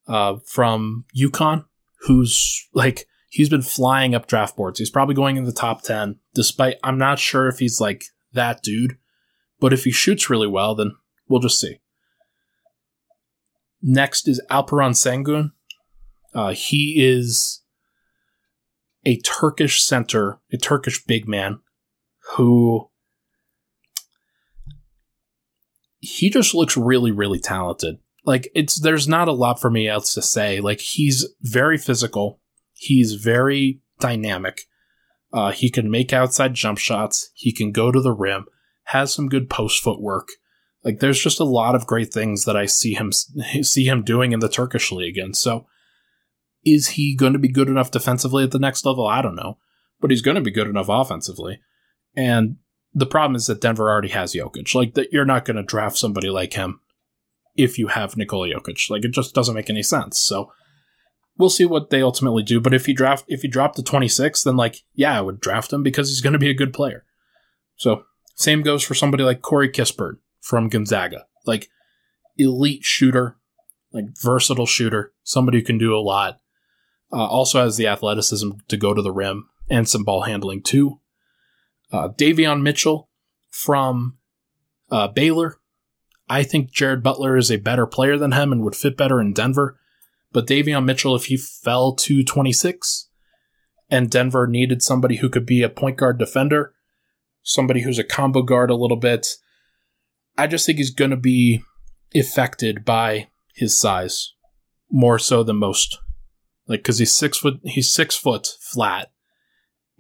uh, 0.08 0.38
from 0.46 1.06
UConn, 1.20 1.66
who's 2.02 2.68
like, 2.74 3.06
he's 3.30 3.50
been 3.50 3.62
flying 3.62 4.16
up 4.16 4.28
draft 4.28 4.56
boards. 4.56 4.80
He's 4.80 4.90
probably 4.90 5.16
going 5.16 5.36
in 5.36 5.44
the 5.44 5.52
top 5.52 5.82
10, 5.82 6.20
despite 6.34 6.78
I'm 6.84 6.98
not 6.98 7.20
sure 7.20 7.50
if 7.50 7.60
he's 7.60 7.82
like 7.82 8.06
that 8.36 8.62
dude. 8.62 8.98
But 9.60 9.74
if 9.74 9.84
he 9.84 9.92
shoots 9.92 10.30
really 10.30 10.48
well, 10.48 10.76
then 10.76 10.92
we'll 11.28 11.42
just 11.42 11.60
see. 11.60 11.80
Next 13.82 14.28
is 14.28 14.42
Alperen 14.50 14.94
Sengun. 14.94 15.52
Uh, 16.34 16.52
he 16.52 16.96
is 16.98 17.62
a 19.06 19.20
Turkish 19.22 19.82
center, 19.84 20.40
a 20.52 20.58
Turkish 20.58 21.04
big 21.06 21.28
man 21.28 21.60
who 22.36 22.90
he 26.00 26.30
just 26.30 26.54
looks 26.54 26.76
really, 26.76 27.12
really 27.12 27.40
talented. 27.40 27.98
Like 28.26 28.50
it's 28.56 28.76
there's 28.76 29.08
not 29.08 29.28
a 29.28 29.34
lot 29.34 29.62
for 29.62 29.70
me 29.70 29.88
else 29.88 30.14
to 30.16 30.22
say. 30.22 30.60
Like 30.60 30.80
he's 30.80 31.28
very 31.42 31.78
physical. 31.78 32.40
He's 32.74 33.14
very 33.14 33.82
dynamic. 34.00 34.62
Uh, 35.36 35.52
he 35.52 35.70
can 35.70 35.92
make 35.92 36.14
outside 36.14 36.54
jump 36.54 36.78
shots. 36.78 37.30
He 37.34 37.52
can 37.52 37.74
go 37.74 37.92
to 37.92 38.00
the 38.00 38.14
rim. 38.14 38.46
Has 38.86 39.14
some 39.14 39.28
good 39.28 39.50
post 39.50 39.84
footwork. 39.84 40.30
Like 40.82 41.00
there's 41.00 41.22
just 41.22 41.42
a 41.42 41.46
lot 41.46 41.76
of 41.76 41.86
great 41.86 42.14
things 42.14 42.46
that 42.46 42.56
I 42.56 42.68
see 42.68 42.94
him 42.94 43.12
see 43.62 43.86
him 43.86 44.02
doing 44.02 44.32
in 44.32 44.40
the 44.40 44.48
Turkish 44.48 44.94
league, 44.94 45.18
and 45.18 45.36
so 45.36 45.68
is 46.64 46.90
he 46.90 47.16
going 47.16 47.34
to 47.34 47.40
be 47.40 47.50
good 47.50 47.68
enough 47.68 47.92
defensively 47.92 48.46
at 48.46 48.52
the 48.52 48.60
next 48.60 48.86
level? 48.86 49.06
I 49.06 49.22
don't 49.22 49.36
know, 49.36 49.58
but 50.00 50.10
he's 50.10 50.22
going 50.22 50.36
to 50.36 50.42
be 50.42 50.52
good 50.52 50.68
enough 50.68 50.88
offensively. 50.88 51.60
And 52.16 52.58
the 52.94 53.06
problem 53.06 53.36
is 53.36 53.48
that 53.48 53.60
Denver 53.60 53.90
already 53.90 54.10
has 54.10 54.34
Jokic. 54.34 54.74
Like 54.74 54.94
that, 54.94 55.12
you're 55.12 55.26
not 55.26 55.44
going 55.44 55.58
to 55.58 55.64
draft 55.64 55.98
somebody 55.98 56.30
like 56.30 56.54
him 56.54 56.80
if 57.56 57.78
you 57.78 57.88
have 57.88 58.16
Nikola 58.16 58.48
Jokic. 58.48 58.90
Like 58.90 59.04
it 59.04 59.12
just 59.12 59.36
doesn't 59.36 59.54
make 59.54 59.70
any 59.70 59.84
sense. 59.84 60.20
So 60.20 60.52
we'll 61.38 61.50
see 61.50 61.66
what 61.66 61.90
they 61.90 62.02
ultimately 62.02 62.44
do. 62.44 62.60
But 62.60 62.74
if 62.74 62.86
he 62.86 62.94
draft 62.94 63.26
if 63.28 63.42
he 63.42 63.48
dropped 63.48 63.76
to 63.78 63.84
26, 63.84 64.44
then 64.44 64.56
like 64.56 64.78
yeah, 64.94 65.18
I 65.18 65.22
would 65.22 65.40
draft 65.40 65.74
him 65.74 65.84
because 65.84 66.10
he's 66.10 66.22
going 66.22 66.34
to 66.34 66.40
be 66.40 66.50
a 66.50 66.56
good 66.56 66.74
player. 66.74 67.06
So 67.76 68.04
same 68.36 68.62
goes 68.62 68.84
for 68.84 68.94
somebody 68.94 69.24
like 69.24 69.42
Corey 69.42 69.70
Kispert 69.70 70.18
from 70.42 70.70
Gonzaga, 70.70 71.26
like 71.46 71.70
elite 72.38 72.84
shooter, 72.84 73.38
like 73.92 74.06
versatile 74.22 74.66
shooter, 74.66 75.14
somebody 75.24 75.60
who 75.60 75.66
can 75.66 75.78
do 75.78 75.96
a 75.96 76.00
lot. 76.00 76.40
Uh, 77.14 77.26
also 77.26 77.64
has 77.64 77.78
the 77.78 77.88
athleticism 77.88 78.50
to 78.68 78.78
go 78.78 78.94
to 78.94 79.02
the 79.02 79.12
rim 79.12 79.48
and 79.70 79.88
some 79.88 80.04
ball 80.04 80.24
handling 80.24 80.62
too. 80.62 81.00
Uh, 81.92 82.10
Davion 82.10 82.62
Mitchell 82.62 83.10
from 83.50 84.18
uh, 84.90 85.08
Baylor. 85.08 85.60
I 86.28 86.44
think 86.44 86.72
Jared 86.72 87.04
Butler 87.04 87.38
is 87.38 87.52
a 87.52 87.58
better 87.58 87.86
player 87.86 88.18
than 88.18 88.32
him 88.32 88.52
and 88.52 88.64
would 88.64 88.76
fit 88.76 88.98
better 88.98 89.22
in 89.22 89.34
Denver. 89.34 89.80
But 90.36 90.48
Davion 90.48 90.84
Mitchell, 90.84 91.16
if 91.16 91.28
he 91.28 91.38
fell 91.38 91.94
to 91.94 92.22
26 92.22 93.08
and 93.90 94.12
Denver 94.12 94.48
needed 94.48 94.84
somebody 94.84 95.16
who 95.16 95.30
could 95.30 95.46
be 95.46 95.64
a 95.64 95.70
point 95.70 95.96
guard 95.96 96.18
defender, 96.18 96.74
somebody 97.42 97.84
who's 97.84 98.00
a 98.00 98.04
combo 98.04 98.42
guard 98.42 98.70
a 98.70 98.76
little 98.76 98.98
bit, 98.98 99.38
I 100.38 100.48
just 100.48 100.66
think 100.66 100.78
he's 100.78 100.94
going 100.94 101.12
to 101.12 101.16
be 101.16 101.64
affected 102.14 102.84
by 102.84 103.30
his 103.54 103.80
size 103.80 104.34
more 104.92 105.18
so 105.20 105.42
than 105.42 105.56
most. 105.56 106.00
Like, 106.68 106.80
because 106.80 106.98
he's 106.98 107.16
six 107.16 107.38
foot, 107.38 107.62
he's 107.64 107.94
six 107.94 108.18
foot 108.18 108.58
flat, 108.60 109.14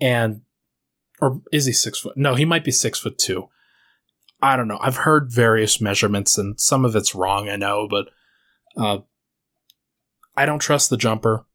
and 0.01 0.41
or 1.21 1.43
is 1.53 1.65
he 1.65 1.71
six 1.71 1.97
foot? 1.97 2.17
No, 2.17 2.35
he 2.35 2.43
might 2.43 2.65
be 2.65 2.71
six 2.71 2.99
foot 2.99 3.17
two. 3.17 3.47
I 4.41 4.57
don't 4.57 4.67
know. 4.67 4.79
I've 4.81 4.97
heard 4.97 5.31
various 5.31 5.79
measurements, 5.79 6.37
and 6.37 6.59
some 6.59 6.83
of 6.83 6.93
it's 6.93 7.15
wrong. 7.15 7.47
I 7.47 7.55
know, 7.55 7.87
but 7.89 8.09
uh, 8.75 8.97
I 10.37 10.45
don't 10.45 10.59
trust 10.59 10.89
the 10.89 10.97
jumper, 10.97 11.45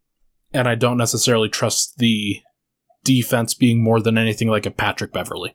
and 0.53 0.69
I 0.69 0.75
don't 0.75 0.97
necessarily 0.97 1.49
trust 1.49 1.99
the 1.99 2.41
defense 3.05 3.55
being 3.55 3.83
more 3.83 4.01
than 4.01 4.19
anything 4.19 4.49
like 4.49 4.67
a 4.67 4.71
Patrick 4.71 5.13
Beverley. 5.13 5.55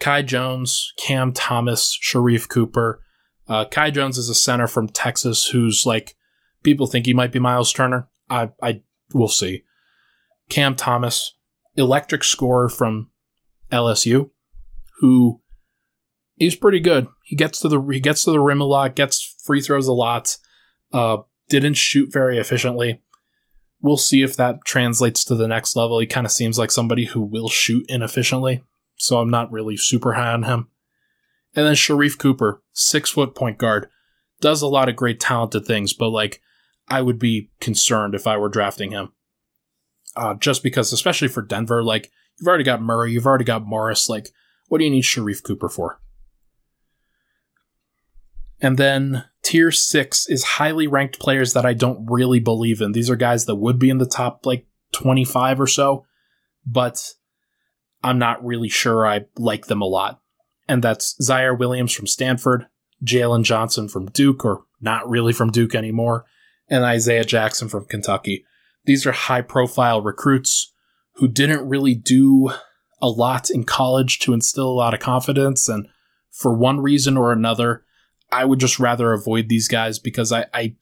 Kai 0.00 0.22
Jones, 0.22 0.92
Cam 0.96 1.32
Thomas, 1.32 1.98
Sharife 2.00 2.48
Cooper. 2.48 3.00
Uh, 3.48 3.64
Kai 3.64 3.90
Jones 3.90 4.18
is 4.18 4.28
a 4.28 4.34
center 4.34 4.66
from 4.66 4.88
Texas 4.88 5.48
who's 5.48 5.84
like, 5.84 6.14
people 6.62 6.86
think 6.86 7.06
he 7.06 7.14
might 7.14 7.32
be 7.32 7.38
Miles 7.38 7.72
Turner. 7.72 8.08
I, 8.30 8.50
I 8.62 8.82
will 9.12 9.28
see. 9.28 9.64
Cam 10.48 10.76
Thomas, 10.76 11.34
electric 11.76 12.24
scorer 12.24 12.68
from 12.68 13.10
LSU, 13.72 14.30
who 15.00 15.40
is 16.38 16.54
pretty 16.54 16.80
good. 16.80 17.08
He 17.24 17.36
gets 17.36 17.60
to 17.60 17.68
the 17.68 17.80
he 17.92 18.00
gets 18.00 18.24
to 18.24 18.30
the 18.30 18.40
rim 18.40 18.60
a 18.60 18.64
lot, 18.64 18.96
gets 18.96 19.36
free 19.44 19.60
throws 19.60 19.88
a 19.88 19.92
lot. 19.92 20.36
Uh, 20.92 21.18
didn't 21.48 21.74
shoot 21.74 22.12
very 22.12 22.38
efficiently. 22.38 23.02
We'll 23.80 23.96
see 23.96 24.22
if 24.22 24.36
that 24.36 24.64
translates 24.64 25.24
to 25.24 25.34
the 25.34 25.48
next 25.48 25.76
level. 25.76 25.98
He 25.98 26.06
kind 26.06 26.26
of 26.26 26.32
seems 26.32 26.58
like 26.58 26.70
somebody 26.70 27.06
who 27.06 27.20
will 27.20 27.48
shoot 27.48 27.84
inefficiently, 27.88 28.64
so 28.96 29.18
I'm 29.18 29.30
not 29.30 29.52
really 29.52 29.76
super 29.76 30.14
high 30.14 30.32
on 30.32 30.42
him. 30.42 30.68
And 31.54 31.66
then 31.66 31.74
Sharife 31.74 32.18
Cooper, 32.18 32.62
six 32.72 33.10
foot 33.10 33.34
point 33.34 33.58
guard, 33.58 33.88
does 34.40 34.62
a 34.62 34.66
lot 34.66 34.88
of 34.88 34.96
great 34.96 35.20
talented 35.20 35.64
things, 35.64 35.92
but 35.92 36.10
like 36.10 36.40
I 36.88 37.02
would 37.02 37.18
be 37.18 37.50
concerned 37.60 38.14
if 38.14 38.26
I 38.26 38.36
were 38.36 38.48
drafting 38.48 38.92
him. 38.92 39.12
Uh, 40.16 40.34
just 40.34 40.62
because, 40.62 40.92
especially 40.92 41.28
for 41.28 41.42
Denver, 41.42 41.82
like 41.82 42.10
you've 42.38 42.48
already 42.48 42.64
got 42.64 42.82
Murray, 42.82 43.12
you've 43.12 43.26
already 43.26 43.44
got 43.44 43.66
Morris. 43.66 44.08
Like, 44.08 44.30
what 44.68 44.78
do 44.78 44.84
you 44.84 44.90
need 44.90 45.04
Sharife 45.04 45.42
Cooper 45.42 45.68
for? 45.68 46.00
And 48.60 48.76
then 48.76 49.24
tier 49.42 49.70
six 49.70 50.28
is 50.28 50.44
highly 50.44 50.86
ranked 50.86 51.20
players 51.20 51.52
that 51.52 51.64
I 51.64 51.74
don't 51.74 52.06
really 52.10 52.40
believe 52.40 52.80
in. 52.80 52.92
These 52.92 53.10
are 53.10 53.16
guys 53.16 53.46
that 53.46 53.56
would 53.56 53.78
be 53.78 53.90
in 53.90 53.98
the 53.98 54.06
top 54.06 54.44
like 54.44 54.66
25 54.92 55.60
or 55.60 55.66
so, 55.66 56.04
but 56.66 57.14
I'm 58.02 58.18
not 58.18 58.44
really 58.44 58.68
sure 58.68 59.06
I 59.06 59.26
like 59.36 59.66
them 59.66 59.82
a 59.82 59.86
lot. 59.86 60.20
And 60.68 60.82
that's 60.82 61.16
Ziaire 61.22 61.58
Williams 61.58 61.92
from 61.92 62.06
Stanford, 62.06 62.66
Jalen 63.04 63.42
Johnson 63.42 63.88
from 63.88 64.06
Duke, 64.06 64.44
or 64.44 64.64
not 64.80 65.08
really 65.08 65.32
from 65.32 65.50
Duke 65.50 65.74
anymore, 65.74 66.26
and 66.68 66.84
Isaiah 66.84 67.24
Jackson 67.24 67.68
from 67.68 67.86
Kentucky. 67.86 68.44
These 68.84 69.06
are 69.06 69.12
high 69.12 69.42
profile 69.42 70.02
recruits 70.02 70.72
who 71.14 71.28
didn't 71.28 71.68
really 71.68 71.94
do 71.94 72.50
a 73.00 73.08
lot 73.08 73.50
in 73.50 73.64
college 73.64 74.18
to 74.20 74.32
instill 74.32 74.68
a 74.68 74.70
lot 74.70 74.94
of 74.94 75.00
confidence. 75.00 75.68
And 75.68 75.88
for 76.30 76.54
one 76.54 76.80
reason 76.80 77.16
or 77.16 77.32
another, 77.32 77.84
I 78.30 78.44
would 78.44 78.60
just 78.60 78.78
rather 78.78 79.12
avoid 79.12 79.48
these 79.48 79.68
guys 79.68 79.98
because 79.98 80.32
I, 80.32 80.46
I, 80.52 80.76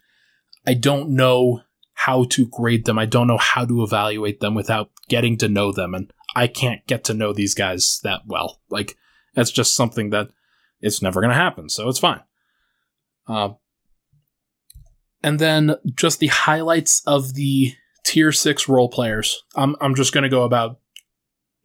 I 0.67 0.75
don't 0.75 1.11
know 1.11 1.63
how 1.95 2.25
to 2.25 2.47
grade 2.47 2.85
them. 2.85 2.99
I 2.99 3.07
don't 3.07 3.27
know 3.27 3.39
how 3.39 3.65
to 3.65 3.83
evaluate 3.83 4.41
them 4.41 4.55
without 4.55 4.91
getting 5.09 5.37
to 5.39 5.49
know 5.49 5.73
them. 5.73 5.95
And 5.95 6.13
I 6.35 6.47
can't 6.47 6.87
get 6.87 7.05
to 7.05 7.15
know 7.15 7.33
these 7.33 7.55
guys 7.55 8.01
that 8.03 8.23
well. 8.27 8.61
Like, 8.69 8.97
that's 9.35 9.51
just 9.51 9.75
something 9.75 10.11
that 10.11 10.29
it's 10.81 11.01
never 11.01 11.21
going 11.21 11.31
to 11.31 11.37
happen. 11.37 11.69
So 11.69 11.89
it's 11.89 11.99
fine. 11.99 12.21
Uh, 13.27 13.51
and 15.23 15.39
then 15.39 15.77
just 15.95 16.21
the 16.21 16.27
highlights 16.27 17.03
of 17.07 17.35
the 17.35 17.73
tier 18.05 18.33
six 18.33 18.69
role 18.69 18.89
players. 18.89 19.43
I'm, 19.55 19.77
I'm 19.81 19.95
just 19.95 20.13
going 20.13 20.23
to 20.23 20.29
go 20.29 20.45
about 20.45 20.79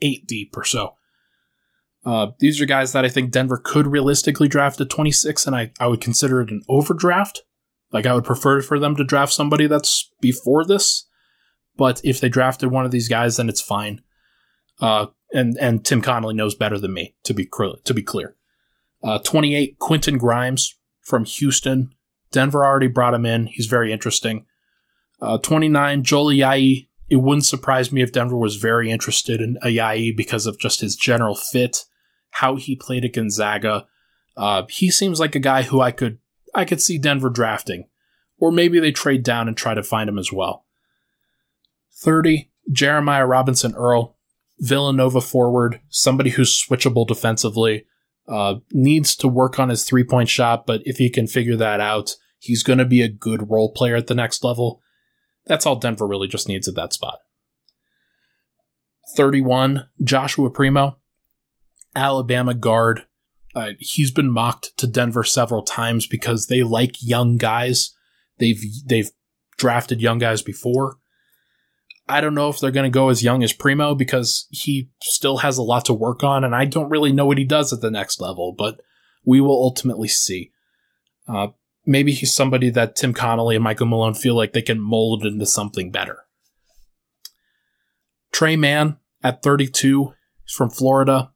eight 0.02 0.28
deep 0.28 0.56
or 0.56 0.64
so. 0.64 0.96
Uh, 2.04 2.28
these 2.40 2.60
are 2.60 2.66
guys 2.66 2.94
that 2.94 3.06
I 3.06 3.10
think 3.10 3.32
Denver 3.32 3.62
could 3.64 3.88
realistically 3.88 4.48
draft 4.48 4.82
at 4.82 4.90
26, 4.90 5.46
and 5.46 5.56
I, 5.56 5.72
I 5.80 5.88
would 5.88 6.02
consider 6.02 6.42
it 6.42 6.50
an 6.50 6.64
overdraft. 6.68 7.44
Like, 7.92 8.06
I 8.06 8.16
would 8.16 8.24
prefer 8.24 8.62
for 8.62 8.80
them 8.80 8.96
to 8.96 9.04
draft 9.04 9.34
somebody 9.34 9.68
that's 9.68 10.10
before 10.20 10.66
this. 10.66 11.08
But 11.78 12.02
if 12.04 12.20
they 12.20 12.30
drafted 12.30 12.72
one 12.72 12.86
of 12.86 12.92
these 12.92 13.08
guys, 13.08 13.38
then 13.38 13.50
it's 13.50 13.62
fine. 13.62 14.02
Uh, 14.80 15.08
and, 15.32 15.58
and 15.60 15.86
Tim 15.86 16.02
Connolly 16.02 16.34
knows 16.34 16.56
better 16.56 16.80
than 16.80 16.94
me, 16.94 17.16
to 17.24 17.34
be, 17.34 17.48
to 17.84 17.94
be 17.94 18.02
clear. 18.02 18.36
Uh, 19.04 19.20
28, 19.20 19.78
Quentin 19.80 20.18
Grimes 20.18 20.78
from 21.02 21.26
Houston. 21.26 21.94
Denver 22.32 22.66
already 22.66 22.88
brought 22.88 23.14
him 23.14 23.26
in. 23.26 23.48
He's 23.48 23.68
very 23.68 23.92
interesting. 23.92 24.46
Uh, 25.22 25.38
29, 25.38 26.04
Joel 26.04 26.28
Ayayi. 26.28 26.88
It 27.10 27.18
wouldn't 27.18 27.46
surprise 27.46 27.92
me 27.92 28.02
if 28.02 28.14
Denver 28.14 28.38
was 28.38 28.56
very 28.56 28.90
interested 28.90 29.42
in 29.42 29.58
Ayayi 29.64 30.16
because 30.16 30.48
of 30.48 30.58
just 30.58 30.80
his 30.80 30.96
general 30.96 31.36
fit 31.36 31.84
how 32.32 32.56
he 32.56 32.76
played 32.76 33.06
at 33.06 33.14
Gonzaga. 33.14 33.86
Uh, 34.36 34.64
he 34.70 34.90
seems 34.90 35.20
like 35.20 35.36
a 35.36 35.40
guy 35.40 35.64
who 35.64 35.82
I 35.82 35.92
could 35.92 36.20
I 36.54 36.66
could 36.66 36.82
see 36.82 36.98
Denver 36.98 37.30
drafting, 37.30 37.88
or 38.38 38.52
maybe 38.52 38.80
they 38.80 38.92
trade 38.92 39.24
down 39.24 39.48
and 39.48 39.56
try 39.56 39.74
to 39.74 39.84
find 39.84 40.10
him 40.10 40.18
as 40.18 40.32
well. 40.32 40.66
Thirty, 41.94 42.52
Jeremiah 42.72 43.26
Robinson 43.26 43.76
Earl, 43.76 44.18
Villanova 44.60 45.22
forward, 45.22 45.82
somebody 45.90 46.32
who's 46.32 46.52
switchable 46.52 47.08
defensively. 47.08 47.86
Uh, 48.28 48.56
needs 48.72 49.16
to 49.16 49.28
work 49.28 49.60
on 49.60 49.70
his 49.70 49.84
three 49.84 50.04
point 50.04 50.30
shot, 50.30 50.66
but 50.66 50.82
if 50.86 50.98
he 50.98 51.10
can 51.10 51.28
figure 51.28 51.58
that 51.58 51.80
out, 51.80 52.16
he's 52.40 52.64
going 52.64 52.80
to 52.80 52.86
be 52.86 53.02
a 53.02 53.10
good 53.10 53.50
role 53.50 53.74
player 53.74 53.96
at 53.96 54.08
the 54.08 54.16
next 54.16 54.44
level. 54.44 54.82
That's 55.46 55.66
all 55.66 55.76
Denver 55.76 56.08
really 56.08 56.28
just 56.28 56.48
needs 56.48 56.68
at 56.68 56.76
that 56.76 56.94
spot. 56.94 57.20
31, 59.16 59.88
Joshua 60.04 60.50
Primo. 60.50 60.98
Alabama 61.96 62.54
guard. 62.54 63.06
Uh, 63.54 63.72
he's 63.80 64.12
been 64.12 64.32
mocked 64.32 64.76
to 64.78 64.88
Denver 64.88 65.24
several 65.24 65.64
times 65.64 66.08
because 66.08 66.48
they 66.48 66.64
like 66.64 66.96
young 67.02 67.38
guys. 67.38 67.94
They've 68.38 68.62
they've 68.86 69.12
drafted 69.58 70.02
young 70.02 70.18
guys 70.18 70.42
before. 70.42 70.98
I 72.08 72.20
don't 72.20 72.36
know 72.36 72.50
if 72.50 72.60
they're 72.60 72.72
going 72.72 72.92
to 72.92 72.94
go 72.94 73.10
as 73.10 73.24
young 73.24 73.44
as 73.44 73.54
Primo 73.54 73.96
because 73.96 74.48
he 74.50 74.90
still 75.02 75.38
has 75.38 75.58
a 75.58 75.64
lot 75.64 75.86
to 75.86 75.94
work 75.94 76.24
on, 76.24 76.44
and 76.44 76.56
I 76.56 76.66
don't 76.66 76.90
really 76.90 77.12
know 77.12 77.26
what 77.26 77.38
he 77.38 77.46
does 77.46 77.72
at 77.72 77.82
the 77.82 77.92
next 77.92 78.20
level. 78.20 78.54
But 78.58 78.82
we 79.26 79.40
will 79.40 79.62
ultimately 79.62 80.08
see. 80.08 80.52
Uh, 81.28 81.50
maybe 81.86 82.12
he's 82.12 82.34
somebody 82.34 82.70
that 82.70 82.96
Tim 82.96 83.14
Connolly 83.14 83.56
and 83.56 83.64
Michael 83.64 83.88
Malone 83.88 84.14
feel 84.14 84.36
like 84.36 84.54
they 84.54 84.62
can 84.62 84.80
mold 84.80 85.26
into 85.26 85.46
something 85.46 85.92
better. 85.92 86.20
Tre 88.32 88.56
Mann 88.56 88.98
at 89.24 89.44
32 89.44 90.14
is 90.46 90.54
from 90.54 90.70
Florida. 90.70 91.32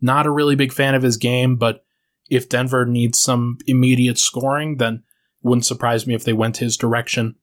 Not 0.00 0.26
a 0.26 0.30
really 0.30 0.54
big 0.54 0.72
fan 0.72 0.94
of 0.94 1.02
his 1.02 1.16
game, 1.16 1.56
but 1.56 1.84
if 2.30 2.48
Denver 2.48 2.86
needs 2.86 3.18
some 3.18 3.58
immediate 3.66 4.18
scoring, 4.18 4.76
then 4.76 5.02
wouldn't 5.42 5.66
surprise 5.66 6.06
me 6.06 6.14
if 6.14 6.24
they 6.24 6.32
went 6.32 6.58
his 6.58 6.76
direction. 6.76 7.36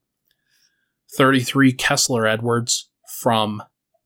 33 1.15 1.73
Kessler 1.73 2.25
Edwards 2.25 2.89
from 3.19 3.63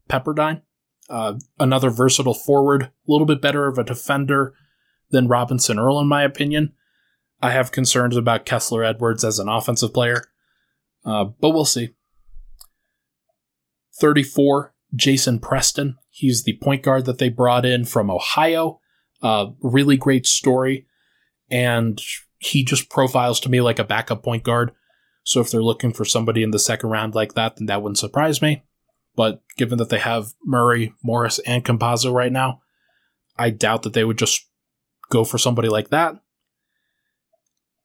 Pepperdine. 0.10 0.62
Uh, 1.10 1.34
another 1.60 1.90
versatile 1.90 2.34
forward, 2.34 2.84
a 2.84 2.92
little 3.08 3.26
bit 3.26 3.42
better 3.42 3.68
of 3.68 3.78
a 3.78 3.84
defender 3.84 4.54
than 5.10 5.28
Robinson 5.28 5.78
Earl, 5.78 6.00
in 6.00 6.08
my 6.08 6.24
opinion. 6.24 6.74
I 7.42 7.52
have 7.52 7.72
concerns 7.72 8.16
about 8.16 8.46
Kessler 8.46 8.84
Edwards 8.84 9.24
as 9.24 9.40
an 9.40 9.50
offensive 9.50 9.94
player, 9.94 10.24
uh, 11.04 11.26
but 11.26 11.50
we'll 11.50 11.66
see. 11.66 11.90
34 14.00 14.71
Jason 14.96 15.40
Preston. 15.40 15.98
He's 16.10 16.44
the 16.44 16.58
point 16.62 16.84
guard 16.84 17.06
that 17.06 17.18
they 17.18 17.30
brought 17.30 17.66
in 17.66 17.86
from 17.86 18.12
Ohio. 18.12 18.80
Uh, 19.22 19.48
really 19.62 19.98
great 19.98 20.26
story. 20.26 20.88
And 21.50 22.02
he 22.38 22.64
just 22.64 22.90
profiles 22.90 23.40
to 23.42 23.50
me 23.50 23.62
like 23.62 23.80
a 23.80 23.84
backup 23.84 24.24
point 24.24 24.44
guard. 24.44 24.72
So 25.24 25.40
if 25.40 25.52
they're 25.52 25.64
looking 25.64 25.94
for 25.94 26.06
somebody 26.06 26.44
in 26.44 26.52
the 26.52 26.60
second 26.60 26.90
round 26.90 27.14
like 27.14 27.36
that, 27.36 27.56
then 27.56 27.68
that 27.68 27.82
wouldn't 27.82 28.00
surprise 28.00 28.42
me. 28.42 28.64
But 29.16 29.44
given 29.58 29.78
that 29.78 29.90
they 29.90 30.00
have 30.00 30.34
Murray, 30.44 30.94
Morris, 31.04 31.40
and 31.40 31.64
Campazzo 31.64 32.14
right 32.14 32.32
now, 32.32 32.62
I 33.38 33.50
doubt 33.50 33.84
that 33.84 33.94
they 33.94 34.04
would 34.04 34.18
just 34.18 34.48
go 35.10 35.24
for 35.24 35.38
somebody 35.38 35.70
like 35.70 35.90
that. 35.90 36.16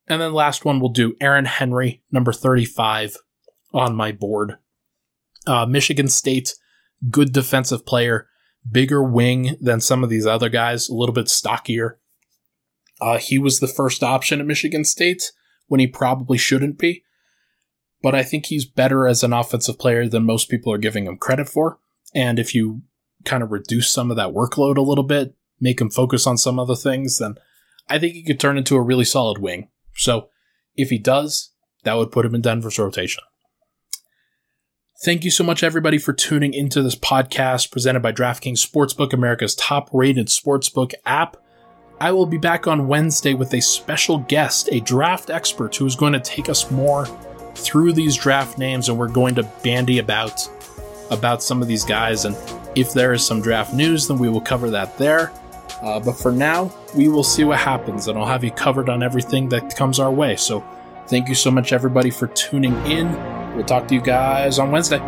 And 0.09 0.21
then 0.21 0.33
last 0.33 0.65
one 0.65 0.81
we'll 0.81 0.91
do 0.91 1.17
Aaron 1.21 1.45
Henry, 1.45 2.03
number 2.11 2.33
35 2.33 3.17
on 3.75 3.95
my 3.95 4.13
board. 4.13 4.59
Uh, 5.47 5.67
Michigan 5.67 6.09
State 6.09 6.55
good 7.11 7.33
defensive 7.33 7.87
player, 7.87 8.29
bigger 8.71 9.03
wing 9.03 9.57
than 9.61 9.81
some 9.81 10.03
of 10.03 10.11
these 10.11 10.27
other 10.27 10.49
guys, 10.49 10.89
a 10.89 10.95
little 10.95 11.15
bit 11.15 11.29
stockier. 11.29 11.99
Uh, 13.01 13.19
he 13.19 13.39
was 13.39 13.61
the 13.61 13.69
first 13.69 14.03
option 14.03 14.41
at 14.41 14.47
Michigan 14.47 14.85
State 14.85 15.33
when 15.67 15.81
he 15.81 15.87
probably 15.87 16.39
shouldn't 16.39 16.79
be. 16.79 17.05
But 18.03 18.15
I 18.15 18.23
think 18.23 18.47
he's 18.47 18.65
better 18.65 19.07
as 19.07 19.23
an 19.23 19.33
offensive 19.33 19.79
player 19.79 20.09
than 20.09 20.25
most 20.25 20.49
people 20.49 20.73
are 20.73 20.79
giving 20.79 21.07
him 21.07 21.19
credit 21.19 21.49
for. 21.49 21.79
And 22.15 22.39
if 22.39 22.55
you 22.55 22.83
kind 23.25 23.43
of 23.43 23.51
reduce 23.51 23.93
some 23.93 24.11
of 24.11 24.17
that 24.17 24.33
workload 24.33 24.77
a 24.77 24.83
little 24.83 25.05
bit, 25.05 25.35
make 25.61 25.81
him 25.81 25.91
focus 25.91 26.27
on 26.27 26.39
some 26.39 26.59
other 26.59 26.77
things, 26.77 27.19
then 27.19 27.35
I 27.89 27.99
think 27.99 28.15
he 28.15 28.23
could 28.23 28.41
turn 28.41 28.59
into 28.59 28.77
a 28.77 28.83
really 28.83 29.05
solid 29.05 29.39
wing. 29.39 29.69
So 29.95 30.29
if 30.75 30.91
he 30.91 30.99
does, 30.99 31.53
that 31.85 31.95
would 31.95 32.13
put 32.13 32.27
him 32.27 32.35
in 32.35 32.43
Denver's 32.43 32.79
rotation. 32.79 33.23
Thank 34.99 35.25
you 35.25 35.31
so 35.31 35.45
much, 35.45 35.63
everybody, 35.63 35.99
for 35.99 36.15
tuning 36.15 36.55
into 36.55 36.83
this 36.83 36.95
podcast 36.95 37.71
presented 37.71 38.01
by 38.01 38.13
DraftKings 38.13 38.67
Sportsbook, 38.67 39.13
America's 39.13 39.55
top 39.55 39.91
rated 39.93 40.29
sportsbook 40.29 40.95
app. 41.05 41.37
I 42.01 42.13
will 42.13 42.25
be 42.25 42.39
back 42.39 42.67
on 42.67 42.89
Wednesday 42.89 43.35
with 43.35 43.53
a 43.53 43.61
special 43.61 44.21
guest, 44.21 44.71
a 44.73 44.81
draft 44.81 45.29
expert 45.29 45.77
who 45.77 45.85
is 45.85 45.97
going 45.97 46.15
to 46.15 46.21
take 46.21 46.49
us 46.49 46.71
more 46.71 47.05
through 47.57 47.93
these 47.93 48.17
draft 48.17 48.57
names 48.57 48.89
and 48.89 48.99
we're 48.99 49.09
going 49.09 49.35
to 49.35 49.43
bandy 49.63 49.99
about 49.99 50.49
about 51.11 51.43
some 51.43 51.61
of 51.61 51.69
these 51.69 51.85
guys 51.85 52.25
and 52.25 52.35
if 52.75 52.93
there 52.93 53.13
is 53.13 53.25
some 53.25 53.41
draft 53.41 53.73
news 53.73 54.09
then 54.09 54.19
we 54.19 54.31
will 54.31 54.41
cover 54.41 54.71
that 54.71 54.97
there. 54.97 55.31
Uh, 55.83 56.01
but 56.01 56.13
for 56.13 56.33
now, 56.33 56.73
we 56.95 57.09
will 57.09 57.23
see 57.23 57.45
what 57.45 57.59
happens 57.59 58.09
and 58.09 58.19
I'll 58.19 58.25
have 58.25 58.43
you 58.43 58.51
covered 58.51 58.89
on 58.89 59.03
everything 59.03 59.51
that 59.51 59.77
comes 59.77 60.01
our 60.01 60.11
way. 60.11 60.37
So 60.37 60.65
thank 61.07 61.29
you 61.29 61.35
so 61.35 61.51
much 61.51 61.75
everybody 61.75 62.09
for 62.09 62.29
tuning 62.29 62.75
in. 62.87 63.46
We'll 63.57 63.65
talk 63.65 63.89
to 63.89 63.95
you 63.95 64.03
guys 64.03 64.59
on 64.59 64.71
Wednesday. 64.71 64.99